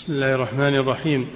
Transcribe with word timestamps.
بسم 0.00 0.12
الله 0.12 0.34
الرحمن 0.34 0.74
الرحيم. 0.74 1.28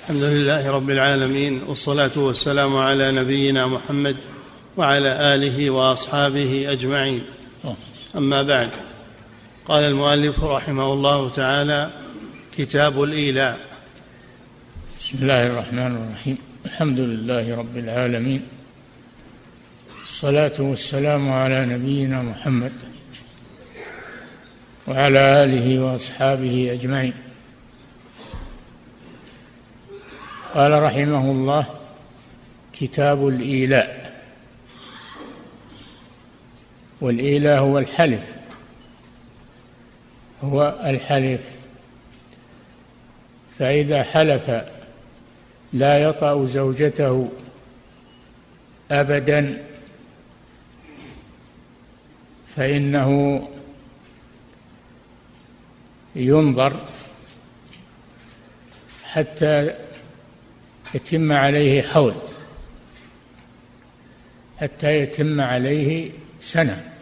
الحمد 0.00 0.22
لله 0.22 0.70
رب 0.70 0.90
العالمين 0.90 1.62
والصلاة 1.62 2.10
والسلام 2.16 2.76
على 2.76 3.12
نبينا 3.12 3.66
محمد 3.66 4.16
وعلى 4.76 5.34
آله 5.34 5.70
وأصحابه 5.70 6.72
أجمعين. 6.72 7.20
أما 8.16 8.42
بعد 8.42 8.68
قال 9.68 9.84
المؤلف 9.84 10.44
رحمه 10.44 10.92
الله 10.92 11.28
تعالى 11.28 11.90
كتاب 12.56 13.02
الإيلاء. 13.02 13.58
بسم 15.00 15.18
الله 15.22 15.46
الرحمن 15.46 15.96
الرحيم. 15.96 16.38
الحمد 16.66 16.98
لله 16.98 17.56
رب 17.56 17.76
العالمين. 17.76 18.42
الصلاة 20.02 20.56
والسلام 20.58 21.32
على 21.32 21.66
نبينا 21.66 22.22
محمد 22.22 22.72
وعلى 24.88 25.44
آله 25.44 25.80
وأصحابه 25.84 26.72
أجمعين. 26.72 27.25
قال 30.56 30.82
رحمه 30.82 31.30
الله 31.30 31.66
كتاب 32.72 33.28
الإيلاء. 33.28 34.12
والإيلاء 37.00 37.58
هو 37.58 37.78
الحلف 37.78 38.36
هو 40.42 40.80
الحلف. 40.84 41.40
فإذا 43.58 44.02
حلف 44.02 44.64
لا 45.72 45.98
يطأ 45.98 46.46
زوجته 46.46 47.28
ابدا 48.90 49.62
فإنه 52.56 53.48
ينظر 56.16 56.80
حتى 59.04 59.85
يتم 60.94 61.32
عليه 61.32 61.82
حول 61.82 62.14
حتى 64.58 65.00
يتم 65.00 65.40
عليه 65.40 66.10
سنة. 66.40 66.92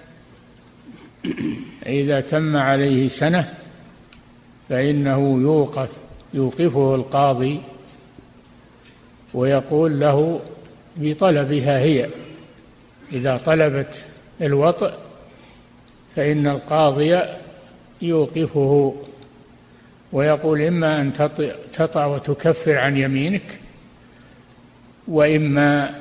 إذا 1.87 2.21
تم 2.21 2.57
عليه 2.57 3.09
سنة 3.09 3.55
فإنه 4.69 5.41
يوقف 5.43 5.89
يوقفه 6.35 6.95
القاضي 6.95 7.61
ويقول 9.35 10.01
له 10.01 10.41
بطلبها 10.97 11.79
هي. 11.79 12.09
إذا 13.13 13.37
طلبت 13.37 14.05
الوطء 14.41 14.95
فإن 16.17 16.47
القاضي 16.47 17.21
يوقفه 18.03 18.95
ويقول 20.13 20.63
إما 20.63 21.01
أن 21.01 21.13
تطأ 21.73 22.05
وتكفر 22.05 22.79
عن 22.79 22.97
يمينك 22.97 23.61
وإما 25.09 26.01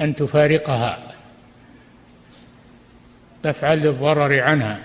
أن 0.00 0.14
تفارقها. 0.14 0.98
تفعل 3.42 3.78
للضرر 3.78 4.40
عنها. 4.40 4.80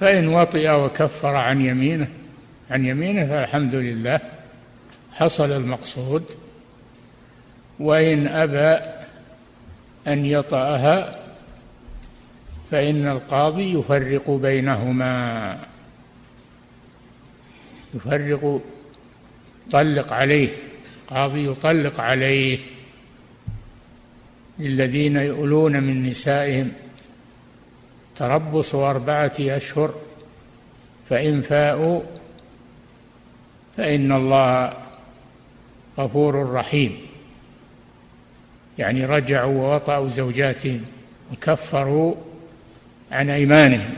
فإن 0.00 0.28
وطئ 0.28 0.70
وكفر 0.70 1.36
عن 1.36 1.60
يمينه 1.60 2.08
عن 2.70 2.86
يمينه 2.86 3.26
فالحمد 3.26 3.74
لله 3.74 4.20
حصل 5.12 5.52
المقصود. 5.52 6.24
وإن 7.78 8.26
أبى 8.26 8.84
أن 10.06 10.26
يطأها 10.26 11.20
فإن 12.70 13.08
القاضي 13.08 13.78
يفرق 13.78 14.30
بينهما. 14.30 15.58
يفرق 17.94 18.60
طلق 19.72 20.12
عليه. 20.12 20.65
قاضي 21.08 21.46
يطلق 21.46 22.00
عليه 22.00 22.58
للذين 24.58 25.16
يؤلون 25.16 25.82
من 25.82 26.06
نسائهم 26.06 26.72
تربص 28.16 28.74
أربعة 28.74 29.32
أشهر 29.40 29.94
فإن 31.10 31.40
فاءوا 31.40 32.00
فإن 33.76 34.12
الله 34.12 34.72
غفور 35.98 36.50
رحيم. 36.52 36.96
يعني 38.78 39.04
رجعوا 39.04 39.54
ووطأوا 39.54 40.08
زوجاتهم 40.08 40.84
وكفروا 41.32 42.14
عن 43.12 43.30
أيمانهم. 43.30 43.94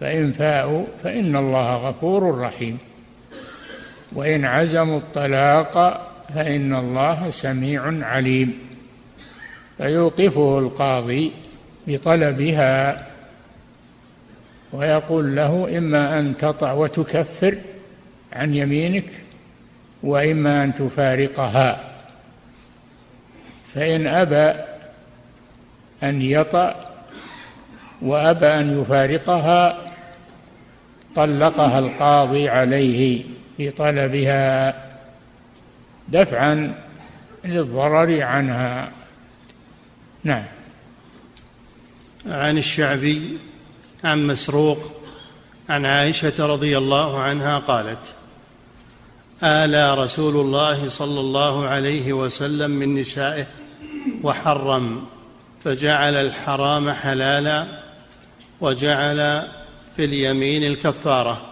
فإن 0.00 0.32
فاءوا 0.32 0.84
فإن 1.02 1.36
الله 1.36 1.76
غفور 1.76 2.38
رحيم. 2.38 2.78
وإن 4.12 4.44
عزموا 4.44 4.98
الطلاق 4.98 5.74
فإن 6.34 6.74
الله 6.74 7.30
سميع 7.30 8.06
عليم. 8.06 8.58
فيوقفه 9.78 10.58
القاضي 10.58 11.32
بطلبها 11.86 13.06
ويقول 14.72 15.36
له 15.36 15.78
إما 15.78 16.18
أن 16.18 16.36
تطع 16.36 16.72
وتكفر 16.72 17.58
عن 18.32 18.54
يمينك 18.54 19.10
وإما 20.02 20.64
أن 20.64 20.74
تفارقها. 20.74 21.80
فإن 23.74 24.06
أبى 24.06 24.60
أن 26.02 26.22
يطأ 26.22 26.74
وأبى 28.02 28.46
أن 28.46 28.80
يفارقها 28.80 29.78
طلقها 31.16 31.78
القاضي 31.78 32.48
عليه. 32.48 33.24
في 33.58 33.70
طلبها 33.70 34.74
دفعا 36.08 36.74
للضرر 37.44 38.22
عنها. 38.22 38.90
نعم. 40.24 40.44
عن 42.26 42.58
الشعبي 42.58 43.38
عن 44.04 44.26
مسروق 44.26 44.78
عن 45.68 45.86
عائشة 45.86 46.46
رضي 46.46 46.78
الله 46.78 47.20
عنها 47.20 47.58
قالت 47.58 48.14
آلى 49.42 49.94
رسول 49.94 50.36
الله 50.36 50.88
صلى 50.88 51.20
الله 51.20 51.66
عليه 51.66 52.12
وسلم 52.12 52.70
من 52.70 52.94
نسائه 52.94 53.46
وحرم 54.22 55.06
فجعل 55.64 56.14
الحرام 56.14 56.90
حلالا 56.90 57.66
وجعل 58.60 59.48
في 59.96 60.04
اليمين 60.04 60.64
الكفارة. 60.64 61.42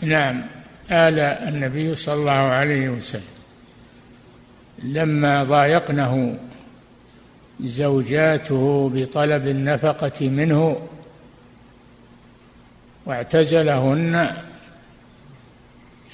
نعم. 0.00 0.53
آل 0.90 1.18
النبي 1.18 1.94
صلى 1.94 2.14
الله 2.14 2.32
عليه 2.32 2.88
وسلم. 2.88 3.22
لما 4.82 5.44
ضايقنه 5.44 6.38
زوجاته 7.60 8.90
بطلب 8.94 9.48
النفقة 9.48 10.28
منه 10.28 10.88
واعتزلهن 13.06 14.36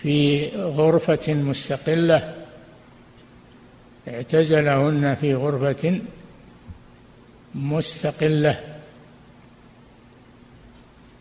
في 0.03 0.49
غرفة 0.57 1.35
مستقلة 1.35 2.35
اعتزلهن 4.09 5.17
في 5.21 5.35
غرفة 5.35 6.01
مستقلة 7.55 8.61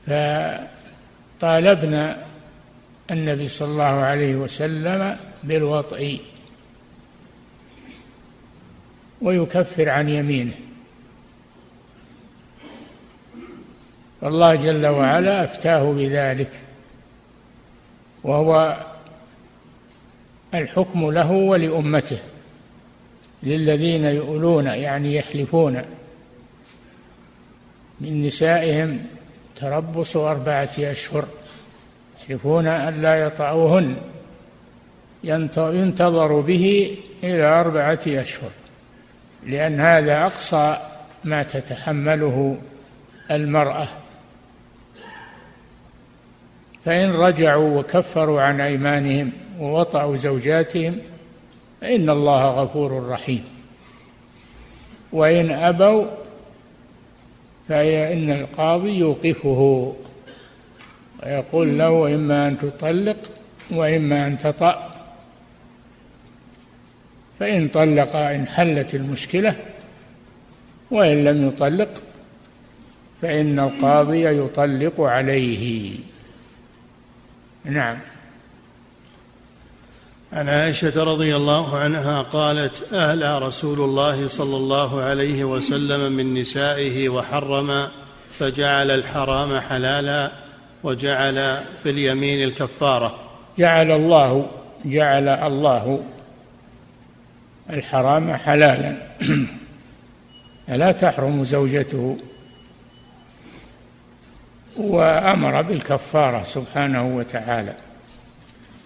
فطالبنا 0.07 2.17
النبي 3.11 3.47
صلى 3.47 3.67
الله 3.67 3.83
عليه 3.83 4.35
وسلم 4.35 5.17
بالوطء 5.43 6.21
ويكفر 9.21 9.89
عن 9.89 10.09
يمينه. 10.09 10.53
فالله 14.21 14.55
جل 14.55 14.87
وعلا 14.87 15.43
أفتاه 15.43 15.91
بذلك 15.93 16.49
وهو 18.23 18.77
الحكم 20.53 21.11
له 21.11 21.31
ولأمته 21.31 22.17
للذين 23.43 24.03
يؤلون 24.03 24.65
يعني 24.65 25.15
يحلفون 25.15 25.81
من 28.01 28.25
نسائهم 28.25 29.05
تربص 29.55 30.17
أربعة 30.17 30.69
أشهر. 30.79 31.27
يحلفون 32.29 32.67
أن 32.67 33.01
لا 33.01 33.15
يطأوهن. 33.15 33.95
ينتظر 35.53 36.39
به 36.39 36.97
إلى 37.23 37.43
أربعة 37.43 37.99
أشهر. 38.07 38.49
لأن 39.45 39.79
هذا 39.79 40.25
أقصى 40.25 40.77
ما 41.23 41.43
تتحمله 41.43 42.57
المرأة. 43.31 43.87
فإن 46.85 47.11
رجعوا 47.11 47.79
وكفروا 47.79 48.41
عن 48.41 48.61
أيمانهم 48.61 49.31
ووطأوا 49.59 50.15
زوجاتهم 50.15 50.97
فإن 51.81 52.09
الله 52.09 52.49
غفور 52.49 53.07
رحيم. 53.09 53.43
وإن 55.11 55.51
أبوا 55.51 56.05
فإن 57.69 58.31
القاضي 58.31 58.97
يوقفه. 58.97 59.93
ويقول 61.23 61.77
له 61.77 62.15
إما 62.15 62.47
أن 62.47 62.57
تطلق 62.57 63.17
وإما 63.71 64.27
أن 64.27 64.39
تطأ. 64.39 64.95
فإن 67.39 67.67
طلق 67.67 68.15
إن 68.15 68.47
حلت 68.47 68.95
المشكلة 68.95 69.55
وإن 70.91 71.23
لم 71.23 71.47
يطلق 71.47 71.89
فإن 73.21 73.59
القاضي 73.59 74.25
يطلق 74.25 75.01
عليه. 75.01 75.95
نعم. 77.65 77.97
عن 80.33 80.49
عائشة 80.49 81.03
رضي 81.03 81.35
الله 81.35 81.77
عنها 81.77 82.21
قالت 82.21 82.93
أهلى 82.93 83.39
رسول 83.39 83.79
الله 83.81 84.27
صلى 84.27 84.57
الله 84.57 85.01
عليه 85.01 85.43
وسلم 85.43 86.11
من 86.11 86.33
نسائه 86.33 87.09
وحرم 87.09 87.87
فجعل 88.39 88.91
الحرام 88.91 89.59
حلالا. 89.59 90.31
وجعل 90.83 91.63
في 91.83 91.89
اليمين 91.89 92.43
الكفارة. 92.43 93.15
جعل 93.57 93.91
الله 93.91 94.49
جعل 94.85 95.27
الله 95.27 96.03
الحرام 97.69 98.33
حلالا. 98.33 98.97
لا 100.67 100.91
تحرم 100.91 101.45
زوجته. 101.45 102.17
وأمر 104.77 105.61
بالكفارة 105.61 106.43
سبحانه 106.43 107.15
وتعالى. 107.15 107.75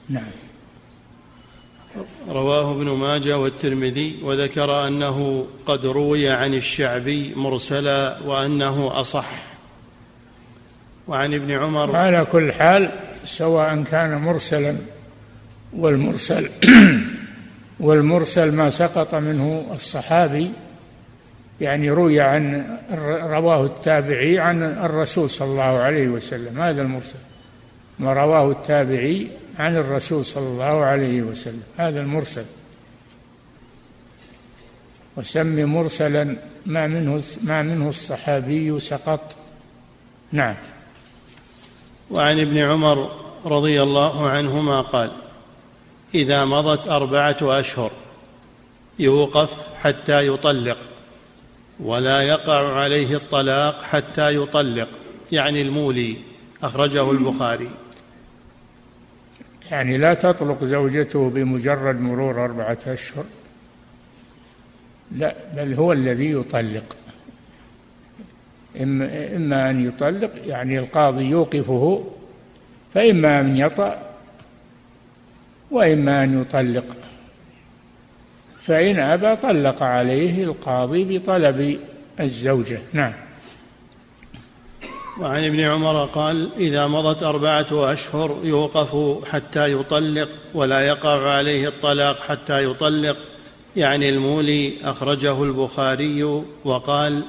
نعم. 0.10 0.31
رواه 2.30 2.72
ابن 2.72 2.90
ماجه 2.90 3.38
والترمذي 3.38 4.16
وذكر 4.24 4.88
أنه 4.88 5.45
قد 5.66 5.86
روي 5.86 6.30
عن 6.30 6.54
الشعبي 6.54 7.34
مرسلا 7.36 8.18
وأنه 8.25 8.92
أصح. 8.94 9.53
وعن 11.08 11.34
ابن 11.34 11.52
عمر 11.52 11.96
على 11.96 12.26
كل 12.32 12.54
حال 12.54 12.90
سواء 13.26 13.84
كان 13.84 14.18
مرسلا 14.18 14.76
والمرسل 15.74 16.50
والمرسل 17.80 18.52
ما 18.52 18.70
سقط 18.70 19.16
منه 19.16 19.66
الصحابي 19.74 20.52
يعني 21.62 21.92
روي 21.92 22.22
عن 22.22 22.78
رواه 23.22 23.66
التابعي 23.66 24.40
عن 24.40 24.64
الرسول 24.64 25.30
صلى 25.30 25.48
الله 25.48 25.64
عليه 25.80 26.08
وسلم 26.08 26.62
هذا 26.62 26.82
المرسل. 26.82 27.20
ما 28.00 28.14
رواه 28.14 28.52
التابعي 28.52 29.28
عن 29.60 29.76
الرسول 29.76 30.26
صلى 30.26 30.48
الله 30.48 30.84
عليه 30.84 31.22
وسلم 31.22 31.64
هذا 31.78 32.02
المرسل. 32.02 32.46
وسمي 35.18 35.66
مرسلا 35.66 36.36
ما 36.66 36.88
منه 36.88 37.24
ما 37.44 37.62
منه 37.62 37.90
الصحابي 37.90 38.80
سقط. 38.80 39.36
نعم. 40.32 40.56
وعن 42.10 42.40
ابن 42.40 42.58
عمر 42.58 43.12
رضي 43.46 43.84
الله 43.84 44.30
عنهما 44.30 44.82
قال 44.82 45.12
إذا 46.16 46.46
مضت 46.46 46.88
أربعة 46.88 47.38
أشهر 47.42 47.92
يوقف 49.00 49.50
حتى 49.82 50.28
يطلق 50.28 50.78
ولا 51.80 52.22
يقع 52.22 52.74
عليه 52.76 53.16
الطلاق 53.16 53.84
حتى 53.84 54.36
يطلق. 54.36 54.88
يعني 55.32 55.62
المولي 55.62 56.18
أخرجه 56.64 57.12
البخاري. 57.12 57.70
يعني 59.72 59.98
لا 59.98 60.14
تطلق 60.14 60.66
زوجته 60.66 61.30
بمجرد 61.30 62.02
مرور 62.02 62.46
أربعة 62.46 62.78
أشهر؟ 62.88 63.26
لا 65.12 65.36
بل 65.56 65.74
هو 65.74 65.94
الذي 65.94 66.32
يطلق. 66.32 66.96
إما, 68.81 69.36
إما 69.36 69.70
أن 69.70 69.88
يطلق 69.88 70.31
يعني 70.46 70.80
القاضي 70.80 71.24
يوقفه 71.24 72.06
فإما 72.94 73.40
أن 73.40 73.58
يطأ 73.58 74.02
وإما 75.72 76.24
أن 76.24 76.42
يطلق. 76.42 76.86
فإن 78.62 79.00
أبى 79.00 79.36
طلق 79.36 79.84
عليه 79.84 80.44
القاضي 80.44 81.18
بطلب 81.18 81.80
الزوجة. 82.20 82.80
نعم. 82.94 83.14
وعن 85.19 85.44
ابن 85.44 85.60
عمر 85.60 86.06
قال 86.06 86.50
إذا 86.58 86.88
مضت 86.88 87.24
أربعة 87.24 87.94
أشهر 87.94 88.40
يوقف 88.44 89.19
حتى 89.31 89.72
يطلق 89.72 90.30
ولا 90.54 90.81
يقع 90.81 91.30
عليه 91.30 91.68
الطلاق 91.68 92.19
حتى 92.19 92.66
يطلق. 92.66 93.18
يعني 93.76 94.10
المولي 94.10 94.74
أخرجه 94.84 95.44
البخاري 95.44 96.44
وقال 96.66 97.24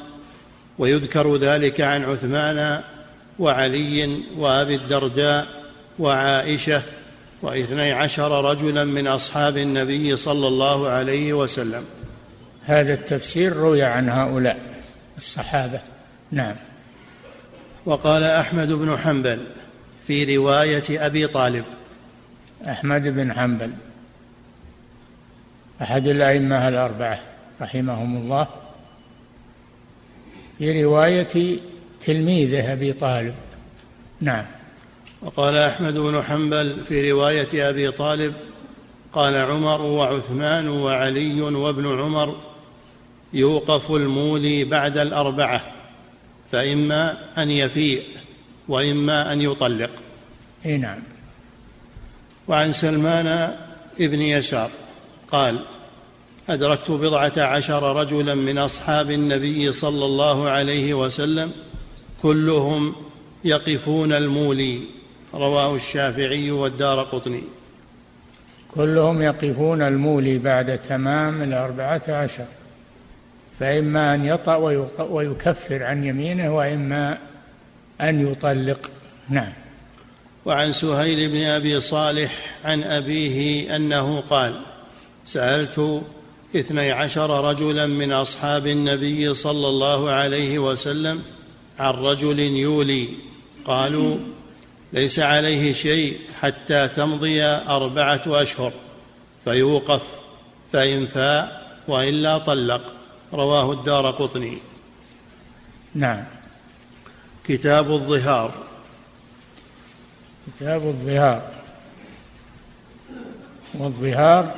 ويذكر 0.79 1.37
ذلك 1.37 1.81
عن 1.81 2.05
عثمان 2.05 2.81
وعلي 3.39 4.21
وأبي 4.37 4.75
الدرداء 4.75 5.47
وعائشة 5.99 6.83
واثني 7.43 7.93
عشر 7.93 8.51
رجلا 8.51 8.85
من 8.85 9.07
أصحاب 9.07 9.57
النبي 9.57 10.17
صلى 10.17 10.49
الله 10.49 10.89
عليه 10.89 11.33
وسلم. 11.33 11.85
هذا 12.65 12.95
التفسير 12.95 13.53
روي 13.53 13.83
عن 13.83 14.09
هؤلاء 14.09 14.61
الصحابة. 15.17 15.81
نعم. 16.33 16.57
وقال 17.87 18.23
أحمد 18.23 18.73
بن 18.73 18.99
حنبل 18.99 19.41
في 20.07 20.37
رواية 20.37 21.07
أبي 21.07 21.27
طالب. 21.27 21.65
أحمد 22.69 23.03
بن 23.03 23.33
حنبل 23.33 23.71
أحد 25.83 26.07
الأئمة 26.07 26.69
الأربعة 26.69 27.19
رحمهم 27.61 28.17
الله. 28.17 28.47
في 30.59 30.85
رواية 30.85 31.59
تلميذه 32.01 32.73
أبي 32.73 32.93
طالب. 32.93 33.35
نعم. 34.21 34.45
وقال 35.23 35.57
أحمد 35.57 35.95
بن 35.95 36.23
حنبل 36.23 36.77
في 36.89 37.13
رواية 37.13 37.71
أبي 37.71 37.91
طالب 37.91 38.35
قال 39.13 39.37
عمر 39.37 39.83
وعثمان 39.83 40.69
وعلي 40.69 41.41
وابن 41.41 42.01
عمر 42.01 42.37
يوقف 43.33 43.91
المولي 43.91 44.65
بعد 44.65 44.99
الأربعة 44.99 45.61
فإما 46.53 47.17
أن 47.39 47.51
يفيء 47.51 48.03
وإما 48.69 49.33
أن 49.33 49.43
يطلق. 49.43 49.91
نعم. 50.65 50.99
وعن 52.49 52.73
سلمان 52.73 53.57
ابن 54.01 54.23
يسار 54.23 54.71
قال 55.33 55.59
أدركت 56.49 56.91
بضعة 56.91 57.33
عشر 57.37 57.97
رجلا 57.97 58.35
من 58.35 58.59
أصحاب 58.59 59.11
النبي 59.11 59.73
صلى 59.73 60.05
الله 60.05 60.49
عليه 60.49 60.95
وسلم 60.95 61.53
كلهم 62.23 62.95
يقفون 63.45 64.13
المولي 64.13 64.81
رواه 65.35 65.77
الشافعي 65.77 66.51
والدار 66.51 67.03
قطني. 67.03 67.43
كلهم 68.75 69.23
يقفون 69.23 69.83
المولي 69.83 70.39
بعد 70.39 70.79
تمام 70.79 71.43
الأربعة 71.43 72.03
عشر 72.09 72.47
فإما 73.61 74.15
أن 74.15 74.25
يطأ 74.25 74.57
ويكفر 75.11 75.83
عن 75.83 76.05
يمينه 76.05 76.57
وإما 76.57 77.19
أن 78.01 78.33
يطلق. 78.33 78.91
نعم. 79.29 79.53
وعن 80.45 80.73
سهيل 80.73 81.31
بن 81.31 81.43
أبي 81.43 81.81
صالح 81.81 82.57
عن 82.65 82.83
أبيه 82.83 83.77
أنه 83.77 84.21
قال 84.21 84.55
سألت 85.25 86.03
اثني 86.57 86.93
عشر 86.93 87.45
رجلا 87.51 87.87
من 87.87 88.13
أصحاب 88.13 88.67
النبي 88.67 89.35
صلى 89.35 89.69
الله 89.69 90.11
عليه 90.11 90.59
وسلم 90.59 91.23
عن 91.79 91.95
رجل 91.95 92.39
يولي. 92.39 93.09
قالوا 93.65 94.17
ليس 94.93 95.19
عليه 95.19 95.73
شيء 95.73 96.19
حتى 96.41 96.89
تمضي 96.89 97.43
أربعة 97.45 98.23
أشهر 98.27 98.73
فيوقف 99.45 100.03
فإن 100.73 101.07
فاء 101.07 101.77
وإلا 101.89 102.39
طلق. 102.39 102.93
رواه 103.33 103.73
الدار 103.73 104.11
قطني. 104.11 104.59
نعم. 105.95 106.25
كتاب 107.49 107.91
الظهار. 107.91 108.55
كتاب 110.47 110.83
الظهار. 110.87 111.51
والظهار 113.75 114.55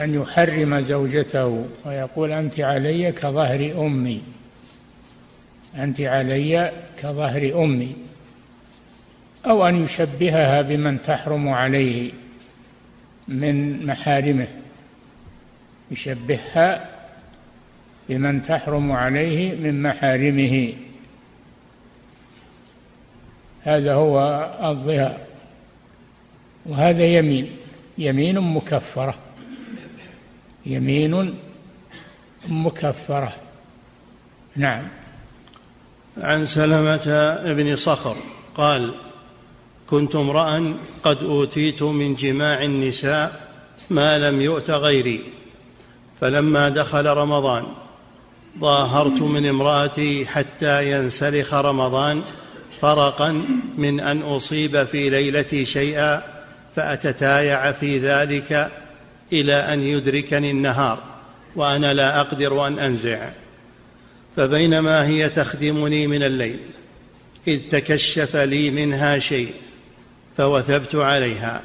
أن 0.00 0.14
يحرم 0.14 0.80
زوجته 0.80 1.66
ويقول 1.84 2.32
أنت 2.32 2.60
علي 2.60 3.12
كظهر 3.12 3.86
أمي. 3.86 4.22
أنت 5.76 6.00
علي 6.00 6.72
كظهر 6.96 7.64
أمي. 7.64 7.96
أو 9.46 9.68
أن 9.68 9.84
يشبهها 9.84 10.62
بمن 10.62 11.02
تحرم 11.02 11.48
عليه 11.48 12.10
من 13.28 13.86
محارمه. 13.86 14.48
يشبهها 15.90 16.88
بمن 18.08 18.42
تحرم 18.42 18.92
عليه 18.92 19.54
من 19.56 19.82
محارمه. 19.82 20.72
هذا 23.62 23.94
هو 23.94 24.18
الظهار. 24.62 25.18
وهذا 26.66 27.04
يمين. 27.04 27.50
يمين 27.98 28.40
مكفرة. 28.40 29.14
يمين 30.66 31.34
مكفرة. 32.48 33.32
نعم. 34.56 34.82
عن 36.18 36.46
سلمة 36.46 37.36
بن 37.44 37.76
صخر 37.76 38.16
قال 38.56 38.94
كنت 39.86 40.16
امرأ 40.16 40.74
قد 41.02 41.22
أوتيت 41.22 41.82
من 41.82 42.14
جماع 42.14 42.62
النساء 42.62 43.48
ما 43.90 44.18
لم 44.18 44.40
يؤت 44.40 44.70
غيري 44.70 45.20
فلما 46.20 46.68
دخل 46.68 47.06
رمضان 47.06 47.64
ظاهرت 48.60 49.22
من 49.22 49.46
امرأتي 49.48 50.26
حتى 50.26 50.92
ينسلخ 50.92 51.54
رمضان 51.54 52.22
فرقا 52.80 53.44
من 53.78 54.00
أن 54.00 54.22
أصيب 54.22 54.84
في 54.84 55.10
ليلتي 55.10 55.66
شيئا 55.66 56.22
فأتتايع 56.76 57.72
في 57.72 57.98
ذلك 57.98 58.70
إلى 59.32 59.54
أن 59.54 59.82
يدركني 59.82 60.50
النهار 60.50 60.98
وأنا 61.56 61.94
لا 61.94 62.20
أقدر 62.20 62.66
أن 62.66 62.78
أنزع. 62.78 63.28
فبينما 64.36 65.06
هي 65.06 65.28
تخدمني 65.28 66.06
من 66.06 66.22
الليل 66.22 66.58
إذ 67.48 67.60
تكشف 67.70 68.36
لي 68.36 68.70
منها 68.70 69.18
شيء 69.18 69.52
فوثبت 70.36 70.94
عليها. 70.94 71.62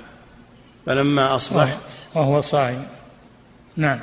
فلما 0.86 1.36
أصبحت 1.36 1.78
وهو 2.16 2.42
صائم 2.42 2.86
نعم. 3.78 4.00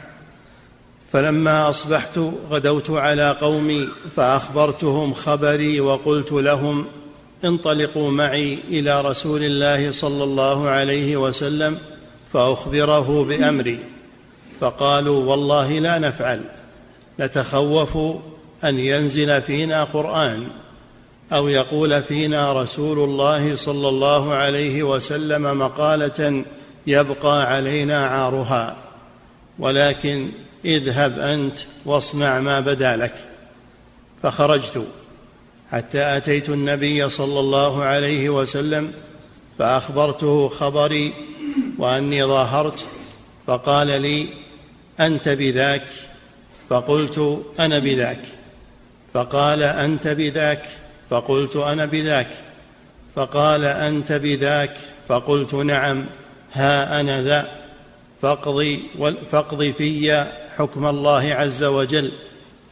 فلما 1.13 1.69
أصبحت 1.69 2.19
غدوت 2.51 2.91
على 2.91 3.37
قومي 3.41 3.89
فأخبرتهم 4.17 5.15
خبري 5.15 5.81
وقلت 5.81 6.33
لهم 6.33 6.87
انطلقوا 7.45 8.11
معي 8.11 8.59
إلى 8.69 9.01
رسول 9.01 9.43
الله 9.43 9.91
صلى 9.91 10.25
الله 10.25 10.69
عليه 10.69 11.17
وسلم 11.17 11.79
فأخبره 12.35 13.25
بأمري. 13.25 13.79
فقالوا 14.61 15.31
والله 15.31 15.79
لا 15.79 15.99
نفعل. 15.99 16.41
نتخوف 17.21 17.97
أن 18.65 18.79
ينزل 18.79 19.43
فينا 19.43 19.85
قرآن 19.85 20.49
أو 21.33 21.49
يقول 21.49 22.03
فينا 22.03 22.63
رسول 22.63 22.99
الله 22.99 23.57
صلى 23.57 23.89
الله 23.89 24.35
عليه 24.35 24.83
وسلم 24.83 25.59
مقالة 25.59 26.45
يبقى 26.87 27.55
علينا 27.55 28.07
عارها. 28.07 28.77
ولكن 29.59 30.29
اذهب 30.65 31.19
أنت 31.19 31.59
واصنع 31.85 32.41
ما 32.41 32.61
بدا 32.61 32.97
لك. 32.97 33.15
فخرجت. 34.23 34.85
حتى 35.71 36.17
أتيت 36.17 36.49
النبي 36.49 37.09
صلى 37.09 37.41
الله 37.41 37.83
عليه 37.83 38.31
وسلم 38.31 38.93
فأخبرته 39.59 40.49
خبري 40.49 41.13
وأني 41.79 42.25
ظاهرت 42.25 42.85
فقال 43.47 43.87
لي 43.87 44.29
أنت 45.01 45.29
بذاك؟ 45.29 45.87
فقلت 46.69 47.45
أنا 47.61 47.79
بذاك. 47.79 48.21
فقال 49.15 49.63
أنت 49.63 50.09
بذاك؟ 50.09 50.63
فقلت 51.11 51.57
أنا 51.57 51.85
بذاك. 51.85 52.31
فقال 53.15 53.65
أنت 53.65 54.13
بذاك؟ 54.13 54.77
فقلت 55.09 55.55
نعم. 55.55 56.07
ها 56.53 57.01
أنا 57.01 57.23
ذا. 57.23 57.49
فاقضي 58.23 58.83
فاقض 59.33 59.75
في 59.79 60.25
حكم 60.59 60.87
الله 60.87 61.35
عز 61.35 61.65
وجل 61.65 62.13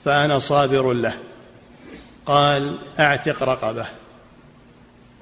فأنا 0.04 0.38
صابر 0.38 0.92
له. 0.92 1.14
قال 2.26 2.76
أعتق 3.00 3.42
رقبة. 3.42 3.86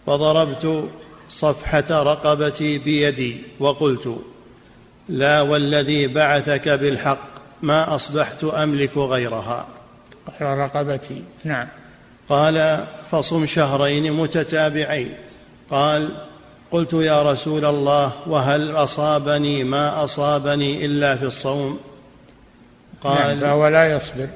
فضربت 0.06 0.88
صفحة 1.30 2.02
رقبتي 2.02 2.78
بيدي 2.78 3.42
وقلت 3.60 4.16
لا 5.08 5.40
والذي 5.40 6.06
بعثك 6.06 6.68
بالحق 6.68 7.28
ما 7.62 7.94
أصبحت 7.94 8.44
أملك 8.44 8.96
غيرها. 8.96 9.66
غير 10.40 10.58
رقبتي 10.58 11.22
نعم. 11.44 11.66
قال 12.28 12.84
فصم 13.10 13.46
شهرين 13.46 14.12
متتابعين. 14.12 15.14
قال 15.70 16.08
قلت 16.70 16.92
يا 16.92 17.32
رسول 17.32 17.64
الله 17.64 18.12
وهل 18.26 18.70
أصابني 18.70 19.64
ما 19.64 20.04
أصابني 20.04 20.86
إلا 20.86 21.16
في 21.16 21.24
الصوم؟ 21.24 21.80
قال 23.00 23.28
نعم 23.28 23.40
فهو 23.40 23.68
لا 23.68 23.94
يصبر. 23.94 24.28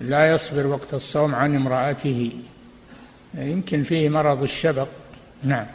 لا 0.00 0.34
يصبر 0.34 0.66
وقت 0.66 0.94
الصوم 0.94 1.34
عن 1.34 1.56
امرأته. 1.56 2.32
يمكن 3.34 3.82
فيه 3.82 4.08
مرض 4.08 4.42
الشبق. 4.42 4.88
نعم. 5.42 5.66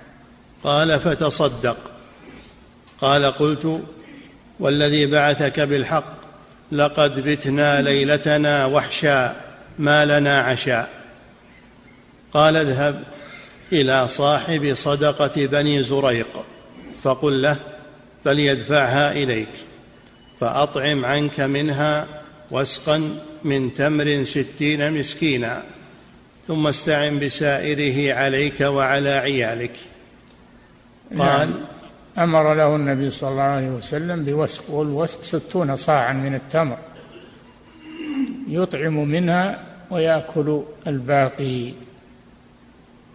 قال 0.63 0.99
فتصدق. 0.99 1.77
قال 3.01 3.25
قلت 3.25 3.81
والذي 4.59 5.05
بعثك 5.05 5.59
بالحق 5.59 6.13
لقد 6.71 7.19
بتنا 7.19 7.81
ليلتنا 7.81 8.65
وحشا 8.65 9.35
ما 9.79 10.05
لنا 10.05 10.39
عشاء 10.39 10.89
قال 12.33 12.55
اذهب 12.57 13.03
إلى 13.71 14.07
صاحب 14.07 14.73
صدقة 14.73 15.45
بني 15.45 15.83
زريق 15.83 16.45
فقل 17.03 17.41
له 17.41 17.57
فليدفعها 18.25 19.11
إليك 19.11 19.49
فأطعم 20.39 21.05
عنك 21.05 21.39
منها 21.39 22.07
واسقا 22.51 23.17
من 23.43 23.73
تمر 23.73 24.23
ستين 24.23 24.93
مسكينا 24.93 25.63
ثم 26.47 26.67
استعن 26.67 27.19
بسائره 27.19 28.13
عليك 28.13 28.61
وعلى 28.61 29.09
عيالك. 29.09 29.71
قال 31.09 31.49
نعم. 31.49 31.49
أمر 32.17 32.53
له 32.53 32.75
النبي 32.75 33.09
صلى 33.09 33.29
الله 33.29 33.41
عليه 33.41 33.69
وسلم 33.69 34.25
بوسق 34.25 34.69
والوسق 34.69 35.23
ستون 35.23 35.75
صاعا 35.75 36.13
من 36.13 36.35
التمر 36.35 36.77
يطعم 38.47 39.07
منها 39.07 39.59
ويأكل 39.91 40.61
الباقي. 40.87 41.73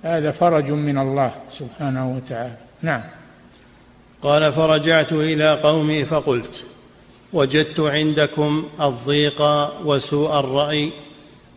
هذا 0.03 0.31
فرج 0.31 0.71
من 0.71 0.99
الله 0.99 1.31
سبحانه 1.51 2.17
وتعالى. 2.17 2.57
نعم. 2.83 3.03
قال 4.23 4.53
فرجعت 4.53 5.13
إلى 5.13 5.55
قومي 5.55 6.05
فقلت 6.05 6.65
وجدت 7.33 7.81
عندكم 7.81 8.69
الضيق 8.81 9.43
وسوء 9.85 10.41
الرأي 10.41 10.91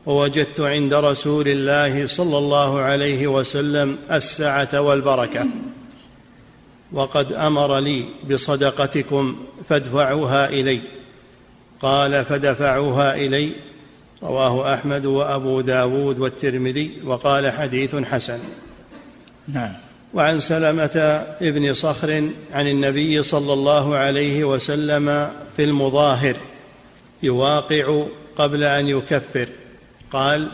ووجدت 0.05 0.59
عند 0.59 0.93
رسول 0.93 1.47
الله 1.47 2.07
صلى 2.07 2.37
الله 2.37 2.79
عليه 2.79 3.27
وسلم 3.27 3.97
السعة 4.11 4.81
والبركة. 4.81 5.45
وقد 6.91 7.33
أمر 7.33 7.79
لي 7.79 8.05
بصدقتكم 8.29 9.35
فادفعوها 9.69 10.49
إلي. 10.49 10.79
قال 11.81 12.25
فدفعوها 12.25 13.15
إلي. 13.15 13.51
رواه 14.23 14.73
أحمد 14.73 15.05
وأبو 15.05 15.61
داود 15.61 16.19
والترمذي 16.19 16.91
وقال 17.05 17.51
حديث 17.51 17.95
حسن. 17.95 18.39
نعم. 19.47 19.73
وعن 20.13 20.39
سلمة 20.39 21.25
ابن 21.41 21.73
صخر 21.73 22.29
عن 22.53 22.67
النبي 22.67 23.23
صلى 23.23 23.53
الله 23.53 23.95
عليه 23.95 24.43
وسلم 24.43 25.31
في 25.57 25.63
المظاهر 25.63 26.35
يواقع 27.23 28.03
قبل 28.37 28.63
أن 28.63 28.87
يكفر. 28.87 29.47
قال 30.11 30.47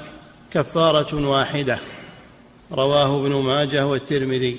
كفارة 0.54 1.30
واحدة. 1.30 1.78
رواه 2.72 3.20
ابن 3.20 3.34
ماجه 3.34 3.88
والترمذي. 3.88 4.58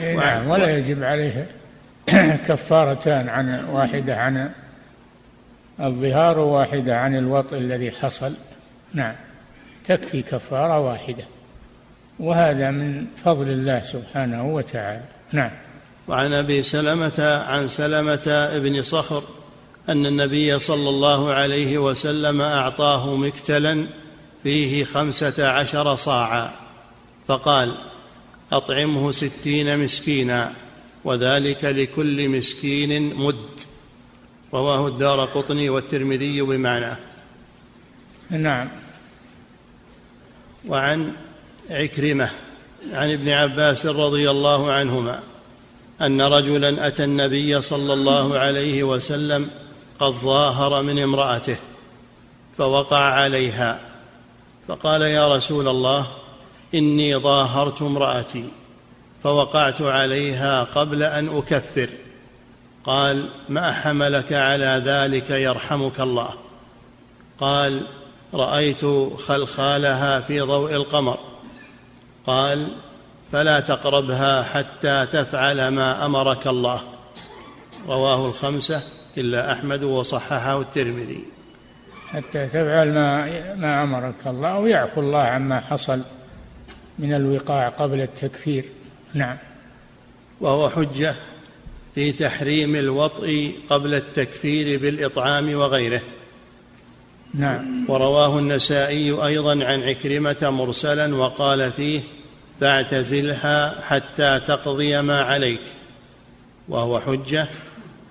نعم 0.00 0.50
ولا 0.50 0.78
يجب 0.78 1.02
عليه 1.02 1.46
كفارتان 2.46 3.28
عن 3.28 3.64
واحدة 3.70 4.16
عن 4.16 4.50
الظهار 5.80 6.38
وواحدة 6.38 6.98
عن 6.98 7.16
الوطء 7.16 7.58
الذي 7.58 7.90
حصل. 7.90 8.32
نعم 8.94 9.14
تكفي 9.84 10.22
كفارة 10.22 10.80
واحدة 10.80 11.24
وهذا 12.18 12.70
من 12.70 13.06
فضل 13.24 13.48
الله 13.48 13.82
سبحانه 13.82 14.46
وتعالى. 14.46 15.02
نعم. 15.32 15.50
وعن 16.08 16.32
أبي 16.32 16.62
سلمة 16.62 17.44
عن 17.48 17.68
سلمة 17.68 18.28
ابن 18.28 18.82
صخر 18.82 19.22
أن 19.88 20.06
النبي 20.06 20.58
صلى 20.58 20.88
الله 20.88 21.32
عليه 21.32 21.78
وسلم 21.78 22.40
أعطاه 22.40 23.16
مكتلا 23.16 23.86
فيه 24.42 24.84
خمسة 24.84 25.48
عشر 25.48 25.96
صاعا 25.96 26.50
فقال 27.28 27.72
أطعمه 28.52 29.10
ستين 29.10 29.78
مسكينا 29.78 30.52
وذلك 31.04 31.64
لكل 31.64 32.28
مسكين 32.28 33.14
مد. 33.14 33.60
رواه 34.54 34.88
الدار 34.88 35.24
قطني 35.24 35.70
والترمذي 35.70 36.40
بمعناه 36.42 36.96
نعم. 38.30 38.68
وعن 40.66 41.12
عكرمة 41.70 42.30
عن 42.92 43.12
ابن 43.12 43.28
عباس 43.28 43.86
رضي 43.86 44.30
الله 44.30 44.72
عنهما 44.72 45.20
أن 46.00 46.20
رجلا 46.20 46.86
أتى 46.86 47.04
النبي 47.04 47.60
صلى 47.60 47.92
الله 47.92 48.38
عليه 48.38 48.82
وسلم 48.82 49.50
قد 49.98 50.12
ظاهر 50.12 50.82
من 50.82 51.02
امرأته 51.02 51.56
فوقع 52.58 52.98
عليها. 52.98 53.80
فقال 54.68 55.02
يا 55.02 55.36
رسول 55.36 55.68
الله 55.68 56.06
إني 56.74 57.16
ظاهرت 57.16 57.82
امرأتي 57.82 58.44
فوقعت 59.22 59.82
عليها 59.82 60.64
قبل 60.64 61.02
أن 61.02 61.38
أكفر. 61.38 61.88
قال 62.84 63.28
ما 63.48 63.72
حملك 63.72 64.32
على 64.32 64.82
ذلك 64.84 65.30
يرحمك 65.30 66.00
الله. 66.00 66.30
قال 67.40 67.80
رأيت 68.34 68.84
خلخالها 69.26 70.20
في 70.20 70.40
ضوء 70.40 70.74
القمر. 70.74 71.18
قال 72.26 72.68
فلا 73.32 73.60
تقربها 73.60 74.42
حتى 74.42 75.06
تفعل 75.12 75.68
ما 75.68 76.06
أمرك 76.06 76.46
الله. 76.46 76.80
رواه 77.88 78.26
الخمسة 78.26 78.82
إلا 79.18 79.52
أحمد 79.52 79.82
وصححه 79.82 80.60
الترمذي. 80.60 81.24
حتى 82.08 82.46
تفعل 82.46 82.94
ما 82.94 83.54
ما 83.54 83.82
أمرك 83.82 84.26
الله 84.26 84.58
ويعفو 84.58 85.00
الله 85.00 85.22
عما 85.22 85.60
حصل. 85.60 86.00
من 86.98 87.14
الوقاع 87.14 87.68
قبل 87.68 88.00
التكفير. 88.00 88.64
نعم. 89.14 89.36
وهو 90.40 90.68
حجة 90.68 91.14
في 91.94 92.12
تحريم 92.12 92.76
الوطء 92.76 93.54
قبل 93.68 93.94
التكفير 93.94 94.80
بالإطعام 94.80 95.54
وغيره. 95.54 96.00
نعم. 97.34 97.90
ورواه 97.90 98.38
النسائي 98.38 99.10
أيضا 99.10 99.64
عن 99.64 99.82
عكرمة 99.82 100.50
مرسلا 100.50 101.14
وقال 101.14 101.72
فيه 101.72 102.00
فاعتزلها 102.60 103.80
حتى 103.80 104.40
تقضي 104.46 105.02
ما 105.02 105.20
عليك. 105.20 105.60
وهو 106.68 107.00
حجة 107.00 107.46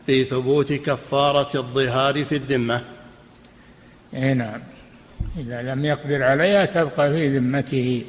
في 0.05 0.23
ثبوت 0.23 0.73
كفارة 0.73 1.57
الظهار 1.57 2.25
في 2.25 2.35
الذمة. 2.35 2.81
اي 4.13 4.33
نعم. 4.33 4.61
إذا 5.37 5.61
لم 5.61 5.85
يقدر 5.85 6.23
عليها 6.23 6.65
تبقى 6.65 7.11
في 7.11 7.37
ذمته. 7.37 8.03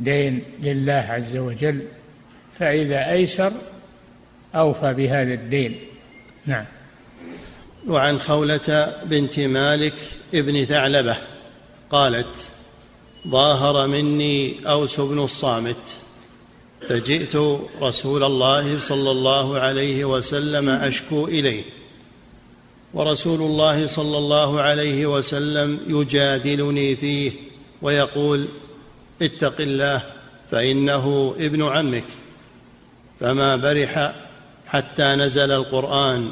دين 0.00 0.42
لله 0.62 1.06
عز 1.08 1.36
وجل 1.36 1.80
فإذا 2.58 3.10
أيسر 3.10 3.52
أوفى 4.54 4.94
بهذا 4.94 5.34
الدين. 5.34 5.76
نعم. 6.46 6.64
وعن 7.86 8.18
خولة 8.20 8.96
بنت 9.04 9.40
مالك 9.40 9.94
ابن 10.34 10.64
ثعلبة 10.64 11.16
قالت 11.90 12.26
ظاهر 13.28 13.86
مني 13.86 14.56
أوس 14.66 15.00
بن 15.00 15.24
الصامت 15.24 15.76
فجئت 16.88 17.36
رسول 17.82 18.24
الله 18.24 18.78
صلى 18.78 19.10
الله 19.10 19.58
عليه 19.58 20.04
وسلم 20.04 20.68
أشكو 20.68 21.28
إليه 21.28 21.62
ورسول 22.94 23.42
الله 23.42 23.86
صلى 23.86 24.18
الله 24.18 24.60
عليه 24.60 25.06
وسلم 25.06 25.80
يجادلني 25.86 26.96
فيه 26.96 27.32
ويقول 27.82 28.46
اتق 29.22 29.60
الله 29.60 30.02
فإنه 30.50 31.34
ابن 31.38 31.62
عمك. 31.62 32.04
فما 33.20 33.56
برح 33.56 34.14
حتى 34.66 35.04
نزل 35.04 35.52
القرآن. 35.52 36.30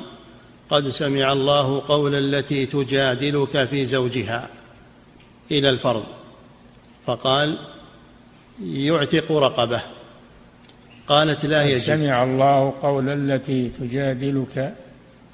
قد 0.71 0.89
سمع 0.89 1.33
الله 1.33 1.83
قول 1.89 2.15
التي 2.15 2.67
تجادلك 2.67 3.65
في 3.65 3.87
زوجها. 3.87 4.49
إلى 5.51 5.71
الفرض. 5.71 6.05
فقال 7.07 7.57
يعتق 8.65 9.33
رقبة. 9.33 9.81
قالت 11.07 11.47
لا 11.47 11.65
يجب 11.65 11.79
سمع 11.79 12.23
الله 12.23 12.75
قول 12.83 13.09
التي 13.09 13.69
تجادلك 13.69 14.75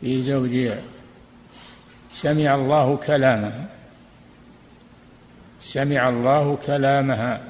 في 0.01 0.23
زوجها. 0.23 0.83
سمع 2.13 2.55
الله 2.55 2.97
كلامها 3.07 3.78
سمع 5.61 6.09
الله 6.09 6.59
كلامها 6.67 7.41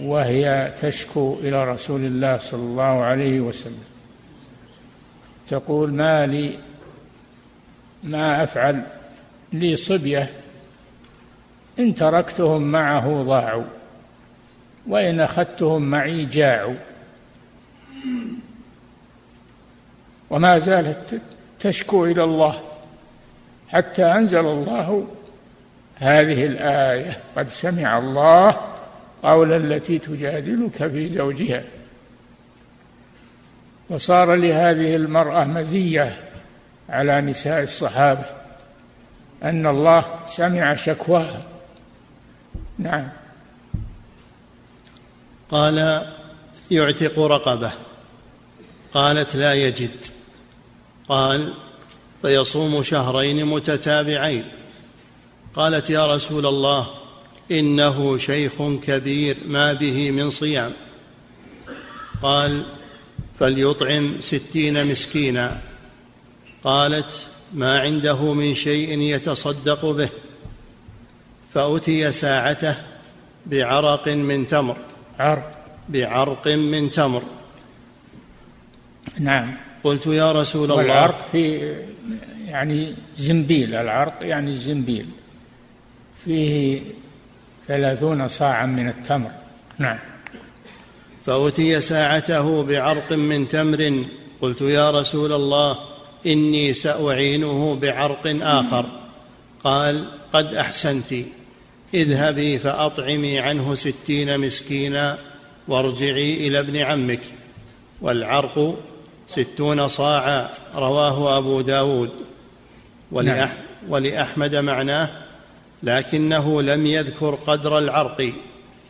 وهي 0.00 0.72
تشكو 0.82 1.38
إلى 1.40 1.72
رسول 1.72 2.00
الله 2.00 2.38
صلى 2.38 2.60
الله 2.60 2.82
عليه 2.82 3.40
وسلم. 3.40 3.84
تقول 5.48 5.94
ما 5.94 6.26
لي 6.26 6.58
ما 8.02 8.44
أفعل 8.44 8.82
لي 9.52 9.76
صبية 9.76 10.30
إن 11.78 11.94
تركتهم 11.94 12.62
معه 12.62 13.22
ضاعوا 13.22 13.64
وإن 14.86 15.20
أخذتهم 15.20 15.82
معي 15.82 16.24
جاعوا. 16.24 16.74
وما 20.30 20.58
زالت 20.58 21.20
تشكو 21.60 22.04
إلى 22.04 22.24
الله 22.24 22.62
حتى 23.68 24.04
أنزل 24.04 24.46
الله 24.46 25.06
هذه 26.00 26.46
الآية 26.46 27.18
قد 27.36 27.48
سمع 27.48 27.98
الله 27.98 28.56
قول 29.22 29.52
التي 29.52 29.98
تجادلك 29.98 30.76
في 30.76 31.08
زوجها. 31.08 31.62
وصار 33.90 34.34
لهذه 34.34 34.96
المرأة 34.96 35.44
مزية 35.44 36.16
على 36.88 37.20
نساء 37.20 37.62
الصحابة. 37.62 38.24
أن 39.42 39.66
الله 39.66 40.04
سمع 40.26 40.74
شكواها. 40.74 41.42
نعم. 42.78 43.08
قال 45.50 46.06
يعتق 46.70 47.18
رقبة. 47.18 47.70
قالت 48.94 49.36
لا 49.36 49.54
يجد. 49.54 50.04
قال 51.08 51.54
فيصوم 52.22 52.82
شهرين 52.82 53.46
متتابعين. 53.46 54.44
قالت 55.58 55.90
يا 55.90 56.14
رسول 56.14 56.46
الله 56.46 56.86
إنه 57.50 58.18
شيخ 58.18 58.52
كبير 58.86 59.36
ما 59.46 59.72
به 59.72 60.10
من 60.10 60.30
صيام. 60.30 60.72
قال 62.22 62.62
فليطعم 63.40 64.20
ستين 64.20 64.86
مسكينا. 64.86 65.60
قالت 66.64 67.28
ما 67.54 67.80
عنده 67.80 68.32
من 68.32 68.54
شيء 68.54 68.98
يتصدق 68.98 69.86
به. 69.86 70.08
فأتي 71.54 72.12
ساعته 72.12 72.74
بعرق 73.46 74.08
من 74.08 74.46
تمر. 74.46 74.76
عرق. 75.18 75.52
بعرق 75.88 76.48
من 76.48 76.90
تمر. 76.90 77.22
نعم. 79.18 79.56
قلت 79.84 80.06
يا 80.06 80.32
رسول 80.32 80.64
الله. 80.64 80.76
والعرق 80.76 81.28
في 81.32 81.74
يعني 82.46 82.94
زنبيل 83.16 83.74
العرق 83.74 84.18
يعني 84.22 84.50
الزنبيل 84.50 85.06
فيه 86.24 86.80
ثلاثون 87.66 88.28
صاعا 88.28 88.66
من 88.66 88.88
التمر. 88.88 89.30
نعم. 89.78 89.98
فأتي 91.26 91.80
ساعته 91.80 92.62
بعرق 92.62 93.12
من 93.12 93.48
تمر. 93.48 94.04
قلت 94.40 94.60
يا 94.60 94.90
رسول 94.90 95.32
الله 95.32 95.78
إني 96.26 96.74
سأعينه 96.74 97.78
بعرق 97.82 98.36
آخر. 98.42 98.86
قال 99.64 100.04
قد 100.32 100.54
أحسنت. 100.54 101.14
اذهبي 101.94 102.58
فأطعمي 102.58 103.38
عنه 103.38 103.74
ستين 103.74 104.40
مسكينا 104.40 105.18
وارجعي 105.68 106.48
إلى 106.48 106.58
ابن 106.58 106.76
عمك. 106.76 107.22
والعرق 108.00 108.78
ستون 109.28 109.88
صاعا 109.88 110.48
رواه 110.74 111.38
أبو 111.38 111.60
داود. 111.60 112.10
ولأح 113.12 113.36
نعم. 113.36 113.48
ولأحمد 113.88 114.56
معناه 114.56 115.10
لكنه 115.82 116.62
لم 116.62 116.86
يذكر 116.86 117.34
قدر 117.34 117.78
العرق 117.78 118.32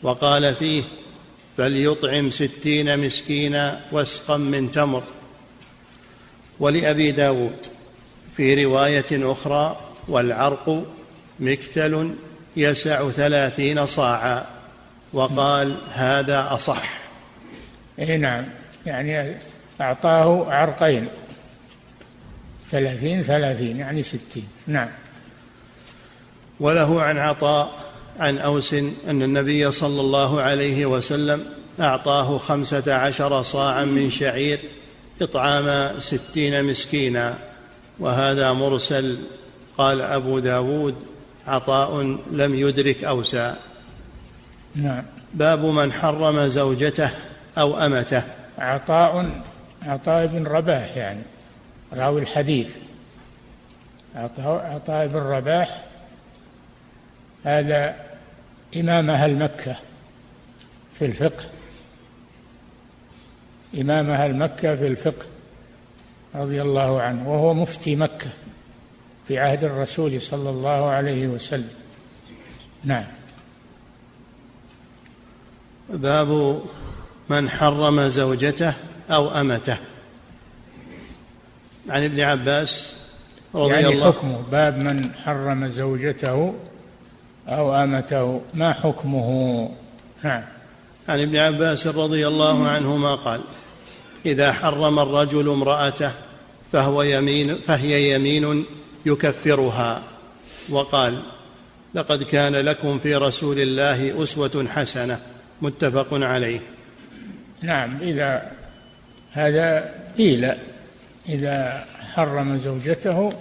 وقال 0.03 0.55
فيه 0.55 0.83
فليطعم 1.57 2.31
ستين 2.31 2.98
مسكينا 2.98 3.81
وسقا 3.92 4.37
من 4.37 4.70
تمر. 4.70 5.03
ولأبي 6.61 7.12
داود 7.12 7.66
في 8.37 8.64
رواية 8.64 9.33
أخرى 9.33 9.81
والعرق 10.09 10.87
مكتل 11.40 12.14
يسع 12.57 13.11
ثلاثين 13.11 13.87
صاعا. 13.87 14.46
وقال 15.12 15.79
هذا 15.92 16.48
أصح. 16.51 16.98
اي 17.98 18.16
نعم. 18.16 18.44
يعني 18.87 19.35
أعطاه 19.81 20.53
عرقين. 20.53 21.09
ثلاثين 22.70 23.22
ثلاثين 23.22 23.77
يعني 23.77 24.03
ستين. 24.03 24.48
نعم. 24.66 24.88
وله 26.61 27.03
عن 27.03 27.18
عطاء 27.18 27.71
عن 28.18 28.38
أوس 28.38 28.75
أن 29.09 29.23
النبي 29.23 29.71
صلى 29.71 30.01
الله 30.01 30.40
عليه 30.40 30.87
وسلم 30.87 31.44
أعطاه 31.81 32.38
خمسة 32.38 32.94
عشر 32.94 33.42
صاعا 33.42 33.85
من 33.85 34.11
شعير 34.11 34.59
إطعام 35.23 35.90
ستين 36.01 36.64
مسكينا 36.64 37.35
وهذا 37.99 38.53
مرسل 38.53 39.18
قال 39.79 40.01
أبو 40.01 40.38
داود 40.38 40.94
عطاء 41.47 42.18
لم 42.33 42.55
يدرك 42.55 43.05
أوسى 43.05 43.55
نعم. 44.75 45.03
باب 45.35 45.64
من 45.64 45.92
حرم 45.92 46.49
زوجته 46.49 47.11
أو 47.59 47.79
أمته. 47.79 48.23
عطاء 48.59 49.31
عطاء 49.83 50.27
بن 50.27 50.47
رباح 50.47 50.97
يعني 50.97 51.23
راوي 51.92 52.21
الحديث. 52.21 52.77
عطاء, 54.14 54.66
عطاء 54.75 55.07
بن 55.07 55.18
رباح 55.18 55.88
هذا 57.49 57.97
إمام 58.77 59.11
أهل 59.11 59.37
مكة 59.37 59.77
في 60.99 61.05
الفقه. 61.05 61.45
إمام 63.81 64.11
أهل 64.11 64.37
مكة 64.37 64.77
في 64.77 64.87
الفقه 64.87 65.27
رضي 66.35 66.63
الله 66.63 67.03
عنه 67.03 67.33
وهو 67.33 67.55
مفتي 67.55 67.97
مكة 67.97 68.31
في 69.29 69.39
عهد 69.39 69.65
الرسول 69.65 70.21
صلى 70.21 70.51
الله 70.51 70.91
عليه 70.91 71.27
وسلم. 71.27 71.71
نعم. 72.85 73.05
باب 75.89 76.61
من 77.29 77.51
حرم 77.51 78.09
زوجته 78.09 78.75
أو 79.11 79.41
أمته. 79.41 79.77
عن 81.89 82.05
ابن 82.05 82.21
عباس 82.21 82.97
رضي 83.55 83.73
يعني 83.73 83.89
الله 83.89 84.13
حكمه 84.13 84.43
باب 84.51 84.79
من 84.79 85.15
حرم 85.15 85.69
زوجته 85.69 86.55
أو 87.49 87.75
آمته 87.75 88.41
ما 88.55 88.73
حكمه؟ 88.73 89.71
نعم. 90.25 90.43
عن 91.09 91.21
ابن 91.21 91.37
عباس 91.37 91.87
رضي 91.87 92.29
الله 92.29 92.69
عنهما 92.69 93.15
قال 93.15 93.41
إذا 94.27 94.53
حرم 94.53 94.99
الرجل 94.99 95.49
امرأته 95.49 96.11
فهو 96.73 97.03
يمين 97.03 97.55
فهي 97.55 98.15
يمين 98.15 98.65
يكفرها. 99.07 100.03
وقال 100.69 101.19
لقد 101.95 102.23
كان 102.23 102.57
لكم 102.57 102.99
في 102.99 103.15
رسول 103.15 103.59
الله 103.59 104.23
أسوة 104.23 104.67
حسنة 104.75 105.21
متفق 105.63 106.09
عليه. 106.13 106.61
نعم 107.63 107.97
إذا 108.01 108.51
هذا 109.33 109.95
إيلاء. 110.19 110.59
إذا 111.29 111.85
حرم 112.15 112.57
زوجته 112.57 113.33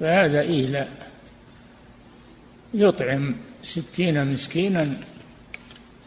فهذا 0.00 0.40
إيلاء. 0.40 0.88
يطعم 2.74 3.34
ستين 3.62 4.32
مسكينا 4.32 4.96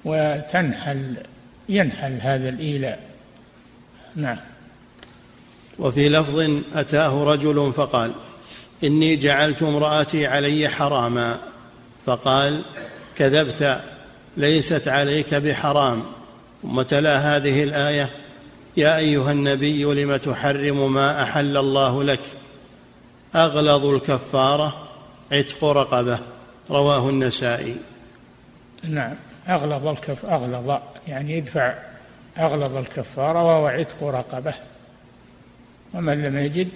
وتنحل 0.05 1.15
ينحل 1.69 2.17
هذا 2.21 2.49
الإيلاء. 2.49 2.99
نعم. 4.15 4.37
وفي 5.79 6.09
لفظ 6.09 6.61
أتاه 6.75 7.23
رجل 7.23 7.73
فقال 7.75 8.11
إني 8.83 9.15
جعلت 9.15 9.63
امرأتي 9.63 10.27
علي 10.27 10.69
حراما. 10.69 11.39
فقال 12.05 12.61
كذبت 13.15 13.81
ليست 14.37 14.87
عليك 14.87 15.33
بحرام. 15.33 16.03
ثم 16.61 16.81
تلا 16.81 17.17
هذه 17.17 17.63
الآية 17.63 18.09
يا 18.77 18.97
أيها 18.97 19.31
النبي 19.31 19.83
لم 19.83 20.17
تحرم 20.17 20.93
ما 20.93 21.23
أحل 21.23 21.57
الله 21.57 22.03
لك؟ 22.03 22.19
أغلظ 23.35 23.85
الكفارة 23.85 24.87
عتق 25.31 25.63
رقبة. 25.63 26.19
رواه 26.69 27.09
النسائي. 27.09 27.75
نعم. 28.83 29.15
أغلظ 29.49 29.87
الكف 29.87 30.25
أغلظ 30.25 30.79
يعني 31.07 31.37
يدفع 31.37 31.73
أغلظ 32.37 32.75
الكفارة 32.75 33.43
وهو 33.43 33.67
عتق 33.67 34.03
رقبة. 34.03 34.53
ومن 35.93 36.23
لم 36.23 36.37
يجد 36.37 36.69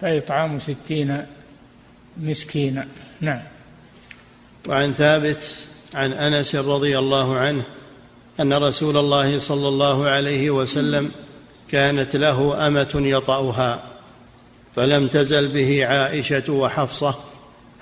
فإطعام 0.00 0.60
ستين 0.60 1.26
مسكينا. 2.16 2.86
نعم. 3.20 3.40
وعن 4.68 4.92
ثابت 4.92 5.56
عن 5.94 6.12
أنس 6.12 6.54
رضي 6.54 6.98
الله 6.98 7.36
عنه 7.36 7.62
أن 8.40 8.52
رسول 8.52 8.96
الله 8.96 9.38
صلى 9.38 9.68
الله 9.68 10.08
عليه 10.08 10.50
وسلم 10.50 11.10
كانت 11.68 12.16
له 12.16 12.66
أمة 12.66 12.90
يطأها 12.94 13.82
فلم 14.74 15.08
تزل 15.08 15.48
به 15.48 15.86
عائشة 15.86 16.52
وحفصة 16.52 17.14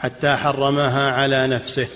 حتى 0.01 0.37
حرمها 0.37 1.13
على 1.13 1.47
نفسه. 1.47 1.89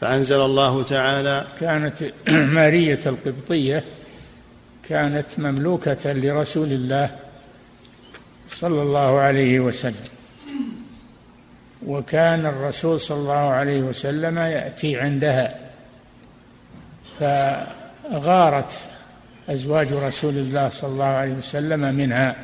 فأنزل 0.00 0.40
الله 0.40 0.82
تعالى 0.82 1.44
كانت 1.60 2.04
مارية 2.58 3.00
القبطية 3.06 3.84
كانت 4.88 5.26
مملوكة 5.38 6.12
لرسول 6.12 6.72
الله 6.72 7.10
صلى 8.48 8.82
الله 8.82 9.20
عليه 9.20 9.60
وسلم. 9.60 10.04
وكان 11.86 12.46
الرسول 12.46 13.00
صلى 13.00 13.18
الله 13.18 13.32
عليه 13.32 13.80
وسلم 13.80 14.38
يأتي 14.38 15.00
عندها 15.00 15.58
فغارت 17.20 18.72
أزواج 19.48 19.92
رسول 19.92 20.34
الله 20.34 20.68
صلى 20.68 20.90
الله 20.90 21.04
عليه 21.04 21.32
وسلم 21.32 21.94
منها 21.94 22.36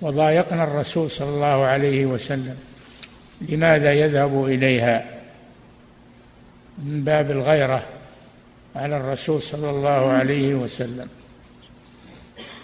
وضايقنا 0.00 0.64
الرسول 0.64 1.10
صلى 1.10 1.28
الله 1.28 1.64
عليه 1.64 2.06
وسلم. 2.06 2.56
لماذا 3.48 3.92
يذهب 3.92 4.44
إليها 4.44 5.04
من 6.78 7.04
باب 7.04 7.30
الغيرة 7.30 7.82
على 8.76 8.96
الرسول 8.96 9.42
صلى 9.42 9.70
الله 9.70 9.90
عليه 9.90 10.54
وسلم؟ 10.54 11.08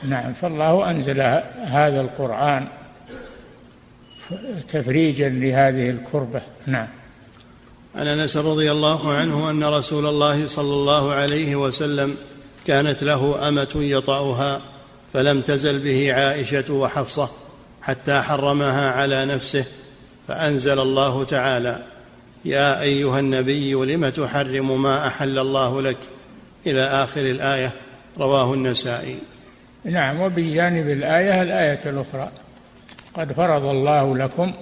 نعم 0.05 0.33
فالله 0.33 0.91
أنزل 0.91 1.21
هذا 1.65 2.01
القرآن 2.01 2.69
تفريجا 4.69 5.29
لهذه 5.29 5.91
الكربة. 5.91 6.43
نعم. 6.67 6.87
عن 7.95 8.07
أنس 8.07 8.37
رضي 8.37 8.73
الله 8.73 9.13
عنه 9.13 9.51
أن 9.51 9.65
رسول 9.65 10.07
الله 10.07 10.47
صلى 10.47 10.75
الله 10.75 11.13
عليه 11.13 11.57
وسلم 11.57 12.17
كانت 12.67 13.05
له 13.05 13.49
أمة 13.49 13.73
يطأها 13.75 14.61
فلم 15.13 15.41
تزل 15.41 15.79
به 15.79 16.15
عائشة 16.15 16.73
وحفصة 16.73 17.31
حتى 17.83 18.21
حرمها 18.21 18.91
على 18.91 19.25
نفسه. 19.25 19.65
فأنزل 20.29 20.79
الله 20.79 21.25
تعالى 21.25 21.83
يا 22.45 22.81
أيها 22.81 23.21
النبي 23.21 23.73
لم 23.73 24.09
تحرم 24.09 24.83
ما 24.83 25.07
أحل 25.07 25.39
الله 25.39 25.83
لك؟ 25.83 25.97
إلى 26.67 26.83
آخر 26.83 27.21
الآية 27.21 27.73
رواه 28.19 28.55
النسائي. 28.55 29.19
نعم 29.85 30.21
وبجانب 30.21 30.89
الآية 30.89 31.43
الآية 31.43 31.81
الأخرى 31.87 32.31
قد 33.15 33.33
فرض 33.33 33.65
الله 33.65 34.17
لكم 34.17 34.53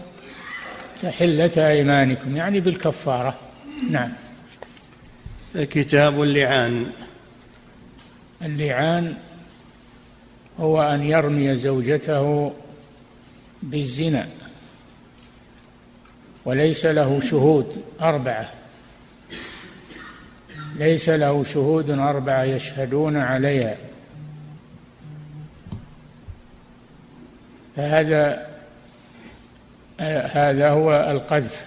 تحله 1.02 1.68
أيمانكم 1.68 2.36
يعني 2.36 2.60
بالكفارة. 2.60 3.34
نعم. 3.90 4.12
كتاب 5.54 6.22
اللعان. 6.22 6.86
اللعان 8.42 9.14
هو 10.60 10.82
أن 10.82 11.02
يرمي 11.02 11.56
زوجته 11.56 12.52
بالزنا. 13.62 14.26
وليس 16.46 16.86
له 16.86 17.20
شهود 17.20 17.82
أربعة. 18.00 18.52
ليس 20.76 21.08
له 21.08 21.44
شهود 21.44 21.90
أربعة 21.90 22.42
يشهدون 22.42 23.16
عليها. 23.16 23.76
فهذا 27.76 28.46
هذا 30.32 30.70
هو 30.70 31.10
القذف. 31.10 31.66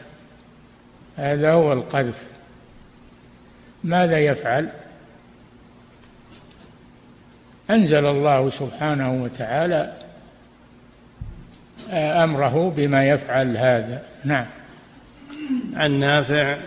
هذا 1.17 1.51
هو 1.51 1.73
القذف. 1.73 2.23
ماذا 3.83 4.19
يفعل؟ 4.19 4.69
أنزل 7.69 8.05
الله 8.05 8.49
سبحانه 8.49 9.23
وتعالى 9.23 9.93
أمره 12.23 12.73
بما 12.77 13.09
يفعل 13.09 13.57
هذا. 13.57 14.03
نعم. 14.23 14.45
عن 15.75 15.91
نافع 15.91 16.57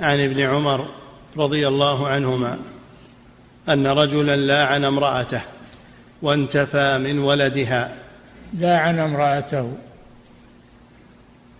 عن 0.00 0.20
ابن 0.20 0.40
عمر 0.40 0.88
رضي 1.36 1.68
الله 1.68 2.08
عنهما 2.08 2.58
أن 3.68 3.86
رجلا 3.86 4.36
لاعن 4.36 4.84
امرأته 4.84 5.40
وانتفى 6.22 6.98
من 6.98 7.18
ولدها. 7.18 7.94
لاعن 8.58 8.98
امرأته. 8.98 9.72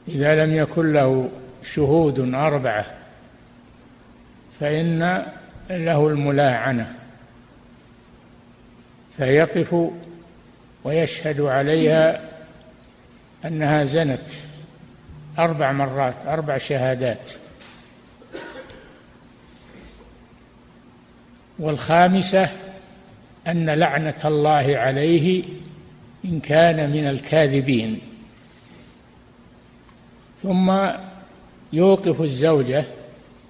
إذا 0.08 0.44
لم 0.44 0.54
يكن 0.54 0.92
له 0.92 1.30
شهود 1.74 2.34
أربعة 2.34 2.86
فإن 4.60 5.26
له 5.70 6.08
الملاعنة. 6.08 6.94
فيقف 9.16 9.90
ويشهد 10.84 11.40
عليها 11.40 12.20
أنها 13.44 13.84
زنت. 13.84 14.47
أربع 15.38 15.72
مرات 15.72 16.14
أربع 16.26 16.58
شهادات. 16.58 17.30
والخامسة 21.58 22.48
أن 23.46 23.70
لعنة 23.70 24.20
الله 24.24 24.76
عليه 24.78 25.44
إن 26.24 26.40
كان 26.40 26.90
من 26.90 27.06
الكاذبين. 27.06 28.00
ثم 30.42 30.78
يوقف 31.72 32.20
الزوجة 32.20 32.84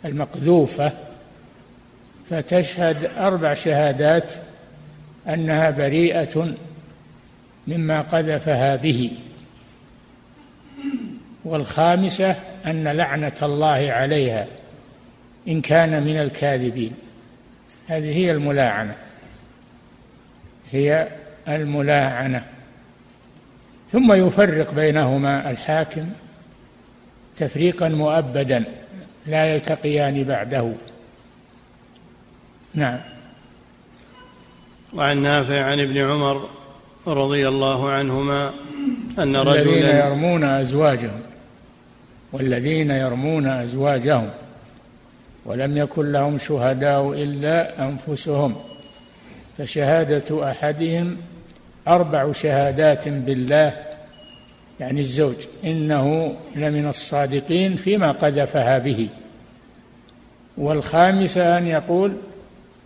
المقذوفة 0.05 0.93
فتشهد 2.31 3.11
أربع 3.19 3.55
شهادات 3.55 4.35
أنها 5.29 5.71
بريئة 5.71 6.55
مما 7.67 8.01
قذفها 8.01 8.77
به. 8.77 9.11
والخامسة 11.45 12.37
أن 12.67 12.89
لعنة 12.89 13.37
الله 13.43 13.93
عليها 13.93 14.47
إن 15.49 15.61
كان 15.61 16.03
من 16.03 16.17
الكاذبين. 16.17 16.93
هذه 17.87 18.17
هي 18.17 18.31
الملاعنة. 18.31 18.95
هي 20.73 21.09
الملاعنة. 21.49 22.45
ثم 23.93 24.13
يفرق 24.13 24.75
بينهما 24.75 25.51
الحاكم 25.51 26.09
تفريقا 27.37 27.89
مؤبدا 27.89 28.65
لا 29.27 29.55
يلتقيان 29.55 30.25
بعده. 30.25 30.73
نعم. 32.75 32.99
وعن 34.95 35.23
نافع 35.23 35.65
عن 35.65 35.81
ابن 35.81 35.99
عمر 35.99 36.49
رضي 37.07 37.49
الله 37.49 37.91
عنهما 37.91 38.53
أن 39.19 39.37
رجلا 39.37 39.63
الذين 39.63 39.87
يرمون 39.87 40.45
أزواجهم. 40.45 41.21
والذين 42.33 42.91
يرمون 42.91 43.47
أزواجهم 43.47 44.31
ولم 45.45 45.77
يكن 45.77 46.13
لهم 46.13 46.39
شهداء 46.39 47.13
إلا 47.13 47.89
أنفسهم 47.89 48.57
فشهادة 49.59 50.51
أحدهم 50.51 51.17
أربع 51.89 52.33
شهادات 52.33 53.09
بالله 53.09 53.73
يعني 54.81 55.01
الزوج 55.01 55.35
إنه 55.65 56.37
لمن 56.57 56.89
الصادقين 56.89 57.77
فيما 57.77 58.13
قذفها 58.13 58.79
به. 58.79 59.09
والخامسة 60.59 61.59
أن 61.59 61.67
يقول 61.67 62.17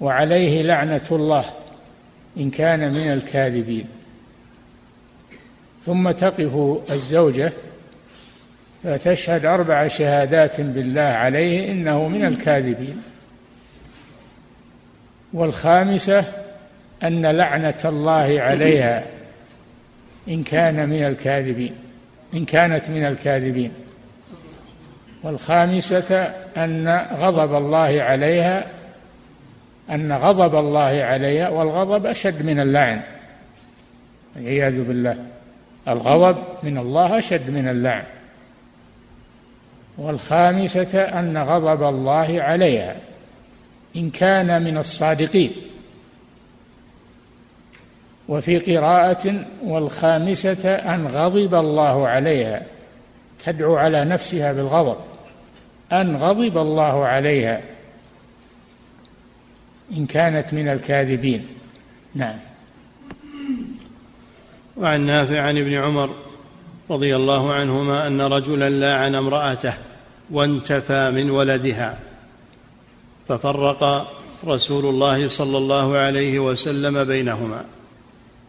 وعليه 0.00 0.62
لعنة 0.62 1.06
الله 1.10 1.44
إن 2.36 2.50
كان 2.50 2.92
من 2.92 3.12
الكاذبين. 3.12 3.84
ثم 5.86 6.10
تقف 6.10 6.80
الزوجة 6.92 7.52
فتشهد 8.84 9.44
أربع 9.44 9.86
شهادات 9.86 10.60
بالله 10.60 11.00
عليه 11.00 11.72
إنه 11.72 12.08
من 12.08 12.24
الكاذبين. 12.24 13.02
والخامسة 15.32 16.24
أن 17.02 17.26
لعنة 17.26 17.80
الله 17.84 18.40
عليها 18.40 19.04
إن 20.28 20.42
كان 20.42 20.88
من 20.88 21.04
الكاذبين 21.04 21.74
إن 22.34 22.44
كانت 22.44 22.90
من 22.90 23.04
الكاذبين. 23.04 23.72
والخامسة 25.22 26.14
أن 26.56 27.06
غضب 27.14 27.54
الله 27.54 28.02
عليها 28.02 28.64
أن 29.90 30.12
غضب 30.12 30.54
الله 30.54 31.04
عليها 31.04 31.48
والغضب 31.48 32.06
أشد 32.06 32.46
من 32.46 32.60
اللعن. 32.60 33.00
والعياذ 34.36 34.84
بالله 34.84 35.16
الغضب 35.88 36.36
من 36.62 36.78
الله 36.78 37.18
أشد 37.18 37.50
من 37.50 37.68
اللعن. 37.68 38.02
والخامسة 39.98 41.00
أن 41.00 41.38
غضب 41.38 41.82
الله 41.82 42.42
عليها 42.42 42.96
إن 43.96 44.10
كان 44.10 44.62
من 44.62 44.78
الصادقين. 44.78 45.52
وفي 48.28 48.58
قراءة 48.58 49.44
والخامسة 49.64 50.74
أن 50.74 51.06
غضب 51.06 51.54
الله 51.54 52.08
عليها 52.08 52.62
تدعو 53.44 53.76
على 53.76 54.04
نفسها 54.04 54.52
بالغضب. 54.52 54.96
أن 55.92 56.16
غضب 56.16 56.58
الله 56.58 57.06
عليها 57.06 57.60
إن 59.96 60.06
كانت 60.06 60.54
من 60.54 60.68
الكاذبين. 60.68 61.46
نعم. 62.14 62.38
وعن 64.76 65.00
نافع 65.00 65.40
عن 65.40 65.58
ابن 65.58 65.74
عمر 65.74 66.31
رضي 66.90 67.16
الله 67.16 67.52
عنهما 67.52 68.06
أن 68.06 68.20
رجلا 68.20 68.70
لاعن 68.70 69.14
امرأته 69.14 69.74
وانتفى 70.30 71.10
من 71.10 71.30
ولدها. 71.30 71.98
ففرق 73.28 74.12
رسول 74.46 74.86
الله 74.86 75.28
صلى 75.28 75.58
الله 75.58 75.96
عليه 75.96 76.38
وسلم 76.38 77.04
بينهما 77.04 77.64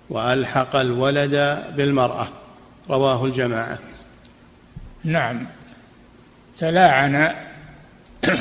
وألحق 0.09 0.75
الولد 0.75 1.63
بالمرأة. 1.77 2.27
رواه 2.89 3.25
الجماعة. 3.25 3.77
نعم. 5.03 5.45
تلاعن 6.59 7.33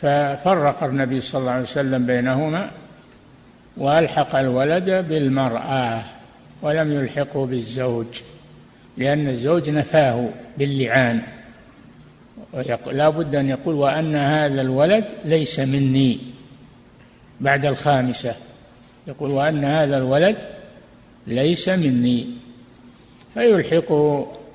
ففرق 0.00 0.84
النبي 0.84 1.20
صلى 1.20 1.40
الله 1.40 1.52
عليه 1.52 1.62
وسلم 1.62 2.06
بينهما 2.06 2.70
وألحق 3.76 4.36
الولد 4.36 4.90
بالمرأة 5.08 6.02
ولم 6.62 6.92
يلحقه 6.92 7.46
بالزوج. 7.46 8.06
لأن 8.98 9.28
الزوج 9.28 9.70
نفاه 9.70 10.28
باللعان. 10.58 11.22
لا 12.86 13.08
بد 13.08 13.34
أن 13.34 13.48
يقول 13.48 13.74
وأن 13.74 14.16
هذا 14.16 14.60
الولد 14.60 15.04
ليس 15.24 15.60
مني 15.60 16.18
بعد 17.40 17.66
الخامسة. 17.66 18.34
يقول 19.06 19.30
وأن 19.30 19.64
هذا 19.64 19.96
الولد 19.96 20.36
ليس 21.26 21.68
مني. 21.68 22.26
فيلحق 23.34 23.92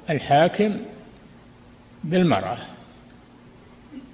الحاكم 0.09 0.77
بالمرأة 2.03 2.57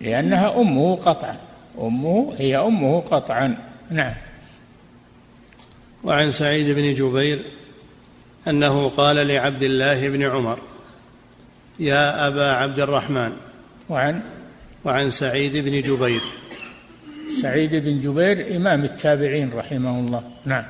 لأنها 0.02 0.62
أمه 0.62 0.96
قطعا. 0.96 1.36
أمه 1.82 2.34
هي 2.38 2.58
أمه 2.58 3.00
قطعا. 3.00 3.58
نعم. 3.92 4.14
وعن 6.04 6.32
سعيد 6.32 6.76
بن 6.76 6.94
جبير 6.94 7.40
أنه 8.50 8.90
قال 8.90 9.16
لعبد 9.28 9.64
الله 9.64 10.10
بن 10.10 10.24
عمر 10.24 10.60
يا 11.80 12.28
أبا 12.28 12.52
عبد 12.52 12.80
الرحمن. 12.80 13.32
وعن؟ 13.90 14.22
وعن 14.86 15.12
سعيد 15.12 15.58
بن 15.58 15.82
جبير. 15.82 16.22
سعيد 17.42 17.76
بن 17.76 18.00
جبير 18.00 18.56
إمام 18.56 18.84
التابعين 18.84 19.52
رحمه 19.54 20.00
الله. 20.00 20.24
نعم. 20.46 20.64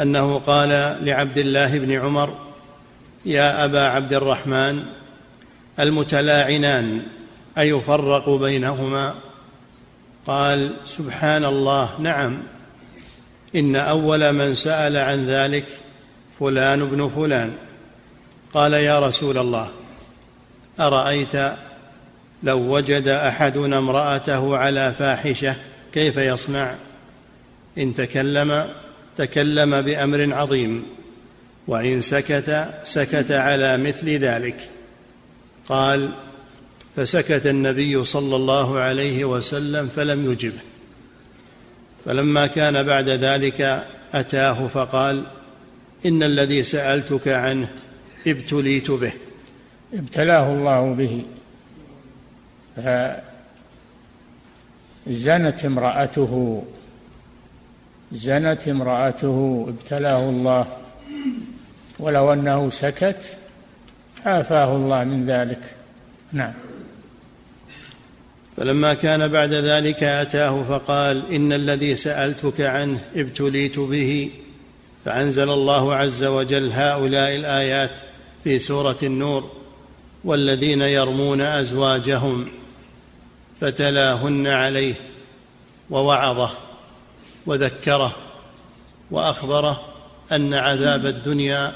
أنه 0.00 0.38
قال 0.38 0.68
لعبد 1.04 1.38
الله 1.38 1.78
بن 1.78 1.92
عمر 1.92 2.38
يا 3.26 3.64
أبا 3.64 3.80
عبد 3.80 4.12
الرحمن 4.12 4.82
المتلاعنان 5.80 7.02
أيفرق 7.58 8.30
بينهما؟ 8.30 9.14
قال 10.26 10.70
سبحان 10.86 11.44
الله 11.44 11.88
نعم. 12.00 12.42
إن 13.54 13.76
أول 13.76 14.32
من 14.32 14.54
سأل 14.54 14.96
عن 14.96 15.26
ذلك 15.26 15.64
فلان 16.40 16.86
بن 16.86 17.08
فلان. 17.16 17.52
قال 18.54 18.72
يا 18.72 19.00
رسول 19.00 19.38
الله 19.38 19.68
أرأيت 20.80 21.52
لو 22.42 22.58
وجد 22.58 23.08
أحدنا 23.08 23.78
امرأته 23.78 24.56
على 24.56 24.94
فاحشة 24.98 25.54
كيف 25.92 26.16
يصنع؟ 26.16 26.74
إن 27.78 27.94
تكلم 27.94 28.68
تكلم 29.16 29.80
بأمر 29.80 30.34
عظيم 30.34 30.84
وإن 31.66 32.02
سكت 32.02 32.68
سكت 32.84 33.32
على 33.32 33.76
مثل 33.76 34.08
ذلك. 34.08 34.56
قال 35.68 36.08
فسكت 36.96 37.46
النبي 37.46 38.04
صلى 38.04 38.36
الله 38.36 38.78
عليه 38.78 39.24
وسلم 39.24 39.88
فلم 39.96 40.32
يجبه. 40.32 40.60
فلما 42.04 42.46
كان 42.46 42.82
بعد 42.82 43.08
ذلك 43.08 43.86
أتاه 44.14 44.66
فقال 44.66 45.22
إن 46.06 46.22
الذي 46.22 46.62
سألتك 46.62 47.28
عنه 47.28 47.68
ابتليت 48.26 48.90
به. 48.90 49.12
ابتلاه 49.94 50.52
الله 50.52 50.94
به. 50.94 51.24
زنت 55.06 55.64
امرأته 55.64 56.62
زنت 58.12 58.68
امرأته 58.68 59.66
ابتلاه 59.68 60.30
الله. 60.30 60.66
ولو 61.98 62.32
أنه 62.32 62.70
سكت 62.70 63.36
عافاه 64.26 64.76
الله 64.76 65.04
من 65.04 65.26
ذلك. 65.26 65.60
نعم. 66.32 66.52
فلما 68.56 68.94
كان 68.94 69.28
بعد 69.28 69.52
ذلك 69.52 70.02
أتاه 70.02 70.62
فقال 70.62 71.32
إن 71.34 71.52
الذي 71.52 71.96
سألتك 71.96 72.60
عنه 72.60 72.98
ابتليت 73.16 73.78
به. 73.78 74.30
فأنزل 75.04 75.50
الله 75.50 75.94
عز 75.94 76.24
وجل 76.24 76.72
هؤلاء 76.72 77.36
الآيات 77.36 77.90
في 78.44 78.58
سورة 78.58 78.96
النور 79.02 79.50
والذين 80.24 80.82
يرمون 80.82 81.40
أزواجهم 81.40 82.48
فتلاهن 83.60 84.46
عليه 84.46 84.94
ووعظه 85.90 86.50
وذكره 87.46 88.16
وأخبره 89.10 89.80
أن 90.32 90.54
عذاب 90.54 91.06
الدنيا 91.06 91.72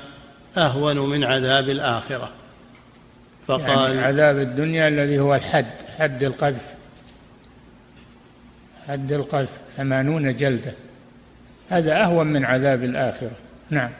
أهون 0.57 0.99
من 0.99 1.25
عذاب 1.25 1.69
الآخرة. 1.69 2.31
فقال 3.47 3.95
يعني 3.95 4.01
عذاب 4.01 4.39
الدنيا 4.39 4.89
الذي 4.89 5.19
هو 5.19 5.35
الحد 5.35 5.73
حد 5.99 6.23
القذف 6.23 6.75
حد 8.89 9.13
القذف 9.13 9.51
ثمانون 9.77 10.37
جلدة. 10.37 10.73
هذا 11.71 12.03
أهون 12.03 12.27
من 12.27 12.45
عذاب 12.45 12.85
الآخرة. 12.85 13.31
نعم. 13.71 13.91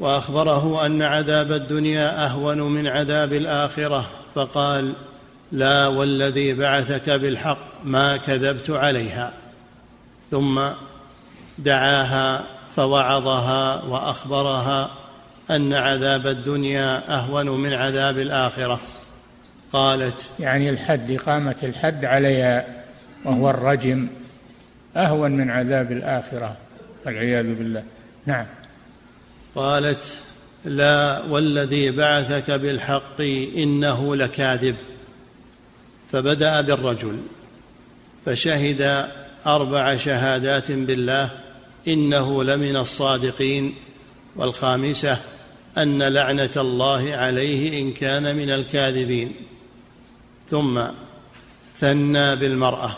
وأخبره 0.00 0.86
أن 0.86 1.02
عذاب 1.02 1.52
الدنيا 1.52 2.24
أهون 2.26 2.60
من 2.60 2.86
عذاب 2.86 3.32
الآخرة 3.32 4.04
فقال 4.34 4.92
لا 5.52 5.86
والذي 5.86 6.54
بعثك 6.54 7.10
بالحق 7.10 7.58
ما 7.84 8.16
كذبت 8.16 8.70
عليها. 8.70 9.32
ثم 10.30 10.60
دعاها 11.58 12.44
فوعظها 12.76 13.82
وأخبرها 13.84 14.90
أن 15.50 15.72
عذاب 15.72 16.26
الدنيا 16.26 17.14
أهون 17.14 17.48
من 17.48 17.72
عذاب 17.72 18.18
الآخرة. 18.18 18.80
قالت 19.72 20.28
يعني 20.40 20.70
الحد 20.70 21.10
إقامة 21.10 21.56
الحد 21.62 22.04
عليها 22.04 22.64
وهو 23.24 23.50
الرجم. 23.50 24.08
أهون 24.96 25.30
من 25.30 25.50
عذاب 25.50 25.92
الآخرة 25.92 26.56
والعياذ 27.06 27.54
بالله. 27.54 27.84
نعم. 28.26 28.46
قالت 29.54 30.16
لا 30.64 31.22
والذي 31.24 31.90
بعثك 31.90 32.50
بالحق 32.50 33.20
إنه 33.56 34.16
لكاذب. 34.16 34.76
فبدأ 36.12 36.60
بالرجل 36.60 37.18
فشهد 38.26 39.08
أربع 39.46 39.96
شهادات 39.96 40.72
بالله 40.72 41.30
إنه 41.88 42.44
لمن 42.44 42.76
الصادقين. 42.76 43.74
والخامسة 44.36 45.18
أن 45.78 46.02
لعنة 46.02 46.50
الله 46.56 47.14
عليه 47.14 47.80
إن 47.82 47.92
كان 47.92 48.36
من 48.36 48.50
الكاذبين. 48.50 49.32
ثم 50.50 50.82
ثنى 51.78 52.36
بالمرأة. 52.36 52.96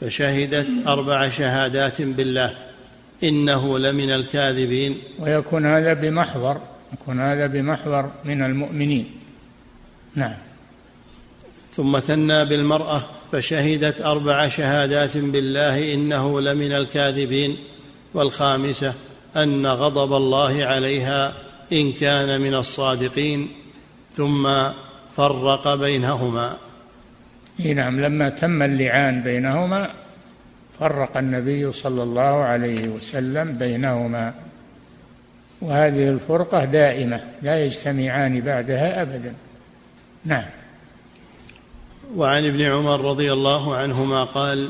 فشهدت 0.00 0.86
أربع 0.86 1.28
شهادات 1.28 2.02
بالله. 2.02 2.54
إنه 3.24 3.78
لمن 3.78 4.10
الكاذبين. 4.10 4.98
ويكون 5.18 5.66
هذا 5.66 5.94
بمحضر 5.94 6.60
يكون 6.92 7.20
هذا 7.20 7.46
بمحضر 7.46 8.10
من 8.24 8.42
المؤمنين. 8.42 9.10
نعم. 10.14 10.34
ثم 11.76 11.98
ثنى 11.98 12.44
بالمرأة 12.44 13.02
فشهدت 13.32 14.00
أربع 14.00 14.48
شهادات 14.48 15.16
بالله. 15.16 15.94
إنه 15.94 16.40
لمن 16.40 16.72
الكاذبين. 16.72 17.56
والخامسة 18.14 18.94
أن 19.36 19.66
غضب 19.66 20.16
الله 20.16 20.64
عليها 20.64 21.32
إن 21.72 21.92
كان 21.92 22.40
من 22.40 22.54
الصادقين. 22.54 23.48
ثم 24.16 24.48
فرق 25.16 25.74
بينهما. 25.74 26.56
نعم 27.58 28.00
لما 28.00 28.28
تم 28.28 28.62
اللعان 28.62 29.22
بينهما 29.22 29.90
فرق 30.80 31.16
النبي 31.16 31.72
صلى 31.72 32.02
الله 32.02 32.22
عليه 32.22 32.88
وسلم 32.88 33.52
بينهما. 33.52 34.34
وهذه 35.60 36.08
الفرقة 36.08 36.64
دائمة 36.64 37.20
لا 37.42 37.64
يجتمعان 37.64 38.40
بعدها 38.40 39.02
أبدا. 39.02 39.34
نعم. 40.24 40.44
وعن 42.16 42.46
ابن 42.46 42.62
عمر 42.62 43.00
رضي 43.00 43.32
الله 43.32 43.76
عنهما 43.76 44.24
قال 44.24 44.68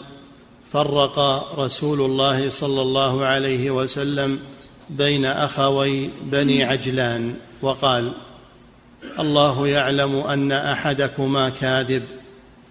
فرق 0.73 1.19
رسول 1.59 2.01
الله 2.01 2.51
صلى 2.51 2.83
الله 2.83 3.25
عليه 3.25 3.71
وسلم 3.71 4.39
بين 4.91 5.25
أخوي 5.25 6.11
بني 6.23 6.65
عجلان 6.65 7.35
وقال 7.63 8.13
الله 9.19 9.69
يعلم 9.69 10.17
أن 10.17 10.53
أحدكما 10.53 11.49
كاذب. 11.49 12.03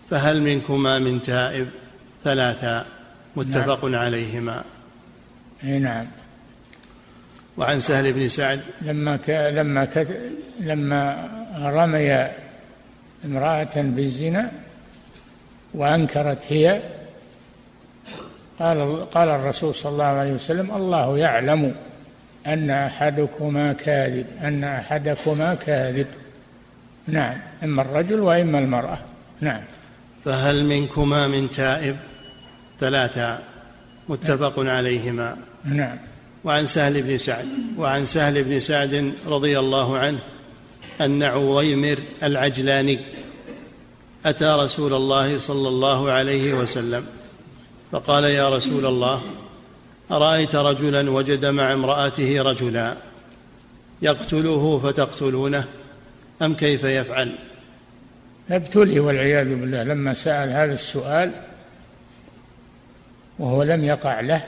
فهل 0.10 0.42
منكما 0.42 1.00
من 1.00 1.22
تائب 1.22 1.68
ثلاثا 2.24 2.86
متفق 3.36 3.86
نعم. 3.86 4.02
عليهما؟ 4.02 4.64
إي 5.64 5.80
نعم. 5.80 6.06
وعن 7.58 7.80
سهل 7.80 8.14
بن 8.14 8.30
سعد 8.30 8.60
لما 8.82 9.18
ك... 9.18 9.30
لما 9.30 9.86
ك... 9.86 10.08
لما 10.60 11.30
رمي 11.62 12.28
امرأة 13.26 13.76
بالزنا 13.76 14.52
وأنكرت 15.74 16.44
هي 16.50 16.82
قال 18.60 19.10
قال 19.10 19.30
الرسول 19.30 19.76
صلى 19.76 19.92
الله 19.92 20.04
عليه 20.04 20.34
وسلم 20.34 20.72
الله 20.72 21.18
يعلم 21.18 21.76
أن 22.48 22.70
أحدكما 22.70 23.74
كاذب 23.74 24.26
أن 24.44 24.64
أحدكما 24.64 25.56
كاذب. 25.56 26.08
نعم. 27.08 27.38
إما 27.64 27.82
الرجل 27.82 28.20
وإما 28.20 28.60
المرأة. 28.60 28.98
نعم. 29.42 29.62
فهل 30.26 30.66
منكما 30.66 31.28
من 31.28 31.50
تائب؟ 31.50 31.98
ثلاثة 32.80 33.40
متفق. 34.10 34.60
عليهما. 34.60 35.38
نعم. 35.66 35.98
وعن 36.46 36.66
سهل 36.66 37.02
بن 37.02 37.18
سعد 37.18 37.46
وعن 37.78 38.06
سهل 38.06 38.44
بن 38.44 38.60
سعد 38.60 39.14
رضي 39.28 39.60
الله 39.60 39.98
عنه 39.98 40.20
أن 41.02 41.24
عويمر 41.24 41.98
العجلاني 42.24 43.00
أتى 44.26 44.46
رسول 44.46 44.94
الله 44.94 45.38
صلى 45.38 45.68
الله 45.68 46.12
عليه 46.12 46.54
وسلم 46.54 47.06
فقال 47.92 48.24
يا 48.24 48.50
رسول 48.50 48.86
الله 48.86 49.22
أرأيت 50.12 50.56
رجلا 50.56 51.12
وجد 51.12 51.46
مع 51.46 51.74
امرأته 51.74 52.42
رجلا 52.42 52.96
يقتله 54.02 54.80
فتقتلونه 54.84 55.66
أم 56.42 56.54
كيف 56.54 56.84
يفعل؟ 56.84 57.32
ابتلي 58.50 59.00
والعياذ 59.00 59.56
بالله. 59.56 59.84
لما 59.84 60.14
سأل 60.14 60.50
هذا 60.50 60.74
السؤال 60.74 61.32
وهو 63.40 63.64
لم 63.64 63.84
يقع 63.84 64.20
له 64.20 64.42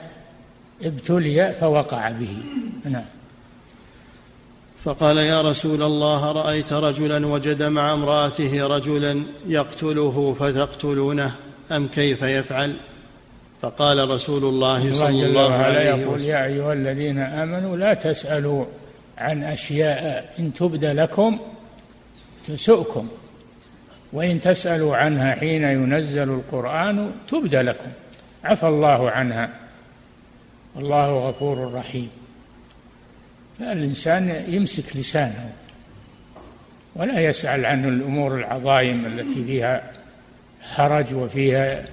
ابتلي 0.82 1.54
فوقع 1.60 2.10
به. 2.10 2.36
نعم. 2.84 3.04
فقال 4.84 5.16
يا 5.16 5.42
رسول 5.42 5.82
الله 5.82 6.32
رأيت 6.32 6.72
رجلا 6.72 7.26
وجد 7.26 7.62
مع 7.62 7.94
امرأته 7.94 8.66
رجلا 8.66 9.22
يقتله 9.46 10.36
فتقتلونه 10.40 11.34
أم 11.72 11.88
كيف 11.88 12.22
يفعل؟ 12.22 12.76
فقال 13.62 14.10
رسول 14.10 14.44
الله 14.44 14.94
صلى 14.94 15.26
الله 15.26 15.52
عليه 15.52 15.92
وسلم 15.92 16.00
يقول 16.00 16.20
يا 16.20 16.44
أيها 16.44 16.72
الذين 16.72 17.18
آمنوا 17.18 17.76
لا 17.76 17.94
تسألوا 17.94 18.64
عن 19.18 19.42
أشياء 19.42 20.34
إن 20.38 20.54
تبد 20.54 20.84
لكم 20.84 21.38
تسؤكم. 22.46 23.08
وإن 24.12 24.40
تسألوا 24.40 24.96
عنها 24.96 25.34
حين 25.34 25.62
ينزل 25.62 26.30
القرآن 26.30 27.12
تبد 27.28 27.54
لكم. 27.54 27.90
عفى 28.44 28.66
الله 28.66 29.10
عنها. 29.10 29.50
والله 30.74 31.28
غفور 31.28 31.74
رحيم. 31.74 32.10
فالإنسان 33.58 34.44
يمسك 34.48 34.96
لسانه 34.96 35.52
ولا 36.94 37.20
يسأل 37.20 37.66
عن 37.66 37.88
الأمور 37.88 38.36
العظائم 38.38 39.06
التي 39.06 39.44
فيها 39.44 39.92
حرج 40.62 41.14
وفيها 41.14 41.84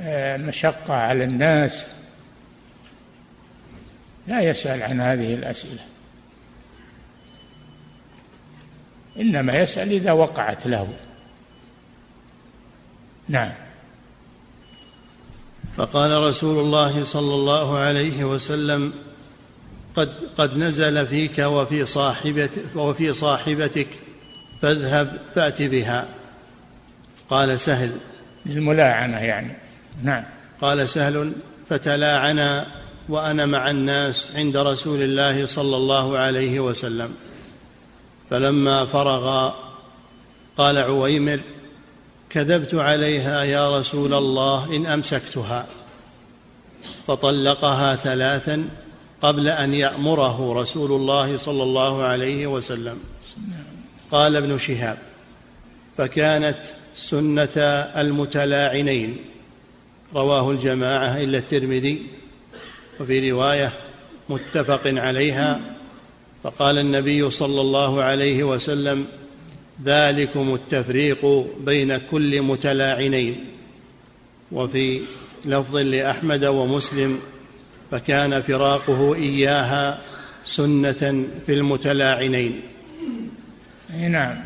آه، 0.00 0.36
مشقة 0.36 0.94
على 0.94 1.24
الناس. 1.24 1.86
لا 4.26 4.40
يسأل 4.40 4.82
عن 4.82 5.00
هذه 5.00 5.34
الأسئلة. 5.34 5.80
إنما 9.20 9.56
يسأل 9.56 9.92
إذا 9.92 10.12
وقعت 10.12 10.66
له. 10.66 10.88
نعم. 13.32 13.52
فقال 15.76 16.22
رسول 16.22 16.64
الله 16.64 17.04
صلى 17.04 17.34
الله 17.34 17.78
عليه 17.78 18.24
وسلم 18.24 18.92
قد 19.96 20.12
قد 20.38 20.56
نزل 20.56 21.06
فيك 21.06 21.38
وفي 21.38 21.86
صاحبتك 21.86 22.76
وفي 22.76 23.12
صاحبتك 23.12 23.88
فاذهب 24.62 25.18
فأت 25.34 25.62
بها. 25.62 26.08
قال 27.30 27.60
سهل. 27.60 27.92
للملاعنة 28.46 29.18
يعني. 29.18 29.56
نعم. 30.02 30.24
قال 30.60 30.88
سهل 30.88 31.32
فتلاعنا 31.68 32.66
وأنا 33.08 33.46
مع 33.46 33.70
الناس 33.70 34.32
عند 34.36 34.56
رسول 34.56 35.02
الله 35.02 35.46
صلى 35.46 35.76
الله 35.76 36.18
عليه 36.18 36.60
وسلم. 36.60 37.14
فلما 38.30 38.86
فرغ 38.86 39.52
قال 40.56 40.78
عويمر 40.78 41.40
كذبت 42.32 42.74
عليها 42.74 43.44
يا 43.44 43.78
رسول 43.78 44.14
الله 44.14 44.76
إن 44.76 44.86
أمسكتها. 44.86 45.66
فطلقها 47.06 47.96
ثلاثا 47.96 48.68
قبل 49.22 49.48
أن 49.48 49.74
يأمره 49.74 50.60
رسول 50.60 50.92
الله 50.92 51.36
صلى 51.36 51.62
الله 51.62 52.02
عليه 52.02 52.46
وسلم. 52.46 52.98
قال 54.10 54.36
ابن 54.36 54.58
شهاب 54.58 54.98
فكانت 55.98 56.58
سنة 56.96 57.56
المتلاعنين. 57.96 59.16
رواه 60.14 60.50
الجماعة 60.50 61.16
إلا 61.20 61.38
الترمذي 61.38 62.06
وفي 63.00 63.30
رواية 63.30 63.72
متفق 64.28 64.80
عليها. 64.86 65.60
فقال 66.42 66.78
النبي 66.78 67.30
صلى 67.30 67.60
الله 67.60 68.02
عليه 68.02 68.44
وسلم 68.44 69.06
ذلكم 69.84 70.54
التفريق 70.54 71.46
بين 71.60 71.98
كل 71.98 72.42
متلاعنين. 72.42 73.44
وفي 74.52 75.02
لفظ 75.44 75.76
لأحمد 75.76 76.44
ومسلم 76.44 77.20
فكان 77.90 78.42
فراقه 78.42 79.14
إياها 79.14 80.00
سنة 80.44 81.24
في 81.46 81.54
المتلاعنين. 81.54 82.60
نعم. 83.90 84.44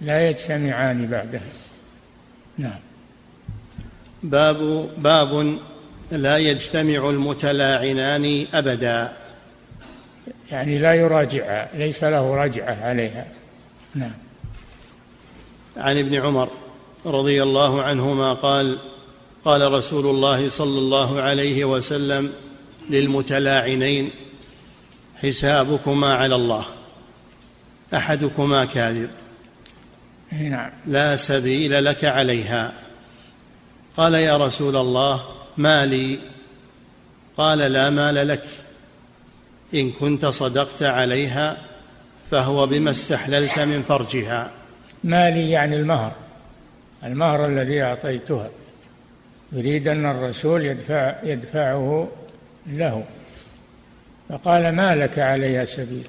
لا 0.00 0.28
يجتمعان 0.28 1.06
بعدها 1.06 1.40
نعم. 2.58 2.78
باب 4.22 4.88
باب 4.98 5.58
لا 6.10 6.38
يجتمع 6.38 7.10
المتلاعنان 7.10 8.46
أبدا. 8.54 9.12
يعني 10.50 10.78
لا 10.78 10.94
يراجعها 10.94 11.68
ليس 11.74 12.04
له 12.04 12.34
رجعه 12.34 12.84
عليها. 12.84 13.26
نعم. 13.94 14.21
عن 15.76 15.98
ابن 15.98 16.14
عمر 16.14 16.48
رضي 17.06 17.42
الله 17.42 17.82
عنهما 17.82 18.32
قال 18.32 18.78
قال 19.44 19.72
رسول 19.72 20.06
الله 20.06 20.48
صلى 20.48 20.78
الله 20.78 21.20
عليه 21.20 21.64
وسلم 21.64 22.32
للمتلاعنين 22.90 24.10
حسابكما 25.22 26.14
على 26.14 26.34
الله 26.34 26.64
أحدكما 27.94 28.64
كاذب 28.64 29.10
نعم. 30.32 30.70
لا 30.86 31.16
سبيل 31.16 31.84
لك 31.84 32.04
عليها. 32.04 32.72
قال 33.96 34.14
يا 34.14 34.36
رسول 34.36 34.76
الله 34.76 35.22
ما 35.56 35.86
لي؟ 35.86 36.18
قال 37.36 37.58
لا 37.58 37.90
مال 37.90 38.28
لك 38.28 38.46
إن 39.74 39.90
كنت 39.90 40.26
صدقت 40.26 40.82
عليها 40.82 41.56
فهو 42.30 42.66
بما 42.66 42.90
استحللت 42.90 43.58
من 43.58 43.82
فرجها. 43.88 44.50
مالي 45.04 45.50
يعني 45.50 45.76
المهر. 45.76 46.12
المهر 47.04 47.46
الذي 47.46 47.82
أعطيتها. 47.82 48.50
يريد 49.52 49.88
أن 49.88 50.06
الرسول 50.06 50.64
يدفع 50.64 51.14
يدفعه 51.22 52.08
له. 52.66 53.04
فقال 54.28 54.72
ما 54.72 54.94
لك 54.94 55.18
عليها 55.18 55.64
سبيل؟ 55.64 56.06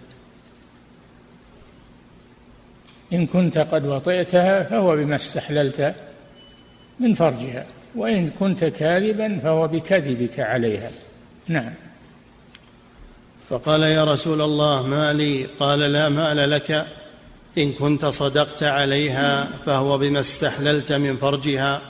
إن 3.13 3.25
كنت 3.25 3.57
قد 3.57 3.85
وطئتها 3.85 4.63
فهو 4.63 4.95
بما 4.95 5.15
استحللت 5.15 5.95
من 6.99 7.13
فرجها 7.13 7.65
وإن 7.95 8.29
كنت 8.39 8.63
كاذبا 8.65 9.39
فهو 9.39 9.67
بكذبك 9.67 10.39
عليها. 10.39 10.89
نعم. 11.47 11.73
فقال 13.49 13.81
يا 13.81 14.03
رسول 14.03 14.41
الله 14.41 14.87
ما 14.87 15.13
لي؟ 15.13 15.47
قال 15.59 15.79
لا 15.79 16.09
مال 16.09 16.49
لك. 16.49 16.87
إن 17.57 17.71
كنت 17.71 18.05
صدقت 18.05 18.63
عليها 18.63 19.47
فهو 19.65 19.97
بما 19.97 20.19
استحللت 20.19 20.91
من 20.91 21.17
فرجها 21.17 21.81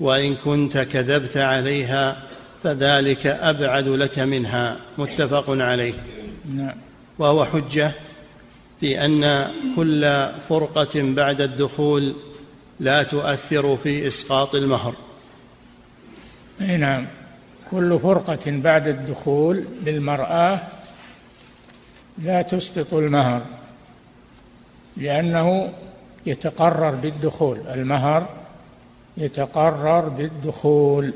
وإن 0.00 0.34
كنت 0.34 0.78
كذبت 0.78 1.36
عليها 1.36 2.16
فذلك 2.62 3.26
أبعد 3.26 3.88
لك 3.88 4.18
منها. 4.18 4.76
متفق 4.98 5.44
عليه. 5.48 5.94
نعم. 6.54 6.74
وهو 7.18 7.44
حجة 7.44 7.92
في 8.80 9.04
أن 9.04 9.50
كل 9.76 10.28
فرقة 10.48 10.90
بعد 10.94 11.40
الدخول 11.40 12.14
لا 12.80 13.02
تؤثر 13.02 13.76
في 13.76 14.08
إسقاط 14.08 14.54
المهر. 14.54 14.94
أي 16.60 16.76
نعم. 16.76 17.06
كل 17.70 17.98
فرقة 18.02 18.40
بعد 18.46 18.88
الدخول 18.88 19.64
بالمرأة 19.84 20.60
لا 22.18 22.42
تسقط 22.42 22.94
المهر. 22.94 23.42
لأنه 24.96 25.72
يتقرر 26.26 26.90
بالدخول. 26.90 27.58
المهر 27.74 28.28
يتقرر 29.16 30.08
بالدخول. 30.08 31.12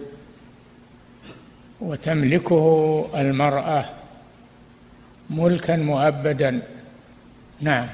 وتملكه 1.81 3.07
المرأة 3.15 3.85
ملكا 5.31 5.77
مؤبدا. 5.77 6.63
نعم. 7.61 7.87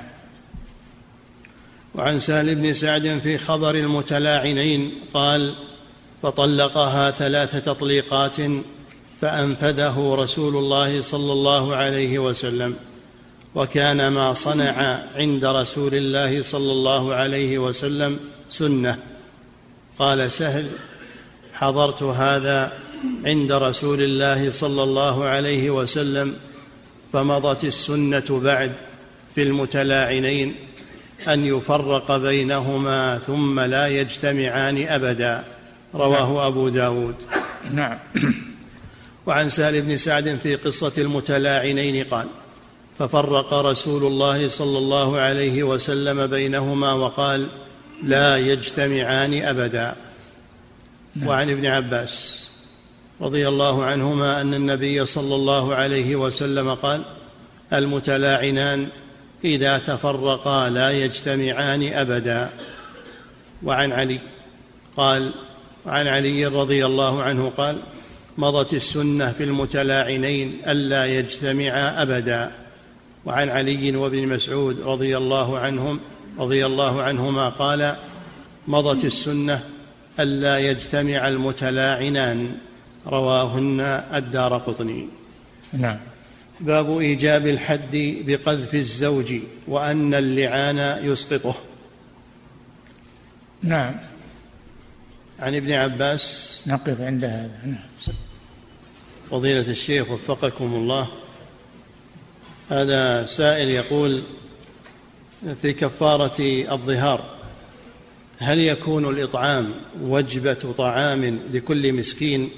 وعن 1.95 2.19
سهل 2.19 2.55
بن 2.55 2.73
سعد 2.73 3.21
في 3.23 3.39
خبر 3.39 3.75
المتلاعنين 3.75 4.93
قال 5.15 5.55
فطلقها 6.23 7.11
ثلاث 7.11 7.65
تطليقات 7.65 8.37
فأنفذه 9.21 10.15
رسول 10.15 10.57
الله 10.57 11.03
صلى 11.03 11.33
الله 11.33 11.77
عليه 11.77 12.19
وسلم. 12.19 12.77
وكان 13.55 14.09
ما 14.09 14.33
صنع 14.33 14.99
عند 15.17 15.45
رسول 15.45 15.95
الله 15.95 16.43
صلى 16.43 16.73
الله 16.73 17.15
عليه 17.15 17.59
وسلم 17.59 18.19
سنة. 18.51 18.99
قال 19.99 20.33
سهل 20.33 20.67
حضرت 21.55 22.03
هذا 22.03 22.73
عند 23.25 23.53
رسول 23.53 24.03
الله 24.03 24.51
صلى 24.51 24.83
الله 24.83 25.25
عليه 25.25 25.71
وسلم 25.71 26.35
فمضت 27.13 27.65
السنة 27.65 28.41
بعد 28.45 28.73
في 29.35 29.43
المتلاعنين 29.43 30.55
أن 31.29 31.47
يفرق 31.47 32.17
بينهما 32.17 33.19
ثم 33.27 33.61
لا 33.61 33.89
يجتمعان 33.89 34.87
أبدا. 34.89 35.45
رواه 35.95 36.29
نعم. 36.29 36.37
أبو 36.37 36.69
داود. 36.69 37.15
نعم. 37.73 37.99
وعن 39.27 39.49
سهل 39.49 39.83
بن 39.83 39.97
سعد 39.97 40.39
في 40.43 40.57
قصة 40.57 40.93
المتلاعنين 40.99 42.05
قال 42.05 42.27
ففرق 42.99 43.55
رسول 43.55 44.07
الله 44.07 44.49
صلى 44.49 44.79
الله 44.79 45.19
عليه 45.19 45.63
وسلم 45.63 46.27
بينهما 46.27 46.93
وقال 46.93 47.47
لا 48.03 48.37
يجتمعان 48.37 49.43
أبدا. 49.43 49.95
نعم. 51.15 51.29
وعن 51.29 51.51
ابن 51.51 51.67
عباس 51.67 52.47
رضي 53.21 53.49
الله 53.49 53.85
عنهما 53.85 54.41
أن 54.41 54.55
النبي 54.55 55.07
صلى 55.07 55.35
الله 55.35 55.75
عليه 55.75 56.17
وسلم 56.17 56.75
قال 56.75 57.03
المتلاعنان 57.73 58.89
إذا 59.45 59.79
تفرقا 59.79 60.69
لا 60.69 60.91
يجتمعان 60.91 61.93
أبدا. 61.93 62.51
وعن 63.63 63.93
علي 63.93 64.19
قال 64.97 65.31
عن 65.87 66.07
علي 66.07 66.47
رضي 66.47 66.87
الله 66.87 67.23
عنه 67.23 67.53
قال 67.57 67.79
مضت 68.39 68.75
السنة 68.75 69.33
في 69.39 69.45
المتلاعنين 69.45 70.61
ألا 70.67 71.07
يجتمعا 71.07 72.03
أبدا. 72.03 72.62
وعن 73.25 73.49
علي 73.49 73.97
وابن 73.97 74.29
مسعود 74.29 74.81
رضي 74.81 75.17
الله 75.17 75.59
عنهم 75.59 76.01
رضي 76.39 76.67
الله 76.67 77.03
عنهما 77.03 77.49
قال 77.49 77.97
مضت 78.69 79.05
السنة 79.05 79.65
ألا 80.21 80.59
يجتمع 80.59 81.29
المتلاعنان. 81.29 82.57
رواهن 83.07 83.81
الدار 84.15 84.59
قطني. 84.59 85.09
نعم. 85.73 85.99
باب 86.61 86.99
إيجاب 86.99 87.47
الحد 87.47 88.23
بقذف 88.27 88.75
الزوج 88.75 89.35
وأن 89.67 90.15
اللعان 90.15 90.99
يسقطه. 91.05 91.55
نعم. 93.63 93.95
عن 95.39 95.55
ابن 95.55 95.73
عباس 95.73 96.61
نقف 96.67 97.01
عند 97.01 97.25
هذا. 97.25 97.61
نعم. 97.65 98.15
فضيلة 99.31 99.71
الشيخ 99.71 100.11
وفقكم 100.11 100.75
الله. 100.75 101.22
هذا 102.73 103.25
سائل 103.27 103.71
يقول 103.71 104.23
في 105.63 105.73
كفارة 105.73 106.41
الظهار 106.73 107.21
هل 108.39 108.59
يكون 108.59 109.05
الإطعام 109.05 109.71
وجبة 110.03 110.75
طعام 110.79 111.39
لكل 111.53 111.93
مسكين 111.93 112.51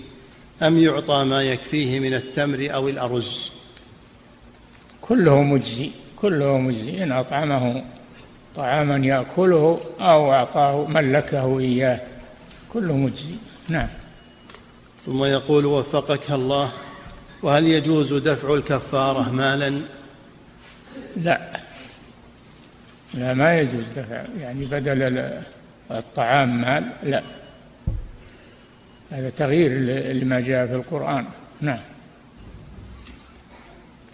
أم 0.62 0.78
يعطى 0.78 1.24
ما 1.24 1.42
يكفيه 1.42 2.00
من 2.00 2.14
التمر 2.14 2.68
أو 2.74 2.88
الأرز؟ 2.88 3.50
كله 5.02 5.42
مجزي 5.42 5.90
كله 6.16 6.58
مجزي. 6.58 7.02
إن 7.02 7.12
أطعمه 7.12 7.84
طعاما 8.56 8.96
يأكله 8.96 9.80
أو 10.00 10.32
أعطاه 10.32 10.86
ملكه 10.86 11.58
إياه 11.58 12.00
كله 12.72 12.96
مجزي. 12.96 13.34
نعم. 13.68 13.88
ثم 15.06 15.24
يقول 15.24 15.66
وفقك 15.66 16.30
الله 16.30 16.70
وهل 17.42 17.66
يجوز 17.66 18.14
دفع 18.14 18.54
الكفارة 18.54 19.30
مالا؟ 19.30 19.80
لا. 21.16 21.40
لا 23.14 23.34
ما 23.34 23.58
يجوز 23.60 23.84
دفع 23.96 24.24
يعني 24.40 24.64
بدل 24.64 25.30
الطعام 25.90 26.60
مال 26.60 26.84
لا. 27.02 27.22
هذا 29.10 29.30
تغيير 29.30 29.70
لما 30.12 30.40
جاء 30.40 30.66
في 30.66 30.74
القرآن. 30.74 31.26
نعم. 31.60 31.78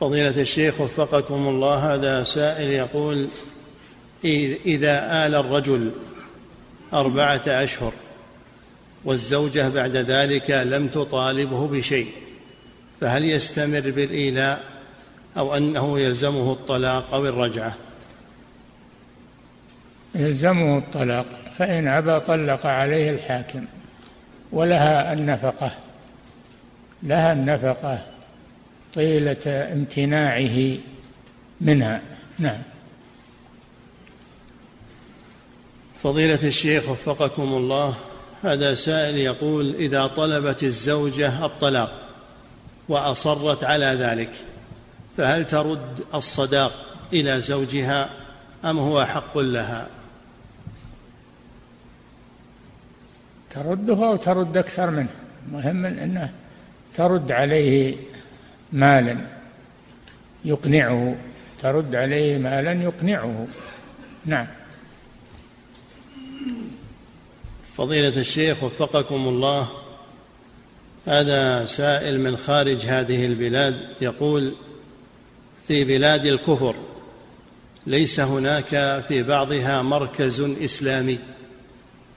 فضيلة 0.00 0.40
الشيخ 0.40 0.80
وفقكم 0.80 1.48
الله 1.48 1.94
هذا 1.94 2.24
سائل 2.24 2.70
يقول 2.70 3.28
إذا 4.66 5.26
آل 5.26 5.34
الرجل 5.34 5.90
أربعة 6.92 7.42
أشهر 7.46 7.92
والزوجة 9.04 9.68
بعد 9.68 9.96
ذلك 9.96 10.50
لم 10.50 10.88
تطالبه 10.88 11.66
بشيء 11.66 12.08
فهل 13.00 13.24
يستمر 13.24 13.80
بالإيلاء؟ 13.80 14.64
أو 15.36 15.56
أنه 15.56 15.98
يلزمه 16.00 16.52
الطلاق 16.52 17.14
أو 17.14 17.26
الرجعة. 17.26 17.74
يلزمه 20.14 20.78
الطلاق 20.78 21.26
فإن 21.58 21.88
أبى 21.88 22.20
طلق 22.20 22.66
عليه 22.66 23.10
الحاكم 23.10 23.64
ولها 24.52 25.12
النفقة 25.12 25.70
لها 27.02 27.32
النفقة 27.32 27.98
طيلة 28.94 29.46
امتناعه 29.46 30.76
منها. 31.60 32.00
نعم. 32.38 32.62
فضيلة 36.02 36.38
الشيخ 36.42 36.88
وفقكم 36.88 37.42
الله 37.42 37.94
هذا 38.42 38.74
سائل 38.74 39.16
يقول 39.16 39.74
إذا 39.74 40.06
طلبت 40.06 40.62
الزوجة 40.62 41.44
الطلاق 41.46 41.92
وأصرت 42.88 43.64
على 43.64 43.86
ذلك 43.86 44.30
فهل 45.16 45.46
ترد 45.46 46.04
الصداق 46.14 46.72
إلى 47.12 47.40
زوجها 47.40 48.10
أم 48.64 48.78
هو 48.78 49.04
حق 49.04 49.38
لها؟ 49.38 49.86
ترده 53.50 54.08
أو 54.08 54.16
ترد 54.16 54.56
أكثر 54.56 54.90
منه؟ 54.90 55.08
مهم 55.52 55.86
أنه 55.86 56.32
ترد 56.94 57.32
عليه 57.32 57.96
مالا 58.72 59.16
يقنعه. 60.44 61.16
ترد 61.62 61.94
عليه 61.94 62.38
مالا 62.38 62.72
يقنعه. 62.72 63.46
نعم. 64.26 64.46
فضيلة 67.76 68.20
الشيخ 68.20 68.62
وفقكم 68.62 69.28
الله 69.28 69.68
هذا 71.06 71.64
سائل 71.64 72.20
من 72.20 72.36
خارج 72.36 72.86
هذه 72.86 73.26
البلاد 73.26 73.88
يقول 74.00 74.54
في 75.70 75.84
بلاد 75.84 76.26
الكفر 76.26 76.74
ليس 77.86 78.20
هناك 78.20 79.02
في 79.08 79.22
بعضها 79.22 79.82
مركز 79.82 80.40
إسلامي 80.40 81.18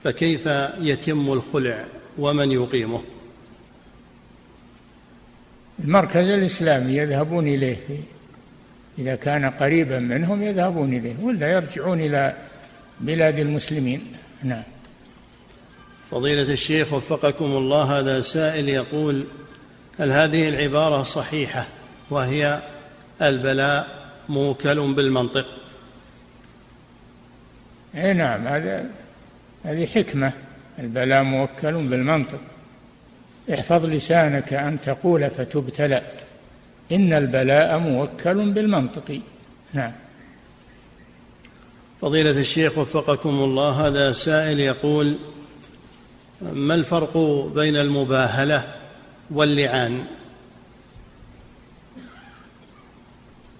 فكيف 0.02 0.46
يتم 0.80 1.32
الخلع 1.32 1.84
ومن 2.18 2.52
يقيمه؟ 2.52 3.02
المركز 5.84 6.28
الإسلامي 6.28 6.92
يذهبون 6.96 7.46
إليه 7.46 7.78
إذا 8.98 9.14
كان 9.14 9.50
قريبا 9.50 9.98
منهم 9.98 10.42
يذهبون 10.42 10.96
إليه 10.96 11.14
ولا 11.22 11.52
يرجعون 11.52 12.00
إلى 12.00 12.34
بلاد 13.00 13.38
المسلمين. 13.38 14.02
نعم. 14.42 14.62
فضيلة 16.10 16.52
الشيخ 16.52 16.92
وفقكم 16.92 17.44
الله 17.44 17.98
هذا 17.98 18.20
سائل 18.20 18.68
يقول 18.68 19.24
هل 19.98 20.12
هذه 20.12 20.48
العبارة 20.48 21.02
صحيحة 21.02 21.66
وهي 22.10 22.73
البلاء 23.22 23.88
موكل 24.28 24.94
بالمنطق. 24.94 25.46
اي 27.94 28.12
نعم 28.12 28.46
هذا 28.46 28.90
هذه 29.64 29.86
حكمة. 29.86 30.32
البلاء 30.78 31.22
موكل 31.22 31.72
بالمنطق. 31.72 32.40
احفظ 33.54 33.84
لسانك 33.84 34.52
أن 34.52 34.78
تقول 34.86 35.30
فتبتلى 35.30 36.02
إن 36.92 37.12
البلاء 37.12 37.78
موكل 37.78 38.50
بالمنطق. 38.50 39.20
نعم. 39.72 39.92
فضيلة 42.00 42.30
الشيخ 42.30 42.78
وفقكم 42.78 43.28
الله 43.28 43.86
هذا 43.86 44.12
سائل 44.12 44.60
يقول 44.60 45.16
ما 46.42 46.74
الفرق 46.74 47.18
بين 47.54 47.76
المباهلة 47.76 48.64
واللعان؟ 49.30 50.04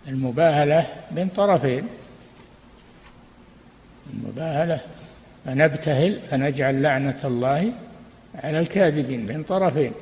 المباهلة 0.08 0.86
بين 1.10 1.28
طرفين. 1.28 1.88
المباهلة 4.12 4.80
فنبتهل 5.44 6.20
فنجعل 6.30 6.82
لعنة 6.82 7.20
الله 7.24 7.72
على 8.34 8.60
الكاذبين 8.60 9.26
بين 9.26 9.42
طرفين. 9.42 9.92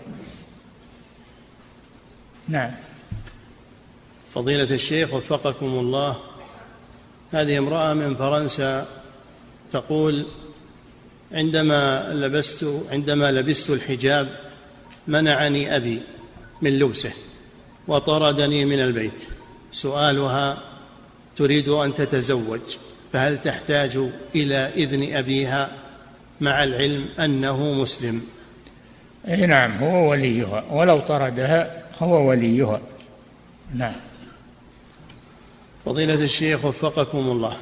نعم. 2.48 2.70
فضيلة 4.34 4.74
الشيخ 4.74 5.14
وفقكم 5.14 5.66
الله 5.66 6.16
هذه 7.32 7.58
امرأة 7.58 7.94
من 7.94 8.14
فرنسا 8.14 8.86
تقول 9.70 10.26
عندما 11.32 12.12
لبست 12.12 12.66
عندما 12.90 13.32
لبست 13.32 13.70
الحجاب 13.70 14.28
منعني 15.08 15.76
أبي 15.76 16.00
من 16.62 16.78
لبسه 16.78 17.12
وطردني 17.88 18.64
من 18.64 18.80
البيت. 18.80 19.28
سؤالها 19.72 20.62
تريد 21.36 21.68
أن 21.68 21.94
تتزوج 21.94 22.60
فهل 23.12 23.42
تحتاج 23.42 23.98
إلى 24.34 24.70
إذن 24.76 25.16
أبيها 25.16 25.70
مع 26.40 26.64
العلم 26.64 27.06
أنه 27.18 27.72
مسلم؟ 27.72 28.22
أي 29.28 29.46
نعم 29.46 29.78
هو 29.78 30.10
وليها 30.10 30.64
ولو 30.70 30.96
طردها 30.96 31.84
هو 31.98 32.28
وليها. 32.28 32.80
نعم. 33.74 33.94
فضيلة 35.84 36.14
الشيخ 36.14 36.64
وفقكم 36.64 37.18
الله. 37.18 37.56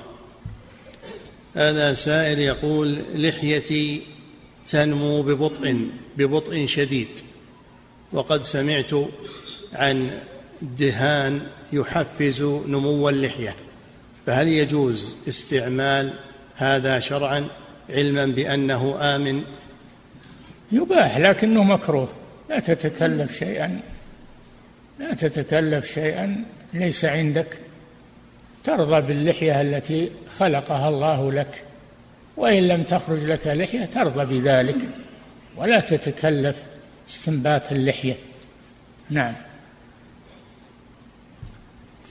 هذا 1.54 1.92
سائل 1.92 2.38
يقول 2.38 2.98
لحيتي 3.14 4.02
تنمو 4.68 5.22
ببطء 5.22 5.86
ببطء 6.16 6.66
شديد 6.66 7.08
وقد 8.12 8.44
سمعت 8.44 8.90
عن 9.72 10.10
دهان 10.62 11.40
يحفز 11.72 12.42
نمو 12.42 13.08
اللحية 13.08 13.54
فهل 14.26 14.48
يجوز 14.48 15.16
استعمال 15.28 16.12
هذا 16.56 17.00
شرعا 17.00 17.48
علما 17.90 18.26
بأنه 18.26 18.96
آمن؟ 19.16 19.42
يباح 20.72 21.18
لكنه 21.18 21.64
مكروه. 21.64 22.08
لا 22.50 22.58
تتكلف 22.58 23.38
شيئا. 23.38 23.80
لا 24.98 25.14
تتكلف 25.14 25.92
شيئا. 25.92 26.44
ليس 26.74 27.04
عندك. 27.04 27.58
ترضى 28.64 29.00
باللحية 29.00 29.60
التي 29.60 30.10
خلقها 30.38 30.88
الله 30.88 31.32
لك. 31.32 31.64
وإن 32.36 32.68
لم 32.68 32.82
تخرج 32.82 33.24
لك 33.24 33.46
لحية 33.46 33.84
ترضى 33.84 34.40
بذلك. 34.40 34.78
ولا 35.56 35.80
تتكلف 35.80 36.56
استنبات 37.08 37.72
اللحية. 37.72 38.14
نعم. 39.10 39.34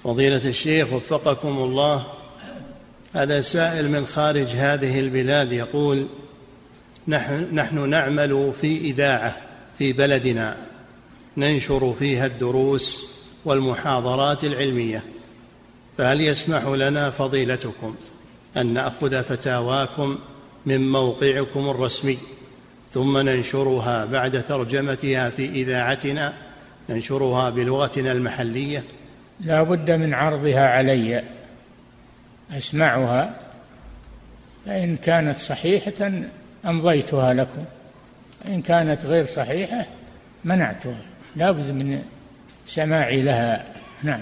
فضيلة 0.09 0.41
الشيخ 0.45 0.93
وفقكم 0.93 1.57
الله 1.57 2.05
هذا 3.13 3.41
سائل 3.41 3.91
من 3.91 4.05
خارج 4.05 4.47
هذه 4.47 4.99
البلاد 4.99 5.51
يقول 5.51 6.07
نحن, 7.07 7.89
نعمل 7.89 8.53
في 8.61 8.77
إذاعة 8.77 9.37
في 9.77 9.93
بلدنا 9.93 10.57
ننشر 11.37 11.93
فيها 11.99 12.25
الدروس 12.25 13.05
والمحاضرات 13.45 14.43
العلمية 14.43 15.03
فهل 15.97 16.21
يسمح 16.21 16.65
لنا 16.65 17.09
فضيلتكم 17.09 17.95
أن 18.57 18.73
نأخذ 18.73 19.23
فتاواكم 19.23 20.17
من 20.65 20.91
موقعكم 20.91 21.69
الرسمي 21.69 22.17
ثم 22.93 23.17
ننشرها 23.17 24.05
بعد 24.05 24.45
ترجمتها 24.45 25.29
في 25.29 25.45
إذاعتنا 25.45 26.33
ننشرها 26.89 27.49
بلغتنا 27.49 28.11
المحلية؟ 28.11 28.83
لا 29.39 29.63
بد 29.63 29.91
من 29.91 30.13
عرضها 30.13 30.69
علي. 30.69 31.23
أسمعها. 32.51 33.35
فإن 34.65 34.97
كانت 34.97 35.37
صحيحة 35.37 36.11
أمضيتها 36.65 37.33
لكم. 37.33 37.65
ان 38.47 38.61
كانت 38.61 39.05
غير 39.05 39.25
صحيحة 39.25 39.85
منعتها. 40.43 41.01
لا 41.35 41.51
بد 41.51 41.71
من 41.71 42.03
سماعي 42.65 43.21
لها. 43.21 43.65
نعم. 44.03 44.21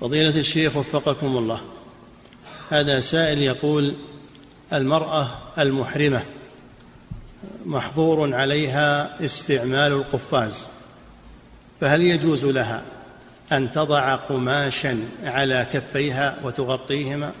فضيلة 0.00 0.40
الشيخ 0.40 0.76
وفقكم 0.76 1.26
الله. 1.26 1.60
هذا 2.70 3.00
سائل 3.00 3.42
يقول 3.42 3.94
المرأة 4.72 5.28
المحرمة 5.58 6.22
محظور 7.66 8.34
عليها 8.34 9.16
استعمال 9.24 9.92
القفاز 9.92 10.68
فهل 11.80 12.02
يجوز 12.02 12.44
لها؟ 12.44 12.82
أن 13.56 13.72
تضع 13.72 14.14
قماشا 14.14 14.98
على 15.24 15.66
كفيها 15.72 16.38
وتغطيهما؟ 16.44 17.32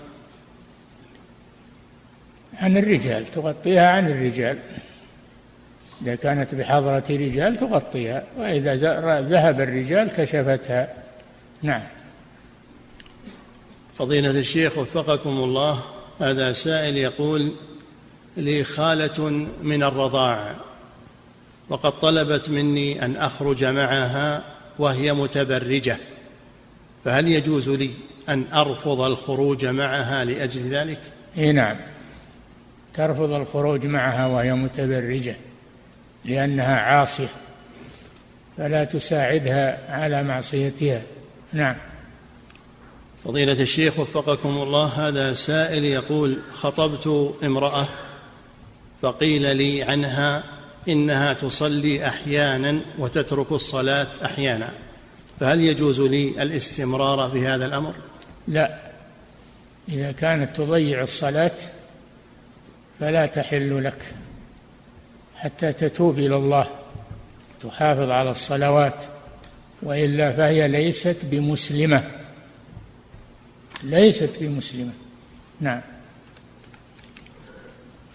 عن 2.58 2.76
الرجال 2.76 3.30
تغطيها 3.30 3.90
عن 3.90 4.10
الرجال. 4.10 4.58
إذا 6.02 6.14
كانت 6.14 6.54
بحضرة 6.54 7.04
رجال 7.10 7.56
تغطيها 7.56 8.24
وإذا 8.36 8.74
ذهب 9.20 9.60
الرجال 9.60 10.08
كشفتها. 10.16 10.88
نعم. 11.62 11.82
فضيلة 13.98 14.30
الشيخ 14.30 14.78
وفقكم 14.78 15.30
الله 15.30 15.82
هذا 16.20 16.52
سائل 16.52 16.96
يقول 16.96 17.52
لي 18.36 18.64
خالة 18.64 19.48
من 19.62 19.82
الرضاع 19.82 20.54
وقد 21.68 22.00
طلبت 22.00 22.48
مني 22.48 23.04
أن 23.04 23.16
أخرج 23.16 23.64
معها 23.64 24.42
وهي 24.78 25.12
متبرجة. 25.12 25.96
فهل 27.04 27.28
يجوز 27.28 27.68
لي 27.68 27.90
أن 28.28 28.44
أرفض 28.52 29.00
الخروج 29.00 29.66
معها 29.66 30.24
لأجل 30.24 30.70
ذلك؟ 30.70 31.00
إيه 31.38 31.52
نعم. 31.52 31.76
ترفض 32.94 33.30
الخروج 33.32 33.86
معها 33.86 34.26
وهي 34.26 34.54
متبرجة 34.54 35.36
لأنها 36.24 36.76
عاصية 36.76 37.28
فلا 38.56 38.84
تساعدها 38.84 39.94
على 39.94 40.22
معصيتها. 40.22 41.02
نعم. 41.52 41.76
فضيلة 43.24 43.62
الشيخ 43.62 43.98
وفقكم 43.98 44.48
الله 44.48 44.84
هذا 44.84 45.34
سائل 45.34 45.84
يقول 45.84 46.38
خطبت 46.54 47.34
امرأة 47.44 47.88
فقيل 49.02 49.56
لي 49.56 49.82
عنها 49.82 50.42
إنها 50.88 51.32
تصلي 51.32 52.06
أحيانا 52.08 52.80
وتترك 52.98 53.52
الصلاة 53.52 54.06
أحيانا. 54.24 54.70
فهل 55.40 55.60
يجوز 55.60 56.00
لي 56.00 56.42
الاستمرار 56.42 57.30
في 57.30 57.46
هذا 57.46 57.66
الأمر؟ 57.66 57.94
لا. 58.48 58.78
إذا 59.88 60.12
كانت 60.12 60.56
تضيع 60.56 61.02
الصلاة 61.02 61.56
فلا 63.00 63.26
تحل 63.26 63.84
لك 63.84 64.14
حتى 65.36 65.72
تتوب 65.72 66.18
إلى 66.18 66.36
الله 66.36 66.66
تحافظ 67.60 68.10
على 68.10 68.30
الصلوات 68.30 69.04
وإلا 69.82 70.32
فهي 70.32 70.68
ليست 70.68 71.16
بمسلمة. 71.22 72.10
ليست 73.82 74.30
بمسلمة. 74.40 74.92
نعم. 75.60 75.80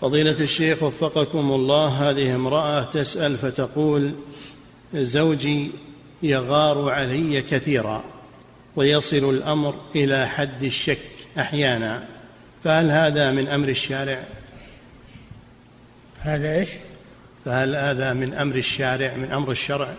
فضيلة 0.02 0.40
الشيخ 0.40 0.84
وفقكم 0.84 1.52
الله 1.52 2.10
هذه 2.10 2.36
امرأة 2.36 2.84
تسأل 2.84 3.38
فتقول 3.38 4.14
زوجي 4.94 5.72
يغار 6.24 6.90
علي 6.90 7.42
كثيرا 7.42 8.04
ويصل 8.76 9.30
الأمر 9.30 9.76
إلى 9.96 10.28
حد 10.28 10.64
الشك 10.64 11.00
أحيانا 11.40 12.08
فهل 12.64 12.92
هذا 12.92 13.32
من 13.32 13.48
أمر 13.48 13.70
الشارع؟ 13.70 14.24
هذا 16.20 16.56
إيش؟ 16.56 16.70
فهل 17.46 17.76
هذا 17.76 18.14
من 18.14 18.34
أمر 18.34 18.56
الشارع 18.56 19.16
من 19.16 19.32
أمر 19.32 19.52
الشرع؟ 19.52 19.94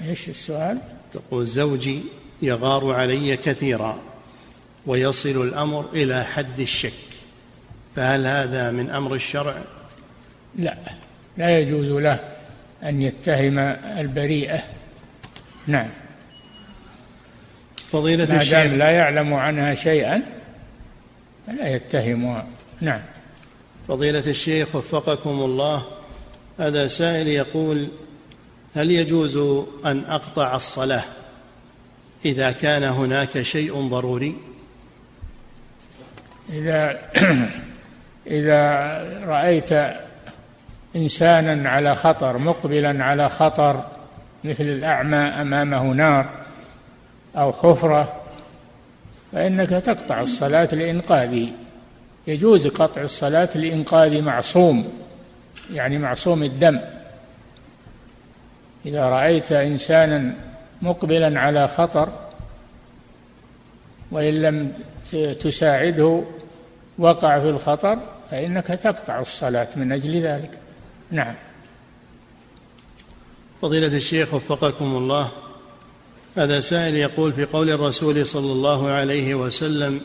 إيش 0.00 0.28
السؤال؟ 0.28 0.78
تقول 1.12 1.46
زوجي 1.46 2.00
يغار 2.42 2.92
علي 2.92 3.36
كثيرا 3.36 3.98
ويصل 4.86 5.42
الأمر 5.42 5.88
إلى 5.92 6.24
حد 6.24 6.60
الشك 6.60 7.09
فهل 7.96 8.26
هذا 8.26 8.70
من 8.70 8.90
أمر 8.90 9.14
الشرع؟ 9.14 9.54
لا 10.56 10.76
لا 11.36 11.58
يجوز 11.58 11.86
له 11.86 12.18
أن 12.82 13.02
يتهم 13.02 13.58
البريئة. 13.98 14.62
نعم. 15.66 15.88
فضيلة 17.76 18.26
ما 18.34 18.36
الشيخ. 18.36 18.52
دام 18.52 18.78
لا 18.78 18.90
يعلم 18.90 19.34
عنها 19.34 19.74
شيئا 19.74 20.22
فلا 21.46 21.74
يتهمها 21.74 22.46
نعم. 22.80 23.00
فضيلة 23.88 24.24
الشيخ 24.26 24.76
وفقكم 24.76 25.30
الله. 25.30 25.84
هذا 26.58 26.86
سائل 26.86 27.28
يقول 27.28 27.88
هل 28.74 28.90
يجوز 28.90 29.36
أن 29.84 30.04
أقطع 30.08 30.56
الصلاة 30.56 31.04
إذا 32.24 32.50
كان 32.52 32.82
هناك 32.82 33.42
شيء 33.42 33.88
ضروري؟ 33.88 34.36
إذا 36.52 36.98
إذا 38.26 38.62
رأيت 39.26 39.96
إنسانا 40.96 41.70
على 41.70 41.94
خطر 41.94 42.38
مقبلا 42.38 43.04
على 43.04 43.28
خطر 43.28 43.84
مثل 44.44 44.64
الأعمى 44.64 45.16
أمامه 45.16 45.82
نار 45.82 46.28
أو 47.36 47.52
حفرة 47.52 48.20
فإنك 49.32 49.68
تقطع 49.68 50.20
الصلاة 50.20 50.68
لإنقاذه 50.72 51.48
يجوز 52.26 52.66
قطع 52.66 53.02
الصلاة 53.02 53.48
لإنقاذ 53.54 54.22
معصوم 54.22 54.88
يعني 55.72 55.98
معصوم 55.98 56.42
الدم. 56.42 56.80
إذا 58.86 59.08
رأيت 59.08 59.52
إنسانا 59.52 60.34
مقبلا 60.82 61.40
على 61.40 61.68
خطر 61.68 62.08
وإن 64.10 64.34
لم 64.34 64.72
تساعده 65.40 66.22
وقع 67.00 67.40
في 67.40 67.50
الخطر 67.50 67.98
فإنك 68.30 68.66
تقطع 68.66 69.20
الصلاة 69.20 69.68
من 69.76 69.92
أجل 69.92 70.22
ذلك. 70.22 70.50
نعم. 71.10 71.34
فضيلة 73.62 73.96
الشيخ 73.96 74.34
وفقكم 74.34 74.96
الله 74.96 75.30
هذا 76.36 76.60
سائل 76.60 76.96
يقول 76.96 77.32
في 77.32 77.44
قول 77.44 77.70
الرسول 77.70 78.26
صلى 78.26 78.52
الله 78.52 78.90
عليه 78.90 79.34
وسلم 79.34 80.00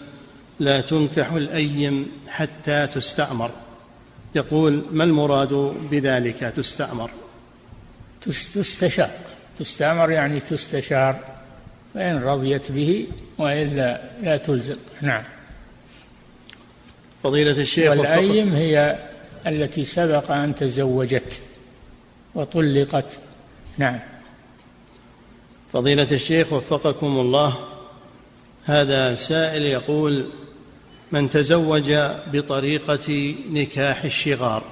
لا 0.60 0.82
تنكح 0.82 1.32
الأيم 1.32 2.12
حتى 2.28 2.88
تستعمر. 2.88 3.52
يقول 4.36 4.86
ما 4.92 5.04
المراد 5.04 5.54
بذلك 5.92 6.40
تستعمر؟ 6.40 7.12
تستشار. 8.22 9.10
تستعمر 9.60 10.12
يعني 10.12 10.40
تستشار 10.40 11.20
فإن 11.94 12.24
رضيت 12.24 12.72
به 12.72 13.08
وإلا 13.38 14.02
لا 14.22 14.38
تلزم. 14.38 14.78
نعم. 15.02 15.24
فضيلة 17.26 17.62
الشيخ 17.62 17.92
والأيم 17.92 18.54
هي 18.54 18.98
التي 19.48 19.86
سبق 19.86 20.32
أن 20.32 20.56
تزوجت 20.56 21.42
وطلقت. 22.36 23.20
نعم. 23.78 24.00
فضيلة 25.74 26.08
الشيخ 26.12 26.54
وفقكم 26.54 27.08
الله 27.08 27.56
هذا 28.66 29.16
سائل 29.16 29.66
يقول 29.66 30.26
من 31.12 31.30
تزوج 31.30 31.94
بطريقة 32.34 33.36
نكاح 33.52 34.04
الشغار 34.04 34.64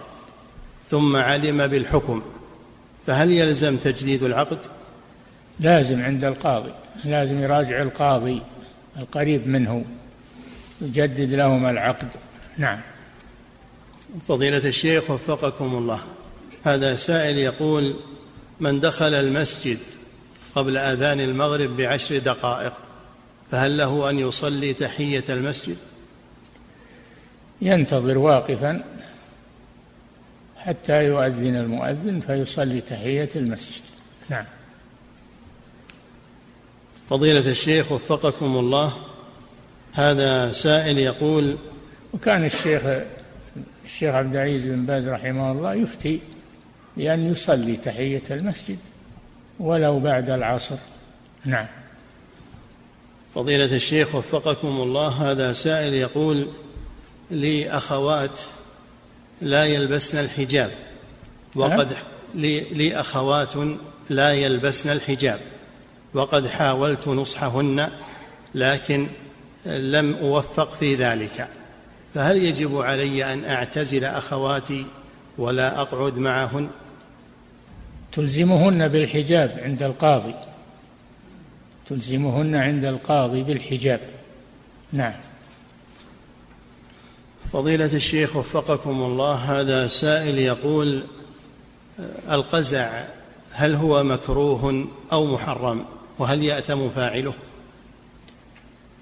ثم 0.89 1.15
علم 1.15 1.67
بالحكم 1.67 2.23
فهل 3.07 3.31
يلزم 3.31 3.77
تجديد 3.77 4.23
العقد؟ 4.23 4.59
لازم 5.59 6.01
عند 6.03 6.23
القاضي 6.23 6.71
لازم 7.05 7.43
يراجع 7.43 7.81
القاضي 7.81 8.41
القريب 8.99 9.47
منه 9.47 9.85
يجدد 10.81 11.33
لهما 11.33 11.71
العقد. 11.71 12.07
نعم. 12.57 12.79
فضيلة 14.27 14.67
الشيخ 14.67 15.11
وفقكم 15.11 15.75
الله. 15.75 15.99
هذا 16.63 16.95
سائل 16.95 17.37
يقول 17.37 17.95
من 18.59 18.79
دخل 18.79 19.13
المسجد 19.13 19.77
قبل 20.55 20.77
أذان 20.77 21.19
المغرب 21.19 21.77
بعشر 21.77 22.17
دقائق 22.17 22.73
فهل 23.51 23.77
له 23.77 24.09
أن 24.09 24.19
يصلي 24.19 24.73
تحية 24.73 25.23
المسجد؟ 25.29 25.77
ينتظر 27.61 28.17
واقفا 28.17 28.83
حتى 30.57 31.05
يؤذن 31.05 31.55
المؤذن 31.55 32.19
فيصلي 32.19 32.81
تحية 32.81 33.29
المسجد. 33.35 33.83
نعم. 34.29 34.45
فضيلة 37.09 37.49
الشيخ 37.51 37.91
وفقكم 37.91 38.57
الله 38.57 38.93
هذا 39.93 40.51
سائل 40.51 40.97
يقول 40.99 41.57
وكان 42.13 42.45
الشيخ 42.45 42.81
الشيخ 43.85 44.15
عبد 44.15 44.35
العزيز 44.35 44.65
بن 44.65 44.85
باز 44.85 45.07
رحمه 45.07 45.51
الله 45.51 45.73
يفتي 45.73 46.19
بأن 46.97 47.31
يصلي 47.31 47.75
تحية 47.75 48.23
المسجد 48.31 48.77
ولو 49.59 49.99
بعد 49.99 50.29
العصر. 50.29 50.75
نعم. 51.45 51.65
فضيلة 53.35 53.75
الشيخ 53.75 54.15
وفقكم 54.15 54.67
الله 54.67 55.07
هذا 55.07 55.53
سائل 55.53 55.93
يقول 55.93 56.47
لي 57.31 57.69
أخوات 57.69 58.41
لا 59.41 59.65
يلبسن 59.65 60.19
الحجاب 60.19 60.71
وقد 61.55 61.87
لي, 62.35 62.59
لي 62.59 62.99
أخوات 62.99 63.53
لا 64.09 64.33
يلبسن 64.33 64.91
الحجاب 64.91 65.39
وقد 66.13 66.47
حاولت 66.47 67.07
نصحهن 67.07 67.89
لكن 68.55 69.07
لم 69.65 70.13
أوفق 70.13 70.73
في 70.73 70.95
ذلك. 70.95 71.49
فهل 72.13 72.37
يجب 72.37 72.77
علي 72.77 73.33
أن 73.33 73.45
أعتزل 73.45 74.05
أخواتي 74.05 74.85
ولا 75.37 75.81
أقعد 75.81 76.17
معهن؟ 76.17 76.69
تلزمهن 78.11 78.87
بالحجاب 78.87 79.59
عند 79.63 79.83
القاضي. 79.83 80.35
تلزمهن 81.89 82.55
عند 82.55 82.85
القاضي 82.85 83.43
بالحجاب. 83.43 83.99
نعم. 84.91 85.13
فضيلة 87.53 87.85
الشيخ 87.93 88.35
وفقكم 88.35 89.01
الله 89.01 89.33
هذا 89.33 89.87
سائل 89.87 90.37
يقول 90.39 91.03
القزع 92.31 93.03
هل 93.51 93.75
هو 93.75 94.03
مكروه 94.03 94.87
أو 95.11 95.33
محرم؟ 95.33 95.85
وهل 96.19 96.43
يأتم 96.43 96.89
فاعله؟ 96.89 97.33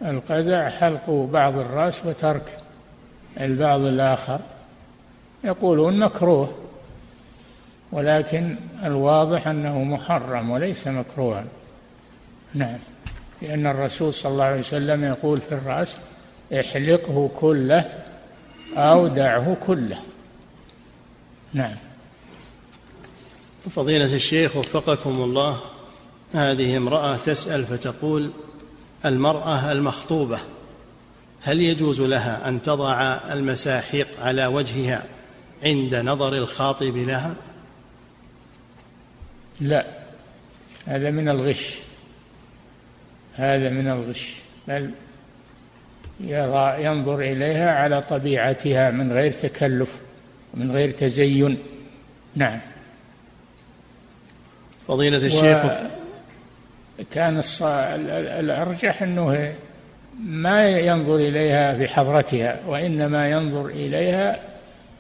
القزع 0.02 0.70
حلق 0.70 1.10
بعض 1.10 1.58
الرأس 1.58 2.06
وترك. 2.06 2.61
البعض 3.40 3.80
الآخر 3.80 4.40
يقولون 5.44 6.00
مكروه 6.00 6.54
ولكن 7.92 8.56
الواضح 8.84 9.48
أنه 9.48 9.84
محرم 9.84 10.52
وليس 10.52 10.88
مكروها. 10.88 11.46
نعم 12.54 12.78
لأن 13.42 13.68
الرسول 13.68 14.14
صلى 14.14 14.32
الله 14.32 14.44
عليه 14.44 14.60
وسلم 14.60 15.04
يقول 15.04 15.42
في 15.42 15.52
الرأس 15.52 15.98
احلقه 16.60 17.30
كله 17.36 17.86
أو 18.76 19.08
دعه 19.08 19.58
كله. 19.66 19.98
نعم. 21.54 21.76
فضيلة 23.76 24.16
الشيخ 24.16 24.56
وفقكم 24.56 25.10
الله 25.10 25.60
هذه 26.34 26.78
امرأة 26.78 27.18
تسأل 27.18 27.66
فتقول 27.66 28.32
المرأة 29.06 29.72
المخطوبة. 29.72 30.40
هل 31.44 31.62
يجوز 31.62 32.02
لها 32.02 32.50
أن 32.50 32.62
تضع 32.62 33.02
المساحيق 33.34 34.08
على 34.22 34.46
وجهها 34.46 35.04
عند 35.64 35.96
نظر 35.96 36.34
الخاطب 36.34 36.98
لها؟ 36.98 37.36
لا 39.62 39.86
هذا 40.86 41.12
من 41.12 41.30
الغش. 41.30 41.76
هذا 43.36 43.70
من 43.70 43.88
الغش. 43.88 44.36
بل 44.68 44.92
يرى 46.20 46.84
ينظر 46.84 47.20
إليها 47.20 47.72
على 47.72 48.02
طبيعتها 48.02 48.92
من 48.92 49.12
غير 49.12 49.32
تكلف 49.32 50.00
من 50.54 50.72
غير 50.72 50.92
تزين. 50.92 51.58
نعم. 52.36 52.60
فضيلة 54.88 55.18
الشيخ. 55.18 55.72
كان 57.12 57.44
الأرجح 58.40 59.04
أنه 59.04 59.54
ما 60.26 60.70
ينظر 60.70 61.16
إليها 61.16 61.78
في 61.78 61.88
حضرتها 61.88 62.60
وإنما 62.68 63.32
ينظر 63.32 63.66
إليها 63.66 64.40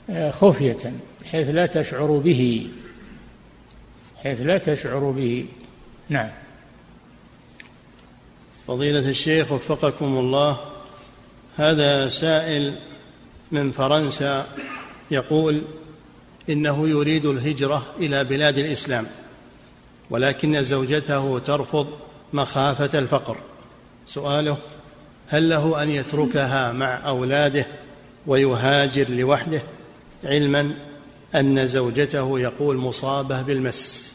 آه، 0.09 0.31
خفية 0.31 0.93
حيث 1.31 1.49
لا 1.49 1.65
تشعر 1.65 2.11
به 2.11 2.69
حيث 4.23 4.41
لا 4.41 4.57
تشعر 4.57 5.11
به. 5.11 5.45
نعم. 6.09 6.29
فضيلة 8.67 9.09
الشيخ 9.09 9.51
وفقكم 9.51 10.05
الله 10.05 10.57
هذا 11.57 12.09
سائل 12.09 12.75
من 13.51 13.71
فرنسا 13.71 14.45
يقول 15.11 15.61
إنه 16.49 16.89
يريد 16.89 17.25
الهجرة 17.25 17.85
إلى 17.99 18.23
بلاد 18.23 18.57
الإسلام 18.57 19.07
ولكن 20.09 20.63
زوجته 20.63 21.39
ترفض 21.39 21.87
مخافة 22.33 22.99
الفقر. 22.99 23.37
سؤاله 24.07 24.57
هل 25.31 25.49
له 25.49 25.83
أن 25.83 25.89
يتركها 25.89 26.71
مع 26.71 27.07
أولاده 27.07 27.65
ويهاجر 28.27 29.09
لوحده؟ 29.09 29.61
علما 30.23 30.71
أن 31.35 31.67
زوجته 31.67 32.39
يقول 32.39 32.77
مصابة 32.77 33.41
بالمس. 33.41 34.11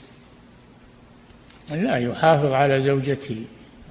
لا 1.71 1.97
يحافظ 1.97 2.53
على 2.53 2.83
زوجته 2.83 3.45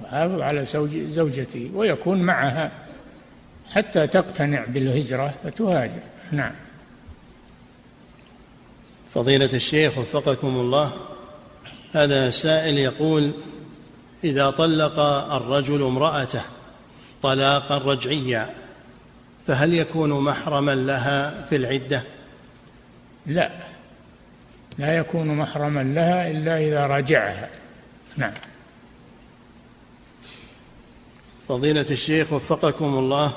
يحافظ 0.04 0.40
على 0.40 0.64
زوجته 1.08 1.70
ويكون 1.74 2.22
معها 2.22 2.72
حتى 3.72 4.06
تقتنع 4.06 4.64
بالهجرة 4.64 5.34
فتهاجر. 5.44 6.00
نعم. 6.32 6.52
فضيلة 9.14 9.50
الشيخ 9.52 9.98
وفقكم 9.98 10.48
الله 10.48 10.92
هذا 11.92 12.30
سائل 12.30 12.78
يقول 12.78 13.30
إذا 14.24 14.50
طلق 14.50 14.98
الرجل 15.32 15.82
امرأته 15.82 16.40
طلاقا 17.22 17.78
رجعيا 17.78 18.50
فهل 19.46 19.74
يكون 19.74 20.10
محرما 20.10 20.74
لها 20.74 21.46
في 21.50 21.56
العدة؟ 21.56 22.02
لا 23.26 23.50
لا 24.78 24.96
يكون 24.96 25.36
محرما 25.36 25.82
لها 25.82 26.30
إلا 26.30 26.58
إذا 26.58 26.86
رجعها 26.86 27.48
نعم 28.16 28.32
فضيلة 31.48 31.86
الشيخ 31.90 32.32
وفقكم 32.32 32.98
الله 32.98 33.32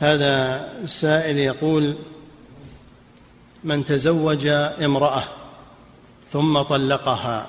هذا 0.00 0.64
السائل 0.84 1.38
يقول 1.38 1.96
من 3.64 3.84
تزوج 3.84 4.46
امرأة 4.46 5.22
ثم 6.28 6.62
طلقها 6.62 7.46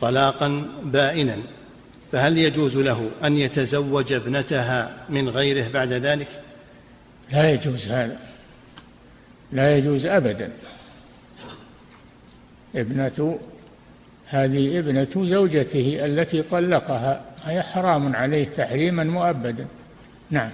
طلاقا 0.00 0.68
بائنا 0.82 1.36
فهل 2.12 2.38
يجوز 2.38 2.76
له 2.76 3.10
أن 3.24 3.38
يتزوج 3.38 4.12
ابنتها 4.12 4.96
من 5.08 5.28
غيره 5.28 5.68
بعد 5.68 5.92
ذلك؟ 5.92 6.28
لا 7.32 7.50
يجوز 7.50 7.88
هذا. 7.88 8.18
لا 9.52 9.76
يجوز 9.76 10.06
أبدا. 10.06 10.50
ابنة 12.74 13.38
هذه 14.26 14.78
ابنة 14.78 15.26
زوجته 15.26 16.04
التي 16.04 16.42
طلقها. 16.42 17.24
هي 17.44 17.62
حرام 17.62 18.16
عليه 18.16 18.44
تحريما 18.48 19.04
مؤبدا. 19.04 19.66
نعم. 20.30 20.50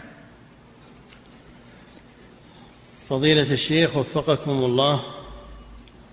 فضيلة 3.09 3.53
الشيخ 3.53 3.97
وفقكم 3.97 4.51
الله 4.51 5.01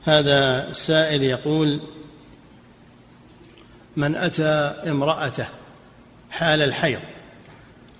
هذا 0.03 0.73
سائل 0.73 1.23
يقول 1.23 1.79
من 3.97 4.15
أتى 4.15 4.73
امرأته 4.89 5.45
حال 6.29 6.61
الحيض 6.61 6.99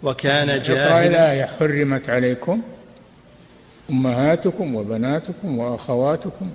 وكان 0.04 0.62
جاهلا. 0.62 1.08
الآية 1.08 1.46
حرمت 1.46 2.10
عليكم 2.10 2.62
أمهاتكم 3.90 4.76
وبناتكم 4.76 5.60
وأخواتكم 5.60 6.50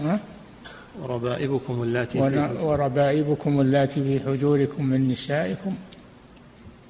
ها؟ 0.00 0.20
وربائبكم 1.00 1.82
اللاتي 1.82 2.20
وربائبكم 2.60 3.60
اللاتي 3.60 4.04
في 4.04 4.20
حجوركم 4.26 4.84
من 4.84 5.08
نسائكم 5.08 5.76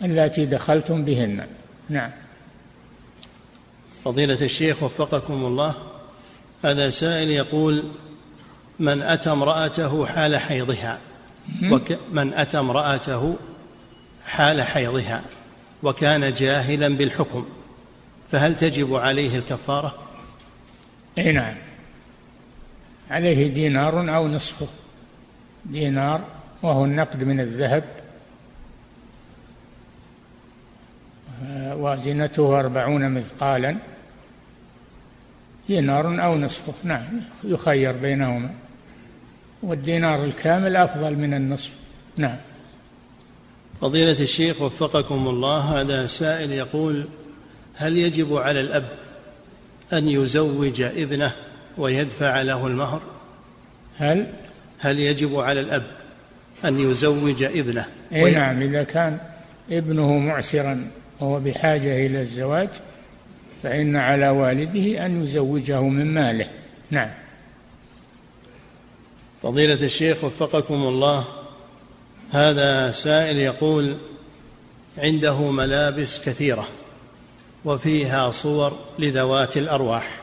اللاتي 0.03 0.47
دخلتم 0.47 1.05
بهن. 1.05 1.47
نعم. 1.89 2.11
فضيلة 4.05 4.43
الشيخ 4.43 4.83
وفقكم 4.83 5.45
الله 5.45 5.75
هذا 6.65 6.91
سائل 6.91 7.31
يقول 7.31 7.85
من 8.79 9.03
أتى 9.03 9.33
امرأته 9.33 10.07
حال 10.07 10.37
حيضها؟ 10.37 10.99
وك 11.63 11.99
من 12.13 12.35
أتى 12.35 12.59
امرأته 12.59 13.37
حال 14.27 14.63
حيضها 14.63 15.23
وكان 15.83 16.35
جاهلا 16.35 16.89
بالحكم 16.89 17.47
فهل 18.31 18.57
تجب 18.57 18.95
عليه 18.95 19.39
الكفارة؟ 19.39 19.95
أي 21.19 21.33
نعم. 21.33 21.55
عليه 23.11 23.55
دينار 23.55 24.17
أو 24.17 24.29
نصفه. 24.29 24.67
دينار 25.65 26.21
وهو 26.63 26.85
النقد 26.85 27.25
من 27.25 27.41
الذهب. 27.41 27.85
وزنته 31.53 32.61
أربعون 32.61 33.11
مثقالا. 33.11 33.77
دينار 35.69 36.25
أو 36.25 36.39
نصفه. 36.39 36.75
نعم 36.85 37.05
يخير 37.45 37.93
بينهما. 37.93 38.51
والدينار 39.63 40.25
الكامل 40.25 40.77
أفضل 40.77 41.17
من 41.17 41.35
النصف. 41.35 41.71
نعم. 42.17 42.37
فضيلة 43.81 44.21
الشيخ 44.21 44.63
وفقكم 44.63 45.29
الله 45.29 45.81
هذا 45.81 46.07
سائل 46.07 46.53
يقول 46.53 47.07
هل 47.75 47.97
يجب 47.97 48.37
على 48.37 48.61
الأب 48.61 48.89
أن 49.93 50.09
يزوج 50.09 50.81
ابنه 50.81 51.33
ويدفع 51.79 52.43
له 52.43 52.67
المهر؟ 52.67 53.01
هل؟ 53.99 54.27
هل 54.79 55.01
يجب 55.01 55.37
على 55.37 55.61
الأب 55.61 55.87
أن 56.65 56.91
يزوج 56.91 57.43
ابنه؟ 57.43 57.85
أي 58.13 58.31
نعم. 58.31 58.63
إذا 58.63 58.83
كان 58.83 59.19
ابنه 59.71 60.19
معسرا 60.19 60.91
وهو 61.21 61.41
بحاجة 61.41 62.07
إلى 62.07 62.21
الزواج 62.21 62.69
فإن 63.63 63.97
على 63.97 64.29
والده 64.29 65.07
أن 65.07 65.25
يزوجه 65.25 65.83
من 65.83 66.15
ماله. 66.15 66.47
نعم. 66.91 67.11
فضيلة 69.43 69.84
الشيخ 69.84 70.24
وفقكم 70.24 70.74
الله 70.74 71.24
هذا 72.32 72.93
سائل 72.93 73.36
يقول 73.36 73.97
عنده 74.99 75.51
ملابس 75.51 76.28
كثيرة 76.28 76.68
وفيها 77.64 78.30
صور 78.30 78.78
لذوات 78.99 79.57
الأرواح 79.57 80.20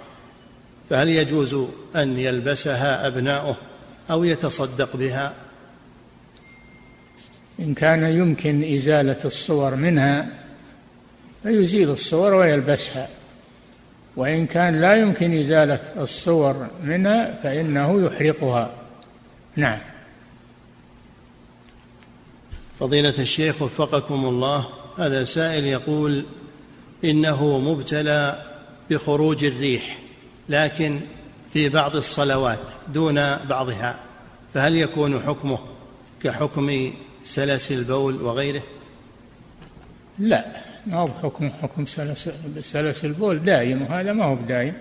فهل 0.89 1.09
يجوز 1.09 1.55
أن 1.95 2.19
يلبسها 2.19 3.07
أبناؤه 3.07 3.55
أو 4.11 4.23
يتصدق 4.23 4.95
بها؟ 4.95 5.33
إن 7.59 7.73
كان 7.73 8.03
يمكن 8.03 8.73
إزالة 8.73 9.17
الصور 9.25 9.75
منها 9.75 10.27
فيزيل 11.43 11.89
الصور 11.89 12.33
ويلبسها 12.33 13.07
وإن 14.15 14.47
كان 14.47 14.81
لا 14.81 14.95
يمكن 14.95 15.39
إزالة 15.39 15.79
الصور 15.97 16.67
منها 16.83 17.39
فإنه 17.43 18.05
يحرقها. 18.05 18.84
نعم. 19.55 19.79
فضيلة 22.79 23.13
الشيخ 23.19 23.61
وفقكم 23.61 24.25
الله 24.25 24.69
هذا 24.97 25.23
سائل 25.23 25.65
يقول 25.65 26.25
إنه 27.03 27.59
مبتلى 27.59 28.45
بخروج 28.89 29.45
الريح 29.45 29.97
لكن 30.49 30.99
في 31.53 31.69
بعض 31.69 31.95
الصلوات 31.95 32.59
دون 32.93 33.15
بعضها 33.35 33.99
فهل 34.53 34.75
يكون 34.75 35.19
حكمه 35.19 35.59
كحكم 36.23 36.93
سلس 37.23 37.71
البول 37.71 38.21
وغيره؟ 38.21 38.61
لا 40.19 40.45
ما 40.87 40.97
هو 40.97 41.05
بحكم 41.05 41.49
حكم 41.49 41.85
سلس, 41.85 42.29
سلس 42.61 43.05
البول 43.05 43.43
دائم 43.43 43.81
وهذا 43.81 44.13
ما 44.13 44.25
هو 44.25 44.35
بدائم. 44.35 44.73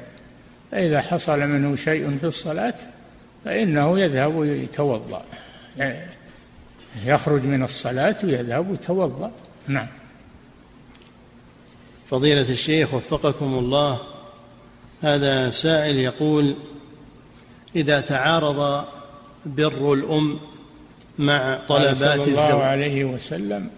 فإذا 0.70 1.00
حصل 1.00 1.40
منه 1.40 1.76
شيء 1.76 2.16
في 2.18 2.26
الصلاة 2.26 2.74
فإنه 3.44 4.00
يذهب 4.00 4.34
ويتوضأ. 4.34 5.22
يعني 5.76 6.06
يخرج 7.04 7.44
من 7.44 7.62
الصلاة 7.62 8.16
ويذهب 8.24 8.70
ويتوضأ. 8.70 9.30
نعم. 9.68 9.86
فضيلة 12.10 12.50
الشيخ 12.50 12.94
وفقكم 12.94 13.54
الله 13.54 13.98
هذا 15.02 15.50
سائل 15.50 15.96
يقول 15.96 16.54
إذا 17.76 18.00
تعارض 18.00 18.84
بر 19.46 19.92
الأم 19.92 20.38
مع 21.18 21.58
طلبات 21.68 21.96
صلى 21.98 22.24
الله 22.24 22.42
الزوج 22.42 22.60
عليه 22.60 23.04
وسلم 23.04 23.70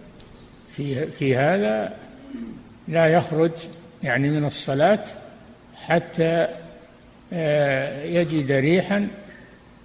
في 0.75 1.07
في 1.07 1.35
هذا 1.35 1.93
لا 2.87 3.07
يخرج 3.07 3.51
يعني 4.03 4.29
من 4.29 4.45
الصلاة 4.45 5.03
حتى 5.75 6.47
آه، 7.33 8.03
يجد 8.03 8.51
ريحا 8.51 9.07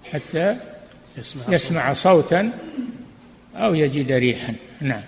حتى 0.05 0.59
يسمع, 1.19 1.55
يسمع 1.55 1.95
صوتا. 1.95 2.53
أو 3.57 3.75
يجد 3.75 4.13
ريحا. 4.13 4.55
نعم. 4.81 5.03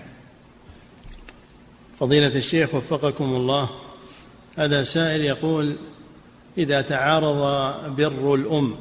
فضيلة 2.00 2.36
الشيخ 2.36 2.74
وفقكم 2.74 3.24
الله. 3.24 3.70
هذا 4.58 4.84
سائل 4.84 5.20
يقول 5.20 5.76
إذا 6.58 6.80
تعارض 6.80 7.36
بر 7.96 8.34
الأم 8.34 8.76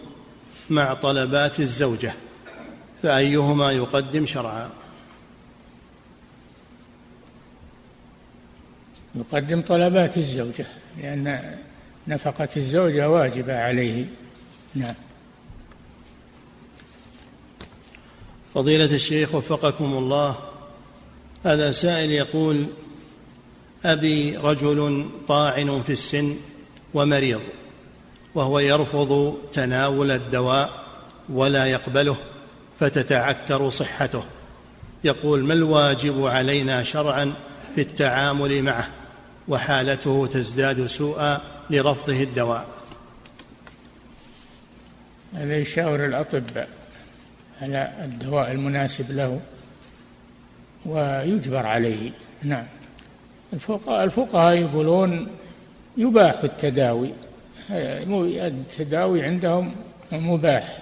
مع 0.70 0.94
طلبات 0.94 1.60
الزوجة 1.60 2.14
فأيهما 3.04 3.72
يقدم 3.72 4.26
شرعا؟ 4.26 4.70
يقدم 9.16 9.62
طلبات 9.62 10.18
الزوجة 10.18 10.66
لأن 11.02 11.58
نفقة 12.08 12.50
الزوجة 12.58 13.10
واجبة 13.10 13.60
عليه. 13.60 14.06
نعم. 14.76 14.96
فضيلة 18.54 18.86
الشيخ 18.86 19.36
وفقكم 19.36 19.94
الله 19.94 20.36
هذا 21.44 21.72
سائل 21.72 22.12
يقول 22.12 22.66
أبي 23.86 24.38
رجل 24.38 25.10
طاعن 25.28 25.82
في 25.82 25.94
السن 25.94 26.36
ومريض 26.94 27.42
وهو 28.36 28.60
يرفض 28.60 29.38
تناول 29.54 30.12
الدواء 30.12 30.84
ولا 31.30 31.66
يقبله 31.66 32.16
فتتعكر 32.80 33.70
صحته. 33.70 34.24
يقول 35.04 35.44
ما 35.44 35.54
الواجب 35.54 36.26
علينا 36.26 36.84
شرعا 36.84 37.34
في 37.76 37.82
التعامل 37.82 38.64
معه 38.64 38.90
وحالته 39.48 40.30
تزداد 40.34 40.88
سوءا 40.88 41.42
لرفضه 41.70 42.24
الدواء؟ 42.24 42.68
هذا 45.34 45.58
يشاور 45.58 46.06
الأطباء. 46.06 46.83
على 47.62 47.92
الدواء 48.04 48.52
المناسب 48.52 49.12
له 49.12 49.40
ويجبر 50.86 51.66
عليه. 51.66 52.12
نعم. 52.44 52.66
الفقهاء 53.54 54.04
الفقهاء 54.04 54.58
يقولون 54.58 55.28
يباح 55.98 56.44
التداوي. 56.44 57.10
التداوي 57.70 59.24
عندهم 59.24 59.76
مباح 60.12 60.78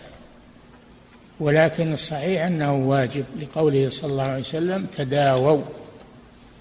ولكن 1.39 1.93
الصحيح 1.93 2.45
أنه 2.45 2.76
واجب. 2.76 3.26
لقوله 3.39 3.89
صلى 3.89 4.11
الله 4.11 4.24
عليه 4.24 4.41
وسلم 4.41 4.86
تداووا 4.86 5.61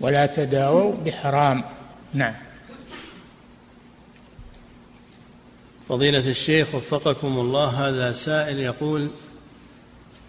ولا 0.01 0.27
تداووا 0.27 0.95
بحرام. 1.05 1.65
نعم. 2.15 2.35
فضيلة 5.89 6.29
الشيخ 6.29 6.75
وفقكم 6.75 7.39
الله 7.39 7.89
هذا 7.89 8.13
سائل 8.13 8.59
يقول 8.59 9.09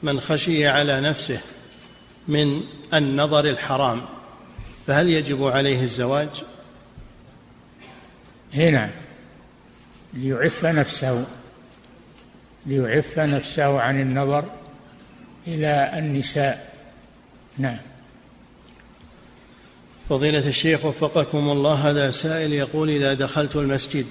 من 0.03 0.19
خشي 0.19 0.67
على 0.67 1.01
نفسه 1.01 1.39
من 2.27 2.63
النظر 2.93 3.45
الحرام 3.45 4.01
فهل 4.87 5.09
يجب 5.09 5.43
عليه 5.43 5.83
الزواج؟ 5.83 6.29
هنا. 8.53 8.89
ليعف 10.13 10.65
نفسه 10.65 11.25
ليعف 12.65 13.19
نفسه 13.19 13.81
عن 13.81 14.01
النظر 14.01 14.45
إلى 15.47 15.91
النساء 15.97 16.73
نعم 17.57 17.77
فضيلة 20.09 20.47
الشيخ 20.47 20.85
وفقكم 20.85 21.49
الله 21.49 21.73
هذا 21.73 22.11
سائل 22.11 22.53
يقول 22.53 22.89
إذا 22.89 23.13
دخلت 23.13 23.55
المسجد 23.55 24.05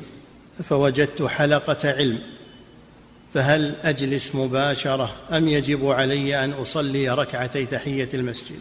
فوجدت 0.69 1.23
حلقة 1.23 1.91
علم 1.91 2.19
فهل 3.35 3.75
أجلس 3.83 4.35
مباشرة 4.35 5.17
أم 5.33 5.49
يجب 5.49 5.87
علي 5.91 6.45
أن 6.45 6.51
أصلي 6.51 7.09
ركعتي 7.09 7.67
تحية 7.67 8.09
المسجد؟ 8.15 8.59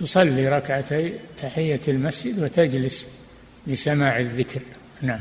تصلي 0.00 0.48
ركعتي 0.48 1.18
تحية 1.42 1.80
المسجد 1.88 2.42
وتجلس 2.42 3.08
لسماع 3.66 4.20
الذكر. 4.20 4.60
نعم. 5.02 5.20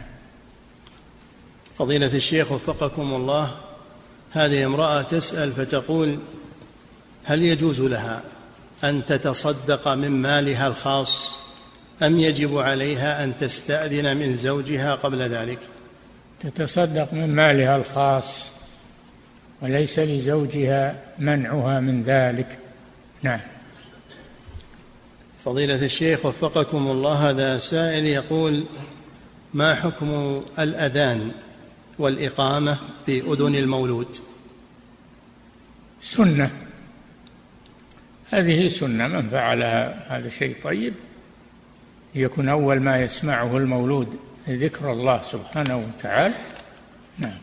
فضيلة 1.77 2.15
الشيخ 2.15 2.51
وفقكم 2.51 3.13
الله 3.13 3.57
هذه 4.31 4.65
امرأة 4.65 5.01
تسأل 5.01 5.51
فتقول 5.51 6.19
هل 7.23 7.43
يجوز 7.43 7.81
لها 7.81 8.23
أن 8.83 9.05
تتصدق 9.05 9.87
من 9.87 10.11
مالها 10.11 10.67
الخاص 10.67 11.39
أم 12.03 12.19
يجب 12.19 12.57
عليها 12.57 13.23
أن 13.23 13.37
تستأذن 13.37 14.17
من 14.17 14.35
زوجها 14.35 14.95
قبل 14.95 15.21
ذلك؟ 15.21 15.59
تتصدق 16.41 17.13
من 17.13 17.35
مالها 17.35 17.75
الخاص 17.75 18.51
وليس 19.61 19.99
لزوجها 19.99 20.95
منعها 21.19 21.79
من 21.79 22.03
ذلك. 22.03 22.57
نعم. 23.21 23.39
فضيلة 25.45 25.85
الشيخ 25.85 26.25
وفقكم 26.25 26.91
الله 26.91 27.29
هذا 27.29 27.57
سائل 27.57 28.05
يقول 28.05 28.63
ما 29.53 29.75
حكم 29.75 30.41
الأذان 30.59 31.31
والإقامة 31.99 32.77
في 33.05 33.21
أذن 33.21 33.55
المولود؟ 33.55 34.17
سنة. 35.99 36.51
هذه 38.31 38.67
سنة 38.67 39.07
من 39.07 39.29
فعلها 39.29 40.17
هذا 40.17 40.29
شيء 40.29 40.55
طيب؟ 40.63 40.93
يكون 42.15 42.49
أول 42.49 42.79
ما 42.79 43.03
يسمعه 43.03 43.57
المولود. 43.57 44.30
ذكر 44.55 44.93
الله 44.93 45.21
سبحانه 45.21 45.77
وتعالى. 45.77 46.35
نعم. 47.17 47.37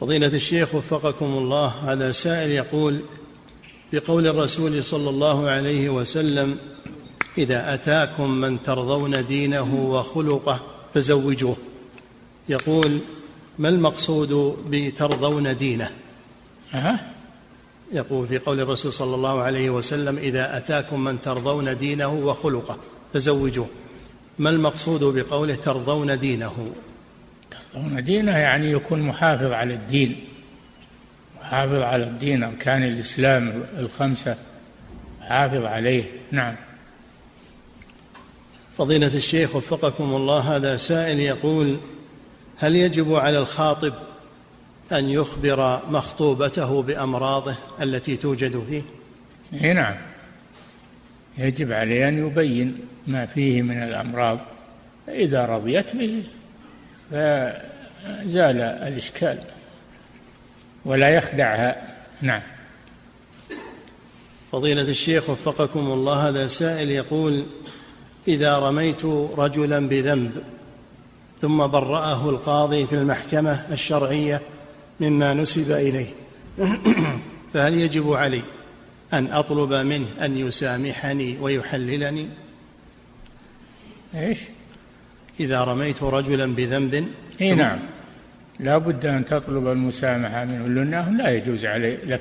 فضيلة 0.00 0.26
الشيخ 0.26 0.74
وفقكم 0.74 1.26
الله 1.26 1.66
هذا 1.66 2.12
سائل 2.12 2.50
يقول 2.50 3.00
بقول 3.92 4.26
الرسول 4.26 4.84
صلى 4.84 5.10
الله 5.10 5.50
عليه 5.50 5.88
وسلم 5.88 6.58
إذا 7.38 7.74
أتاكم 7.74 8.30
من 8.30 8.62
ترضون 8.62 9.26
دينه 9.26 9.74
وخلقه 9.74 10.60
فزوجوه. 10.94 11.56
يقول 12.48 12.98
ما 13.58 13.68
المقصود 13.68 14.56
بترضون 14.70 15.56
دينه؟ 15.56 15.90
أه؟ 16.74 16.98
يقول 17.92 18.28
في 18.28 18.38
قول 18.38 18.60
الرسول 18.60 18.92
صلى 18.92 19.14
الله 19.14 19.40
عليه 19.40 19.70
وسلم 19.70 20.18
إذا 20.18 20.56
أتاكم 20.56 21.04
من 21.04 21.22
ترضون 21.22 21.78
دينه 21.78 22.08
وخلقه 22.08 22.78
فزوجوه. 23.12 23.68
ما 24.38 24.50
المقصود 24.50 25.04
بقوله 25.04 25.54
ترضون 25.54 26.18
دينه؟ 26.18 26.74
ترضون 27.50 28.04
دينه 28.04 28.36
يعني 28.36 28.70
يكون 28.70 29.02
محافظ 29.02 29.52
على 29.52 29.74
الدين 29.74 30.24
محافظ 31.40 31.82
على 31.82 32.04
الدين 32.04 32.44
أركان 32.44 32.84
الإسلام 32.84 33.64
الخمسة 33.78 34.36
حافظ 35.20 35.64
عليه. 35.64 36.04
نعم. 36.30 36.54
فضيلة 38.78 39.16
الشيخ 39.16 39.56
وفقكم 39.56 40.04
الله 40.04 40.56
هذا 40.56 40.76
سائل 40.76 41.20
يقول 41.20 41.76
هل 42.58 42.76
يجب 42.76 43.14
على 43.14 43.38
الخاطب 43.38 43.94
أن 44.92 45.10
يخبر 45.10 45.80
مخطوبته 45.90 46.82
بأمراضه 46.82 47.54
التي 47.80 48.16
توجد 48.16 48.64
فيه؟ 48.68 48.82
اي 49.64 49.72
نعم. 49.72 49.94
يجب 51.38 51.72
عليه 51.72 52.08
أن 52.08 52.26
يبين 52.26 52.78
ما 53.06 53.26
فيه 53.26 53.62
من 53.62 53.82
الأمراض 53.82 54.38
فإذا 55.06 55.46
رضيت 55.46 55.96
به 55.96 56.22
فزال 57.10 58.60
الإشكال 58.60 59.38
ولا 60.84 61.08
يخدعها. 61.08 61.82
نعم. 62.22 62.42
فضيلة 64.52 64.82
الشيخ 64.82 65.30
وفقكم 65.30 65.80
الله 65.80 66.28
هذا 66.28 66.48
سائل 66.48 66.90
يقول 66.90 67.44
إذا 68.28 68.58
رميت 68.58 69.04
رجلا 69.36 69.88
بذنب 69.88 70.42
ثم 71.42 71.66
برأه 71.66 72.30
القاضي 72.30 72.86
في 72.86 72.94
المحكمة 72.94 73.66
الشرعية 73.72 74.40
مما 75.00 75.34
نسب 75.34 75.72
إليه 75.72 76.06
فهل 77.54 77.74
يجب 77.74 78.12
علي 78.12 78.42
أن 79.12 79.32
أطلب 79.32 79.72
منه 79.72 80.06
أن 80.20 80.36
يسامحني 80.36 81.38
ويحللني؟ 81.40 82.28
إيش؟ 84.16 84.40
إذا 85.40 85.64
رميت 85.64 86.02
رجلا 86.02 86.54
بذنب 86.54 87.06
إيه 87.40 87.54
نعم. 87.54 87.78
لا 88.60 88.78
بد 88.78 89.06
أن 89.06 89.24
تطلب 89.24 89.68
المسامحة 89.68 90.44
منه 90.44 90.68
لأنه 90.68 91.10
لا 91.10 91.30
يجوز 91.30 91.66
علي 91.66 91.96
لك. 92.06 92.20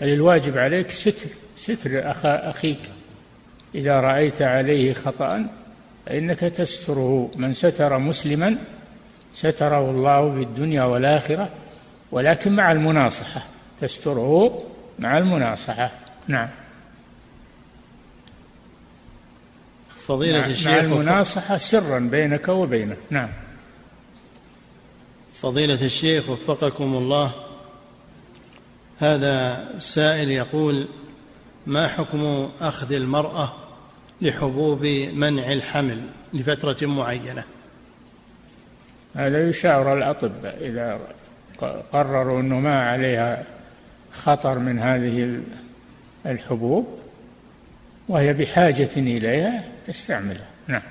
بل 0.00 0.08
الواجب 0.08 0.58
عليك 0.58 0.90
ستر 0.90 1.28
ستر 1.56 2.10
أخا 2.10 2.50
أخيك. 2.50 2.78
إذا 3.74 4.00
رأيت 4.00 4.42
عليه 4.42 4.92
خطأ 4.92 5.46
فإنك 6.06 6.38
تستره. 6.38 7.30
من 7.36 7.52
ستر 7.52 7.98
مسلما 7.98 8.56
ستره 9.34 9.90
الله 9.90 10.34
في 10.34 10.42
الدنيا 10.42 10.84
والآخرة 10.84 11.48
ولكن 12.12 12.52
مع 12.52 12.72
المناصحة. 12.72 13.42
تستره 13.80 14.62
مع 14.98 15.18
المناصحة. 15.18 15.90
نعم. 16.28 16.48
فضيلة 20.06 20.46
الشيخ 20.46 20.68
مع 20.68 20.80
المناصحة 20.80 21.56
سرا 21.56 21.98
بينك 21.98 22.48
وبينه. 22.48 22.96
نعم. 23.10 23.28
فضيلة 25.42 25.86
الشيخ 25.86 26.30
وفقكم 26.30 26.94
الله. 26.94 27.30
هذا 28.98 29.64
سائل 29.78 30.30
يقول 30.30 30.86
ما 31.66 31.88
حكم 31.88 32.48
أخذ 32.60 32.92
المرأة 32.92 33.52
لحبوب 34.22 34.86
منع 35.14 35.52
الحمل 35.52 36.00
لفترة 36.32 36.86
معينة؟ 36.86 37.44
هذا 39.14 39.48
يشاور 39.48 39.98
الأطباء 39.98 40.58
إذا 40.60 41.00
قرروا 41.92 42.40
أنه 42.40 42.60
ما 42.60 42.90
عليها 42.90 43.44
خطر 44.12 44.58
من 44.58 44.78
هذه 44.78 45.40
الحبوب. 46.26 47.03
وهي 48.08 48.32
بحاجة 48.32 48.88
إليها 48.96 49.64
تستعملها. 49.86 50.46
نعم. 50.66 50.82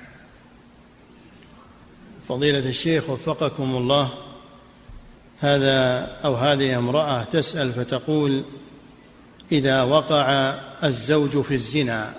فضيلة 2.28 2.68
الشيخ 2.68 3.10
وفقكم 3.10 3.76
الله 3.76 4.10
هذا 5.40 6.08
أو 6.24 6.34
هذه 6.34 6.78
امرأة 6.78 7.24
تسأل 7.24 7.72
فتقول 7.72 8.44
إذا 9.52 9.82
وقع 9.82 10.54
الزوج 10.84 11.40
في 11.40 11.54
الزنا 11.54 12.14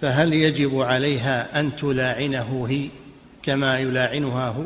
فهل 0.00 0.32
يجب 0.32 0.80
عليها 0.80 1.60
أن 1.60 1.76
تلاعنه 1.76 2.66
هي 2.68 2.88
كما 3.42 3.78
يلاعنها 3.78 4.48
هو؟ 4.48 4.64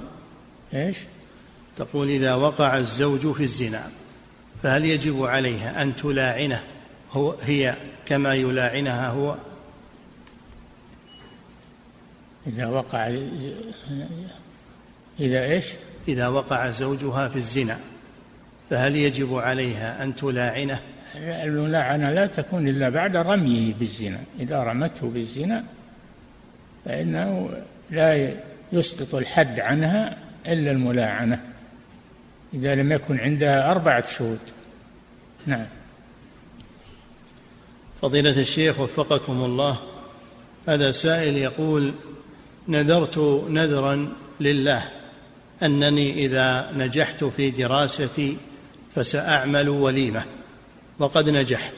إيش؟ 0.75 0.99
تقول 1.77 2.09
إذا 2.11 2.35
وقع 2.35 2.79
الزوج 2.79 3.33
في 3.33 3.43
الزنا 3.43 3.91
فهل 4.63 4.85
يجب 4.85 5.23
عليها 5.23 5.83
أن 5.83 5.97
تلاعنه؟ 5.97 6.63
هو 7.15 7.35
هي 7.43 7.75
كما 8.07 8.35
يلاعنها 8.35 9.09
هو. 9.09 9.37
إذا 12.47 12.67
وقع 12.67 13.07
إذا 15.21 15.45
إيش؟ 15.45 15.67
إذا 16.09 16.29
وقع 16.29 16.71
زوجها 16.71 17.29
في 17.29 17.37
الزنا 17.37 17.79
فهل 18.71 18.97
يجب 18.97 19.35
عليها 19.35 20.05
أن 20.05 20.15
تلاعنه؟ 20.15 20.81
الملاعنة 21.17 22.11
لا 22.11 22.27
تكون 22.27 22.69
إلا 22.69 22.89
بعد 22.89 23.17
رميه 23.17 23.75
بالزنا. 23.75 24.21
إذا 24.41 24.63
رمته 24.63 25.11
بالزنا 25.11 25.65
فإنه 26.85 27.51
لا 27.91 28.35
يسقط 28.73 29.15
الحد 29.15 29.61
عنها 29.61 30.17
إلا 30.47 30.71
الملاعنة 30.71 31.41
إذا 32.55 32.75
لم 32.75 32.93
يكن 32.93 33.21
عندها 33.21 33.71
أربعة 33.71 34.07
شهود. 34.07 34.39
نعم. 35.47 35.67
فضيلة 38.05 38.41
الشيخ 38.41 38.81
وفقكم 38.81 39.45
الله 39.45 39.77
هذا 40.69 40.91
سائل 40.91 41.37
يقول 41.37 41.95
نذرت 42.69 43.19
نذرا 43.49 44.13
لله 44.41 44.89
أنني 45.63 46.27
إذا 46.27 46.73
نجحت 46.77 47.25
في 47.25 47.51
دراستي 47.51 48.37
فسأعمل 48.95 49.69
وليمة 49.69 50.25
وقد 50.99 51.29
نجحت 51.29 51.75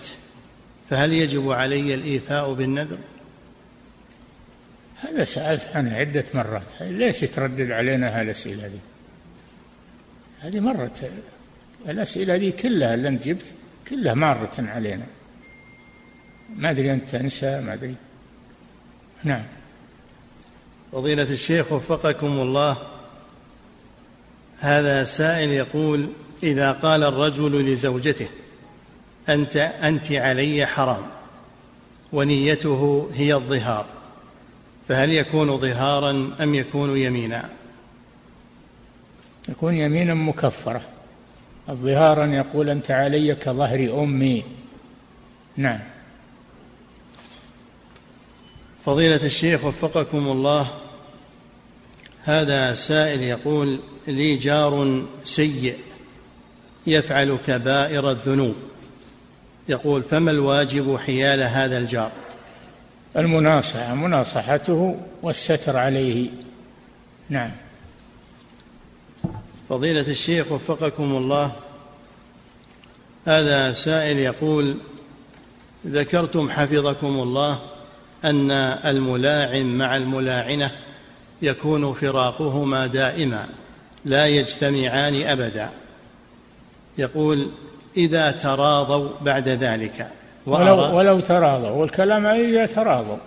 فهل 0.91 1.13
يجب 1.13 1.51
علي 1.53 1.95
الإيفاء 1.95 2.53
بالنذر؟ 2.53 2.99
هذا 4.97 5.25
سألت 5.25 5.69
عنه 5.75 5.97
عدة 5.97 6.25
مرات 6.35 6.63
ليش 6.81 7.21
تردد 7.21 7.71
علينا 7.71 8.21
هالأسئلة 8.21 8.67
هذه؟ 8.67 8.79
هذه 10.41 10.61
مرت 10.61 11.11
الأسئلة 11.89 12.37
دي 12.37 12.53
كلها 12.53 12.95
اللي 12.95 13.09
أنت 13.09 13.27
جبت 13.29 13.47
كلها 13.89 14.15
مارة 14.15 14.55
علينا. 14.59 15.07
ما 16.57 16.71
أدري 16.71 16.93
أنت 16.93 17.11
تنسى 17.11 17.61
ما 17.61 17.75
أدري. 17.75 17.95
نعم. 19.25 19.43
فضيلة 20.93 21.23
الشيخ 21.23 21.73
وفقكم 21.73 22.27
الله 22.27 22.77
هذا 24.59 25.05
سائل 25.05 25.51
يقول 25.51 26.09
إذا 26.43 26.73
قال 26.73 27.05
الرجل 27.05 27.73
لزوجته 27.73 28.29
أنت 29.29 29.57
أنت 29.57 30.13
علي 30.13 30.67
حرام 30.67 31.03
ونيته 32.13 33.11
هي 33.15 33.35
الظهار 33.35 33.87
فهل 34.89 35.13
يكون 35.13 35.57
ظهارا 35.57 36.31
أم 36.41 36.55
يكون 36.55 36.97
يمينا؟ 36.99 37.49
يكون 39.49 39.75
يمينا 39.75 40.15
مكفرة. 40.15 40.81
الظهارا 41.69 42.27
يقول 42.27 42.71
أنت 42.71 42.91
علي 42.91 43.35
كظهر 43.35 44.03
أمي. 44.03 44.45
نعم. 45.57 45.81
فضيلة 48.87 49.27
الشيخ 49.27 49.65
وفقكم 49.65 50.29
الله 50.29 50.67
هذا 52.23 52.75
سائل 52.75 53.23
يقول 53.23 53.79
لي 54.07 54.37
جار 54.37 55.05
سيء 55.25 55.79
يفعل 56.87 57.39
كبائر 57.47 58.11
الذنوب. 58.11 58.55
يقول 59.69 60.03
فما 60.03 60.31
الواجب 60.31 60.97
حيال 60.97 61.43
هذا 61.43 61.79
الجار؟ 61.79 62.13
المناصحة 63.17 63.95
مناصحته 63.95 65.01
والستر 65.23 65.77
عليه. 65.77 66.31
نعم. 67.29 67.51
فضيلة 69.69 70.09
الشيخ 70.09 70.53
وفقكم 70.53 71.17
الله 71.17 71.53
هذا 73.27 73.73
سائل 73.73 74.19
يقول 74.19 74.77
ذكرتم 75.87 76.51
حفظكم 76.51 77.07
الله 77.07 77.76
أن 78.27 78.51
الملاعن 78.85 79.79
مع 79.79 79.97
الملاعنة 79.97 80.71
يكون 81.43 81.93
فراقهما 81.93 82.87
دائما 82.87 83.47
لا 84.05 84.27
يجتمعان 84.27 85.23
أبدا. 85.23 85.71
يقول 86.99 87.51
إذا 87.97 88.31
تراضوا 88.31 89.11
بعد 89.21 89.49
ذلك. 89.49 90.11
ولو, 90.47 90.97
ولو 90.97 91.21
تراضوا 91.21 91.71
والكلام 91.71 92.27
إذا 92.27 92.67
تراضوا. 92.67 93.19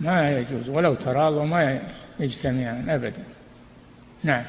ما 0.00 0.38
يجوز 0.38 0.68
ولو 0.68 0.94
تراضوا 0.94 1.44
ما 1.44 1.80
يجتمعان 2.20 2.90
أبدا. 2.90 3.24
نعم. 4.22 4.44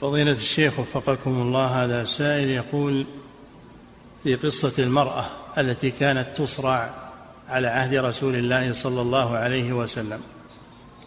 فضيلة 0.00 0.32
الشيخ 0.32 0.78
وفقكم 0.78 1.30
الله 1.30 1.84
هذا 1.84 2.04
سائل 2.04 2.48
يقول 2.48 3.06
في 4.24 4.34
قصة 4.34 4.82
المرأة 4.82 5.24
التي 5.58 5.90
كانت 5.90 6.26
تصرع 6.36 6.90
على 7.48 7.66
عهد 7.68 7.94
رسول 7.94 8.36
الله 8.36 8.74
صلى 8.74 9.00
الله 9.00 9.36
عليه 9.36 9.72
وسلم 9.72 10.20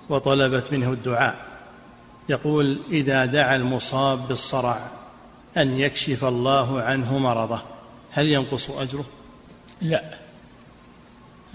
وطلبت 0.09 0.73
منه 0.73 0.91
الدعاء. 0.91 1.35
يقول 2.29 2.79
إذا 2.89 3.25
دعا 3.25 3.55
المصاب 3.55 4.27
بالصرع 4.27 4.79
أن 5.57 5.79
يكشف 5.79 6.25
الله 6.25 6.81
عنه 6.81 7.17
مرضه 7.17 7.61
هل 8.11 8.27
ينقص 8.27 8.69
أجره؟ 8.69 9.05
لا 9.81 10.03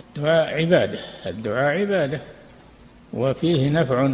الدعاء 0.01 0.61
عبادة 0.61 0.99
الدعاء 1.27 1.81
عبادة 1.81 2.21
وفيه 3.13 3.69
نفع 3.71 4.11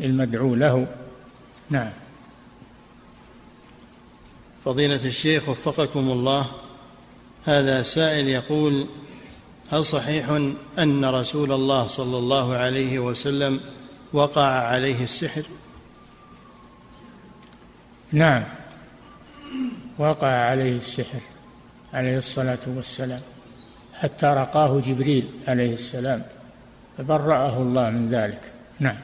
للمدعو 0.00 0.54
له. 0.54 0.86
نعم. 1.70 1.90
فضيلة 4.64 5.04
الشيخ 5.04 5.48
وفقكم 5.48 6.10
الله 6.10 6.46
هذا 7.44 7.82
سائل 7.82 8.28
يقول 8.28 8.86
هل 9.70 9.84
صحيح 9.84 10.28
أن 10.78 11.04
رسول 11.04 11.52
الله 11.52 11.86
صلى 11.86 12.18
الله 12.18 12.54
عليه 12.54 12.98
وسلم 12.98 13.60
وقع 14.12 14.46
عليه 14.46 15.04
السحر؟ 15.04 15.42
نعم 18.12 18.44
وقع 19.98 20.26
عليه 20.26 20.76
السحر 20.76 21.20
عليه 21.92 22.18
الصلاة 22.18 22.58
والسلام 22.66 23.20
حتى 23.94 24.26
رقاه 24.26 24.80
جبريل 24.80 25.24
عليه 25.48 25.72
السلام 25.72 26.22
فبرأه 26.98 27.58
الله 27.58 27.90
من 27.90 28.08
ذلك 28.08 28.40
نعم 28.80 28.96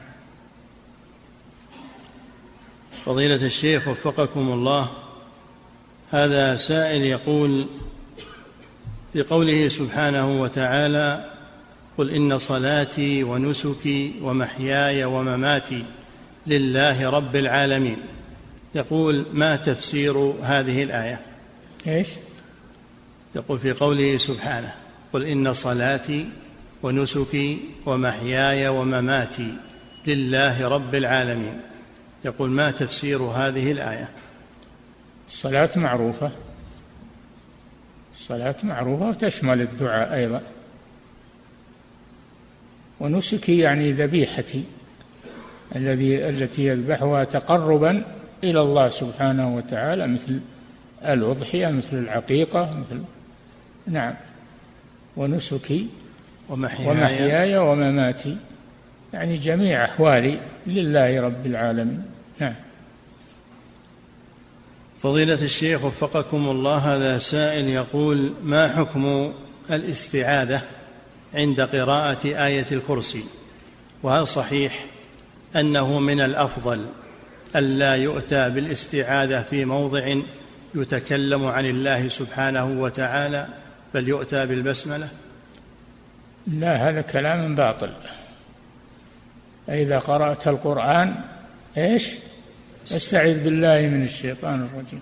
فضيلة 3.05 3.45
الشيخ 3.45 3.87
وفقكم 3.87 4.51
الله 4.51 4.89
هذا 6.11 6.57
سائل 6.57 7.05
يقول 7.05 7.67
بقوله 9.15 9.67
سبحانه 9.67 10.41
وتعالى 10.41 11.25
قل 11.97 12.09
إن 12.09 12.37
صلاتي 12.37 13.23
ونسكي 13.23 14.13
ومحياي 14.21 15.05
ومماتي 15.05 15.85
لله 16.47 17.09
رب 17.09 17.35
العالمين. 17.35 17.97
يقول 18.75 19.25
ما 19.33 19.55
تفسير 19.55 20.17
هذه 20.43 20.83
الآية؟ 20.83 21.19
إيش؟ 21.87 22.07
يقول 23.35 23.59
في 23.59 23.71
قوله 23.71 24.17
سبحانه 24.17 24.73
قل 25.13 25.23
إن 25.23 25.53
صلاتي 25.53 26.29
ونسكي 26.83 27.59
ومحياي 27.85 28.67
ومماتي 28.67 29.53
لله 30.07 30.67
رب 30.67 30.95
العالمين. 30.95 31.61
يقول 32.25 32.49
ما 32.49 32.71
تفسير 32.71 33.21
هذه 33.21 33.71
الآية؟ 33.71 34.09
الصلاة 35.27 35.69
معروفة. 35.75 36.31
الصلاة 38.19 38.55
معروفة 38.63 39.09
وتشمل 39.09 39.61
الدعاء 39.61 40.15
أيضا. 40.15 40.41
ونسكي 42.99 43.57
يعني 43.57 43.91
ذبيحتي 43.91 44.63
الذي 45.75 46.29
التي 46.29 46.65
يذبحها 46.65 47.23
تقربا 47.23 48.03
إلى 48.43 48.61
الله 48.61 48.89
سبحانه 48.89 49.55
وتعالى 49.55 50.07
مثل 50.07 50.39
الأضحية 51.05 51.67
مثل 51.67 51.97
العقيقة 51.97 52.61
مثل 52.61 53.01
نعم. 53.87 54.13
ونسكي 55.17 55.87
ومحياي, 56.49 56.89
ومحياي 56.89 57.57
ومماتي 57.57 58.37
يعني 59.13 59.37
جميع 59.37 59.85
أحوالي 59.85 60.39
لله 60.67 61.21
رب 61.21 61.45
العالمين. 61.45 62.03
نعم. 62.39 62.53
فضيلة 65.03 65.33
الشيخ 65.41 65.83
وفقكم 65.83 66.49
الله 66.49 66.77
هذا 66.77 67.17
سائل 67.17 67.67
يقول 67.67 68.33
ما 68.43 68.67
حكم 68.67 69.33
الاستعاذة 69.71 70.61
عند 71.33 71.61
قراءة 71.61 72.27
آية 72.27 72.65
الكرسي؟ 72.71 73.23
وهل 74.03 74.27
صحيح 74.27 74.85
أنه 75.55 75.99
من 75.99 76.21
الأفضل 76.21 76.85
ألا 77.55 77.95
يؤتى 77.95 78.49
بالاستعاذة 78.49 79.41
في 79.41 79.65
موضع 79.65 80.15
يتكلم 80.75 81.45
عن 81.45 81.65
الله 81.65 82.09
سبحانه 82.09 82.65
وتعالى 82.65 83.47
بل 83.93 84.07
يؤتى 84.07 84.45
بالبسملة؟ 84.45 85.07
لا 86.47 86.89
هذا 86.89 87.01
كلام 87.01 87.55
باطل. 87.55 87.89
إذا 89.69 89.99
قرأت 89.99 90.47
القرآن 90.47 91.15
إيش؟ 91.77 92.09
استعذ 92.87 93.43
بالله 93.43 93.81
من 93.81 94.03
الشيطان 94.03 94.67
الرجيم. 94.73 95.01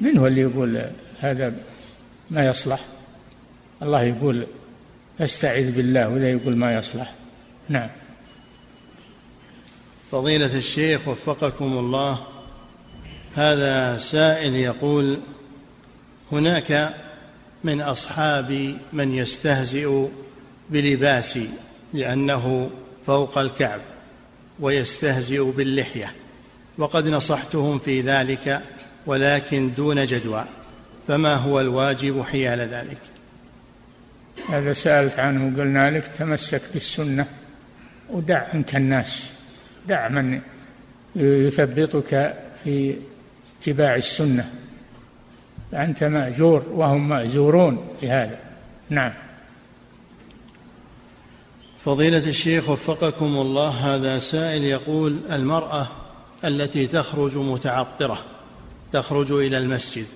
من 0.00 0.18
هو 0.18 0.26
اللي 0.26 0.40
يقول 0.40 0.90
هذا 1.20 1.54
ما 2.30 2.46
يصلح؟ 2.46 2.80
الله 3.82 4.02
يقول 4.02 4.46
استعذ 5.20 5.70
بالله 5.70 6.08
ولا 6.08 6.30
يقول 6.30 6.56
ما 6.56 6.74
يصلح. 6.74 7.14
نعم. 7.68 7.88
فضيلة 10.12 10.58
الشيخ 10.58 11.08
وفقكم 11.08 11.78
الله 11.78 12.26
هذا 13.36 13.98
سائل 13.98 14.56
يقول 14.56 15.18
هناك 16.32 16.94
من 17.64 17.80
أصحابي 17.80 18.76
من 18.92 19.14
يستهزئ 19.14 20.06
بلباسي 20.70 21.48
لأنه 21.94 22.70
فوق 23.06 23.38
الكعب 23.38 23.80
ويستهزئ 24.60 25.44
باللحية. 25.44 26.12
وقد 26.78 27.08
نصحتهم 27.08 27.78
في 27.78 28.00
ذلك 28.00 28.60
ولكن 29.06 29.74
دون 29.76 30.06
جدوى. 30.06 30.44
فما 31.08 31.34
هو 31.34 31.60
الواجب 31.60 32.22
حيال 32.22 32.60
ذلك؟ 32.60 32.98
هذا 34.48 34.72
سألت 34.72 35.18
عنه 35.18 35.56
وقلنا 35.56 35.90
لك 35.90 36.10
تمسك 36.18 36.62
بالسنة 36.72 37.26
ودع 38.10 38.46
عنك 38.54 38.76
الناس. 38.76 39.32
دع 39.88 40.08
من 40.08 40.40
يثبطك 41.16 42.34
في 42.64 42.96
اتباع 43.60 43.94
السنة. 43.94 44.50
فأنت 45.72 46.04
مأجور 46.04 46.62
وهم 46.70 47.08
مأجورون 47.08 47.88
بهذا. 48.02 48.38
نعم. 48.90 49.12
فضيلة 51.84 52.18
الشيخ 52.18 52.68
وفقكم 52.68 53.26
الله 53.26 53.68
هذا 53.68 54.18
سائل 54.18 54.64
يقول 54.64 55.20
المرأة 55.30 55.88
التي 56.44 56.86
تخرج 56.86 57.36
متعطرة 57.36 58.18
تخرج 58.92 59.32
إلى 59.32 59.58
المسجد 59.58 60.06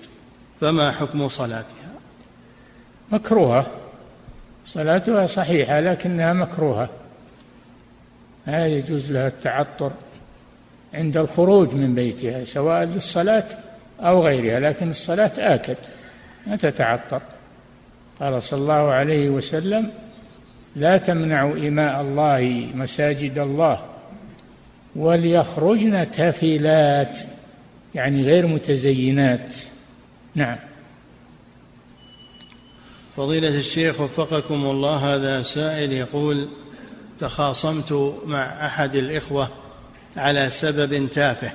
فما 0.60 0.92
حكم 0.92 1.28
صلاتها؟ 1.28 1.92
مكروهة. 3.12 3.66
صلاتها 4.66 5.26
صحيحة 5.26 5.80
لكنها 5.80 6.32
مكروهة. 6.32 6.88
لا 8.46 8.66
يجوز 8.66 9.12
لها 9.12 9.28
التعطر 9.28 9.90
عند 10.94 11.16
الخروج 11.16 11.74
من 11.74 11.94
بيتها 11.94 12.44
سواء 12.44 12.84
للصلاة 12.84 13.46
أو 14.00 14.22
غيرها 14.22 14.60
لكن 14.60 14.90
الصلاة 14.90 15.32
آكد 15.38 15.76
ما 16.46 16.56
تتعطر. 16.56 17.22
قال 18.20 18.42
صلى 18.42 18.60
الله 18.60 18.90
عليه 18.90 19.30
وسلم 19.30 19.90
لا 20.76 20.96
تمنعوا 20.96 21.68
إماء 21.68 22.00
الله 22.00 22.68
مساجد 22.74 23.38
الله 23.38 23.91
وليخرجن 24.96 26.10
تفلات 26.10 27.18
يعني 27.94 28.22
غير 28.22 28.46
متزينات. 28.46 29.54
نعم. 30.34 30.56
فضيلة 33.16 33.48
الشيخ 33.48 34.00
وفقكم 34.00 34.54
الله 34.54 35.14
هذا 35.14 35.42
سائل 35.42 35.92
يقول 35.92 36.48
تخاصمت 37.20 38.14
مع 38.26 38.66
أحد 38.66 38.94
الإخوة 38.94 39.48
على 40.16 40.50
سبب 40.50 41.08
تافه 41.14 41.52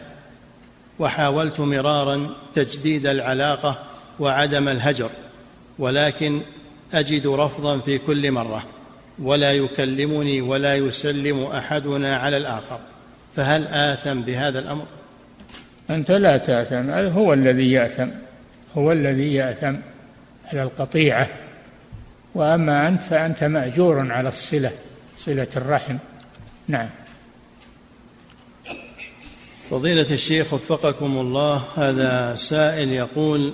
وحاولت 1.00 1.60
مرارا 1.60 2.30
تجديد 2.56 3.08
العلاقة 3.08 3.84
وعدم 4.20 4.68
الهجر 4.68 5.10
ولكن 5.80 6.42
أجد 6.94 7.28
رفضا 7.28 7.78
في 7.78 7.98
كل 7.98 8.32
مرة 8.32 8.64
ولا 9.20 9.54
يكلمني 9.54 10.42
ولا 10.42 10.76
يسلم 10.76 11.44
أحدنا 11.44 12.18
على 12.18 12.38
الآخر. 12.38 12.80
فهل 13.38 13.68
آثم 13.68 14.22
بهذا 14.22 14.60
الأمر؟ 14.60 14.86
أنت 15.90 16.12
لا 16.12 16.38
تأثم 16.38 16.90
هو 16.90 17.34
الذي 17.34 17.72
يأثم 17.72 18.08
هو 18.78 18.92
الذي 18.92 19.34
يأثم 19.34 19.76
على 20.46 20.64
القطيعة. 20.64 21.28
وأما 22.36 22.88
أنت 22.88 23.04
فأنت 23.04 23.44
مأجور 23.44 24.12
على 24.12 24.28
الصلة 24.28 24.72
صلة 25.18 25.48
الرحم. 25.56 25.98
نعم. 26.68 26.90
فضيلة 29.70 30.14
الشيخ 30.14 30.54
وفقكم 30.54 31.18
الله 31.18 31.64
هذا 31.78 32.36
سائل 32.36 32.90
يقول 32.90 33.54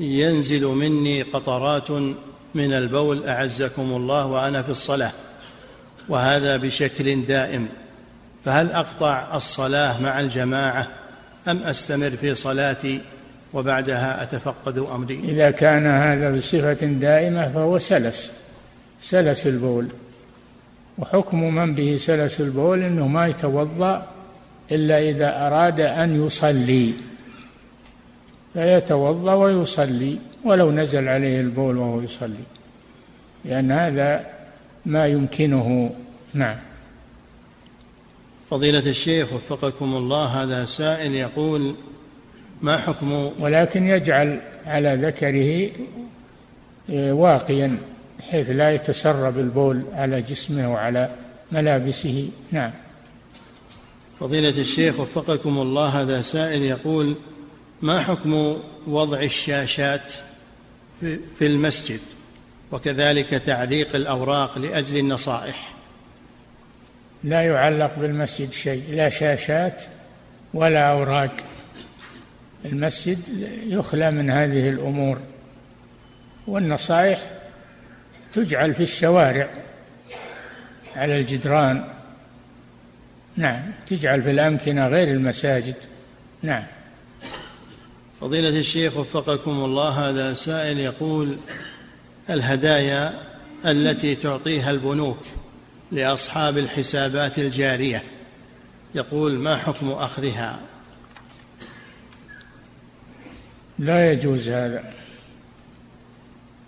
ينزل 0.00 0.64
مني 0.64 1.22
قطرات 1.22 1.90
من 2.54 2.72
البول 2.72 3.26
أعزكم 3.28 3.82
الله 3.82 4.26
وأنا 4.26 4.62
في 4.62 4.70
الصلاة 4.70 5.12
وهذا 6.08 6.56
بشكل 6.56 7.22
دائم. 7.24 7.68
فهل 8.44 8.72
أقطع 8.72 9.36
الصلاة 9.36 10.02
مع 10.02 10.20
الجماعة 10.20 10.86
أم 11.48 11.62
أستمر 11.62 12.10
في 12.10 12.34
صلاتي 12.34 13.00
وبعدها 13.54 14.22
أتفقد 14.22 14.78
أمري؟ 14.78 15.20
إذا 15.24 15.50
كان 15.50 15.86
هذا 15.86 16.36
بصفة 16.36 16.86
دائمة 16.86 17.48
فهو 17.48 17.78
سلس 17.78 18.32
سلس 19.00 19.46
البول. 19.46 19.86
وحكم 20.98 21.54
من 21.54 21.74
به 21.74 21.96
سلس 21.96 22.40
البول 22.40 22.82
أنه 22.82 23.08
ما 23.08 23.26
يتوضأ 23.26 24.06
إلا 24.72 24.98
إذا 25.10 25.46
أراد 25.46 25.80
أن 25.80 26.26
يصلي. 26.26 26.92
فيتوضأ 28.52 29.34
ويصلي 29.34 30.18
ولو 30.44 30.72
نزل 30.72 31.08
عليه 31.08 31.40
البول 31.40 31.76
وهو 31.76 32.00
يصلي. 32.00 32.44
لأن 33.44 33.72
هذا 33.72 34.26
ما 34.86 35.06
يمكنه. 35.06 35.90
نعم. 36.34 36.56
فضيلة 38.50 38.78
الشيخ 38.78 39.32
وفقكم 39.32 39.96
الله 39.96 40.42
هذا 40.42 40.64
سائل 40.64 41.14
يقول 41.14 41.74
ما 42.62 42.76
حكم 42.76 43.30
ولكن 43.38 43.86
يجعل 43.86 44.40
على 44.66 44.94
ذكره 44.94 45.70
آه، 46.90 47.12
واقيا 47.12 47.78
حيث 48.30 48.50
لا 48.50 48.74
يتسرب 48.74 49.38
البول 49.38 49.82
على 49.92 50.22
جسمه 50.22 50.72
وعلى 50.72 51.10
ملابسه. 51.52 52.28
نعم. 52.52 52.70
فضيلة 54.20 54.48
الشيخ 54.60 55.00
وفقكم 55.00 55.58
الله 55.58 55.88
هذا 55.88 56.22
سائل 56.22 56.62
يقول 56.62 57.14
ما 57.82 58.02
حكم 58.02 58.56
وضع 58.86 59.20
الشاشات 59.22 60.12
في 61.38 61.46
المسجد؟ 61.46 62.00
وكذلك 62.72 63.28
تعليق 63.28 63.94
الأوراق 63.94 64.58
لأجل 64.58 64.96
النصائح. 64.96 65.77
لا 67.24 67.42
يعلق 67.42 67.98
بالمسجد 67.98 68.52
شيء 68.52 68.84
لا 68.90 69.08
شاشات 69.08 69.82
ولا 70.54 70.90
أوراق. 70.90 71.36
المسجد 72.64 73.18
يخلى 73.66 74.10
من 74.10 74.30
هذه 74.30 74.68
الأمور. 74.68 75.18
والنصائح 76.46 77.20
تجعل 78.32 78.74
في 78.74 78.82
الشوارع 78.82 79.48
على 80.96 81.20
الجدران. 81.20 81.84
نعم 83.36 83.62
تجعل 83.86 84.22
في 84.22 84.30
الأمكنة 84.30 84.88
غير 84.88 85.08
المساجد. 85.08 85.76
نعم. 86.42 86.64
فضيلة 88.20 88.48
الشيخ 88.48 88.96
وفقكم 88.96 89.50
الله 89.50 89.88
هذا 89.88 90.34
سائل 90.34 90.78
يقول 90.78 91.36
الهدايا 92.30 93.14
التي 93.64 94.14
تعطيها 94.14 94.70
البنوك 94.70 95.18
لأصحاب 95.92 96.58
الحسابات 96.58 97.38
الجارية. 97.38 98.02
يقول 98.94 99.38
ما 99.38 99.56
حكم 99.56 99.90
أخذها؟ 99.90 100.60
لا 103.78 104.12
يجوز 104.12 104.48
هذا. 104.48 104.92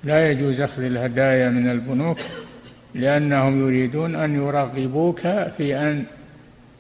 لا 0.05 0.31
يجوز 0.31 0.61
أخذ 0.61 0.83
الهدايا 0.83 1.49
من 1.49 1.71
البنوك 1.71 2.19
لأنهم 2.95 3.69
يريدون 3.69 4.15
أن 4.15 4.35
يرغبوك 4.35 5.21
في 5.57 5.77
أن 5.77 6.05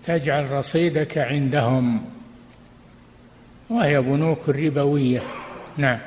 تجعل 0.05 0.51
رصيدك 0.51 1.19
عندهم. 1.19 2.05
وهي 3.71 4.01
بنوك 4.01 4.49
ربوية. 4.49 5.23
نعم. 5.77 5.99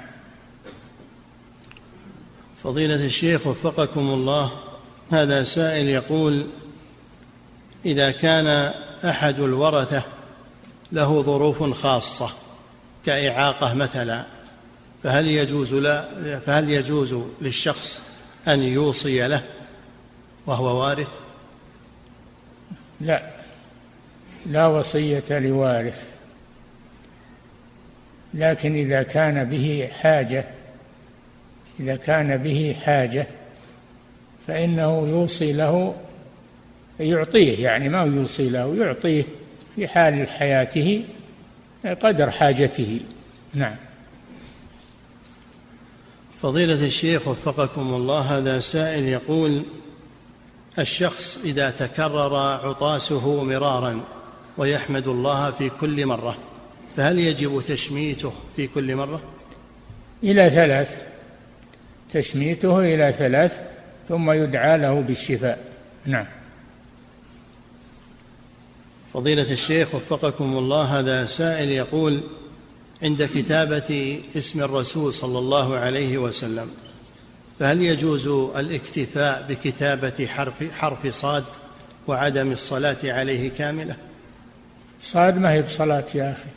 فضيلة 2.63 3.05
الشيخ 3.05 3.47
وفقكم 3.47 4.01
الله 4.01 4.51
هذا 5.13 5.43
سائل 5.43 5.89
يقول 5.89 6.47
إذا 7.85 8.11
كان 8.11 8.73
أحد 9.05 9.39
الورثة 9.39 10.03
له 10.91 11.21
ظروف 11.21 11.63
خاصة 11.63 12.29
كإعاقة 13.05 13.73
مثلا 13.73 14.23
فهل 15.03 15.27
يجوز 15.27 15.73
لا 15.73 16.05
فهل 16.39 16.69
يجوز 16.69 17.15
للشخص 17.41 18.01
أن 18.47 18.63
يوصي 18.63 19.27
له 19.27 19.41
وهو 20.45 20.81
وارث؟ 20.81 21.09
لا 23.01 23.29
لا 24.45 24.67
وصية 24.67 25.39
لوارث 25.39 26.09
لكن 28.33 28.75
إذا 28.75 29.03
كان 29.03 29.43
به 29.43 29.89
حاجة 30.01 30.45
إذا 31.79 31.95
كان 31.95 32.37
به 32.37 32.75
حاجة 32.85 33.27
فإنه 34.47 35.07
يوصي 35.07 35.53
له 35.53 35.95
يعطيه 36.99 37.63
يعني 37.63 37.89
ما 37.89 38.03
يوصي 38.03 38.49
له 38.49 38.75
يعطيه 38.75 39.23
في 39.75 39.87
حال 39.87 40.27
حياته 40.27 41.03
قدر 41.85 42.31
حاجته. 42.31 42.99
نعم. 43.53 43.75
فضيلة 46.41 46.85
الشيخ 46.85 47.27
وفقكم 47.27 47.93
الله 47.93 48.19
هذا 48.19 48.59
سائل 48.59 49.03
يقول 49.03 49.63
الشخص 50.79 51.43
إذا 51.45 51.69
تكرر 51.69 52.35
عطاسه 52.35 53.43
مرارا 53.43 54.01
ويحمد 54.57 55.07
الله 55.07 55.51
في 55.51 55.69
كل 55.69 56.05
مرة 56.05 56.37
فهل 56.97 57.19
يجب 57.19 57.61
تشميته 57.67 58.33
في 58.55 58.67
كل 58.67 58.95
مرة؟ 58.95 59.21
إلى 60.23 60.49
ثلاث. 60.49 61.01
تشميته 62.11 62.79
إلى 62.79 63.13
ثلاث. 63.13 63.59
ثم 64.09 64.31
يدعى 64.31 64.77
له 64.77 65.01
بالشفاء. 65.01 65.59
نعم. 66.05 66.25
فضيلة 69.13 69.51
الشيخ 69.51 69.95
وفقكم 69.95 70.57
الله 70.57 70.99
هذا 70.99 71.25
سائل 71.25 71.69
يقول 71.69 72.21
عند 73.03 73.29
كتابة 73.35 74.19
اسم 74.37 74.63
الرسول 74.63 75.13
صلى 75.13 75.39
الله 75.39 75.75
عليه 75.75 76.17
وسلم 76.17 76.71
فهل 77.59 77.81
يجوز 77.81 78.27
الاكتفاء 78.57 79.45
بكتابة 79.49 80.27
حرف 80.27 80.71
حرف 80.71 81.07
صاد 81.07 81.43
وعدم 82.07 82.51
الصلاة 82.51 82.97
عليه 83.03 83.49
كاملة؟ 83.49 83.95
صاد 85.01 85.37
ما 85.37 85.51
هي 85.51 85.61
بصلاة 85.61 86.05
يا 86.15 86.31
أخي؟ 86.31 86.49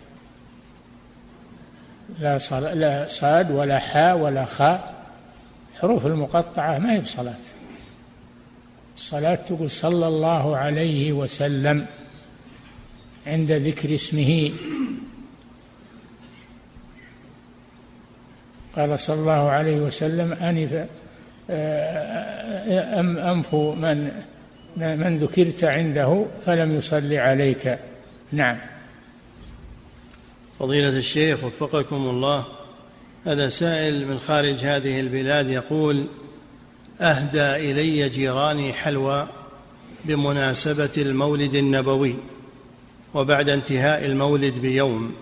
لا 2.20 2.38
صلاة 2.38 2.74
لا 2.74 3.06
صاد 3.08 3.50
ولا 3.50 3.78
حاء 3.78 4.18
ولا 4.18 4.44
خاء. 4.44 4.95
حروف 5.80 6.06
المقطعة 6.06 6.78
ما 6.78 6.92
هي 6.92 7.00
بصلاة. 7.00 7.34
الصلاة 8.96 9.34
تقول 9.34 9.70
صلى 9.70 10.08
الله 10.08 10.56
عليه 10.56 11.12
وسلم 11.12 11.86
عند 13.26 13.52
ذكر 13.52 13.94
اسمه. 13.94 14.50
قال 18.76 18.98
صلى 18.98 19.20
الله 19.20 19.50
عليه 19.50 19.76
وسلم 19.76 20.32
أنف 20.32 20.86
آه، 21.50 23.00
أنف 23.32 23.54
من 23.54 24.22
من 24.76 25.18
ذكرت 25.18 25.64
عنده 25.64 26.24
فلم 26.46 26.76
يصل 26.76 27.12
عليك. 27.14 27.78
نعم. 28.32 28.56
فضيلة 30.58 30.88
الشيخ 30.88 31.44
وفقكم 31.44 31.96
الله. 31.96 32.55
هذا 33.26 33.48
سائل 33.48 34.06
من 34.06 34.18
خارج 34.18 34.64
هذه 34.64 35.00
البلاد 35.00 35.50
يقول 35.50 36.06
أهدى 37.00 37.70
إلي 37.70 38.08
جيراني 38.08 38.72
حلوى 38.72 39.28
بمناسبة 40.04 40.90
المولد 40.96 41.54
النبوي 41.54 42.14
وبعد 43.14 43.48
انتهاء 43.48 44.06
المولد 44.06 44.54
بيوم 44.54 45.14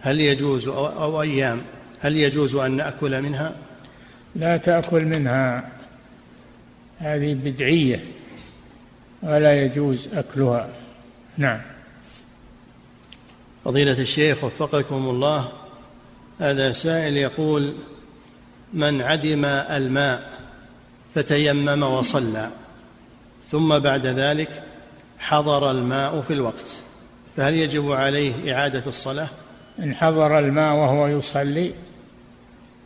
هل 0.00 0.20
يجوز 0.20 0.68
أو, 0.68 0.86
أو 0.86 1.22
أيام 1.22 1.60
هل 2.00 2.16
يجوز 2.16 2.54
أن 2.54 2.76
نأكل 2.76 3.22
منها؟ 3.22 3.54
لا 4.36 4.56
تأكل 4.56 5.04
منها 5.04 5.68
هذه 6.98 7.34
بدعية 7.34 8.04
ولا 9.22 9.64
يجوز 9.64 10.08
أكلها. 10.14 10.68
نعم. 11.38 11.60
فضيلة 13.64 14.00
الشيخ 14.00 14.44
وفقكم 14.44 15.08
الله 15.08 15.61
هذا 16.40 16.72
سائل 16.72 17.16
يقول 17.16 17.72
من 18.72 19.02
عدم 19.02 19.44
الماء 19.44 20.22
فتيمم 21.14 21.82
وصلى 21.82 22.48
ثم 23.50 23.78
بعد 23.78 24.06
ذلك 24.06 24.62
حضر 25.18 25.70
الماء 25.70 26.20
في 26.20 26.32
الوقت 26.32 26.76
فهل 27.36 27.54
يجب 27.54 27.92
عليه 27.92 28.54
إعادة 28.54 28.82
الصلاة؟ 28.86 29.28
إن 29.78 29.94
حضر 29.94 30.38
الماء 30.38 30.74
وهو 30.74 31.06
يصلي 31.06 31.72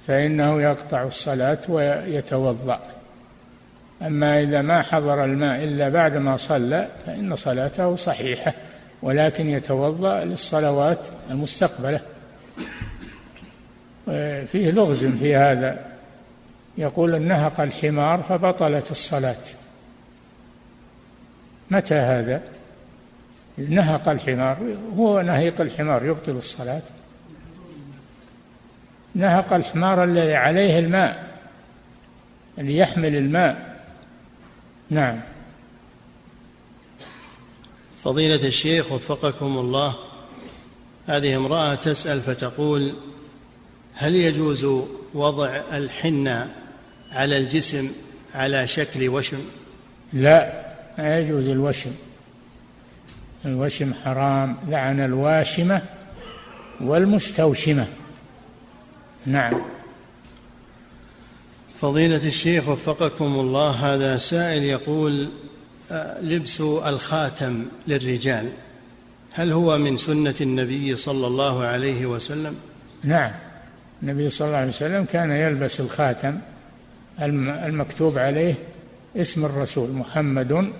فإنه 0.07 0.63
يقطع 0.63 1.03
الصلاة 1.03 1.59
ويتوضأ 1.69 2.81
أما 4.03 4.43
إذا 4.43 4.63
ما 4.63 4.83
حضر 4.83 5.25
الماء 5.25 5.65
إلا 5.65 5.89
بعد 5.89 6.17
ما 6.17 6.37
صلى 6.37 6.89
فإن 7.07 7.37
صلاته 7.37 7.97
صحيحة 7.97 8.55
ولكن 9.03 9.51
يتوضأ 9.51 10.25
للصلوات 10.25 10.99
المستقبلة 11.31 12.01
فيه 14.47 14.71
لغز 14.71 15.05
في 15.05 15.37
هذا. 15.37 15.87
يقول 16.79 17.23
نهق 17.23 17.61
الحمار 17.61 18.23
فبطلت 18.29 18.91
الصلاة. 18.91 19.45
متى 21.71 21.95
هذا؟ 21.95 22.43
نهق 23.59 24.09
الحمار 24.09 24.59
هو 24.97 25.21
نهيق 25.21 25.61
الحمار 25.61 26.05
يبطل 26.05 26.33
الصلاة. 26.33 26.83
نهق 29.15 29.53
الحمار 29.53 30.05
الذي 30.05 30.35
عليه 30.35 30.79
الماء 30.79 31.27
اللي 32.59 32.77
يحمل 32.77 33.17
الماء. 33.17 33.77
نعم. 34.91 35.21
فضيلة 38.05 38.47
الشيخ 38.47 38.93
وفقكم 38.93 39.59
الله 39.59 39.95
هذه 41.07 41.37
امرأة 41.37 41.75
تسأل 41.75 42.21
فتقول 42.21 42.95
هل 43.97 44.15
يجوز 44.15 44.67
وضع 45.15 45.49
الحنة 45.73 46.51
على 47.13 47.39
الجسم 47.39 47.91
على 48.35 48.67
شكل 48.67 49.09
وشم؟ 49.09 49.39
لا 50.13 50.67
ما 50.99 51.19
يجوز 51.19 51.49
الوشم. 51.49 51.93
الوشم 53.45 53.95
حرام 54.05 54.57
لعن 54.69 55.01
الواشمة 55.01 55.83
والمستوشمة. 56.81 57.87
نعم. 59.27 59.55
فضيلة 61.81 62.29
الشيخ 62.29 62.69
وفقكم 62.69 63.25
الله 63.25 63.71
هذا 63.71 64.19
سائل 64.19 64.63
يقول 64.63 65.29
آه، 65.91 66.21
لبس 66.21 66.61
الخاتم 66.61 67.65
للرجال 67.89 68.51
هل 69.33 69.53
هو 69.53 69.79
من 69.79 69.99
سنة 69.99 70.35
النبي 70.41 70.97
صلى 70.97 71.27
الله 71.27 71.65
عليه 71.65 72.07
وسلم؟ 72.07 72.57
نعم. 73.05 73.33
النبي 74.03 74.29
صلى 74.29 74.47
الله 74.47 74.59
عليه 74.59 74.69
وسلم 74.69 75.05
كان 75.05 75.31
يلبس 75.31 75.81
الخاتم 75.81 76.39
المكتوب 77.21 78.19
عليه 78.19 78.55
اسم 79.17 79.45
الرسول 79.45 79.91
محمد 79.91 80.73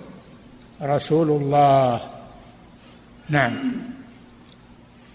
رسول 0.81 1.29
الله. 1.29 2.01
نعم. 3.29 3.73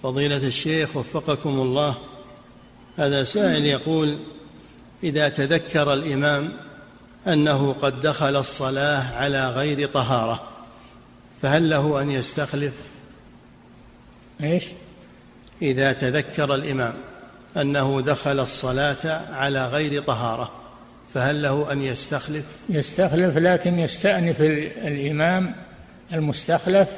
فضيلة 0.03 0.37
الشيخ 0.37 0.97
وفقكم 0.97 1.51
الله 1.51 1.95
هذا 2.99 3.25
سائل 3.25 3.65
يقول 3.65 4.19
إذا 5.05 5.29
تذكر 5.29 5.93
الإمام 5.93 6.53
أنه 7.27 7.73
قد 7.73 8.01
دخل 8.01 8.37
الصلاة 8.37 9.17
على 9.17 9.51
غير 9.51 9.89
طهارة 9.89 10.49
فهل 11.43 11.71
له 11.71 12.01
أن 12.01 12.11
يستخلف؟ 12.11 12.75
إيش؟ 14.43 14.65
إذا 15.63 15.93
تذكر 15.93 16.55
الإمام. 16.55 16.95
أنه 17.57 18.01
دخل 18.01 18.41
الصلاة 18.41 19.21
على 19.33 19.67
غير 19.67 20.03
طهارة 20.03 20.51
فهل 21.15 21.43
له 21.43 21.73
أن 21.73 21.83
يستخلف؟ 21.83 22.45
يستخلف 22.69 23.37
لكن 23.37 23.79
يستأنف 23.79 24.41
الإمام 24.85 25.55
المستخلف 26.13 26.89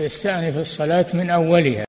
يستأنف 0.00 0.58
الصلاة 0.58 1.06
من 1.14 1.30
أولها. 1.30 1.82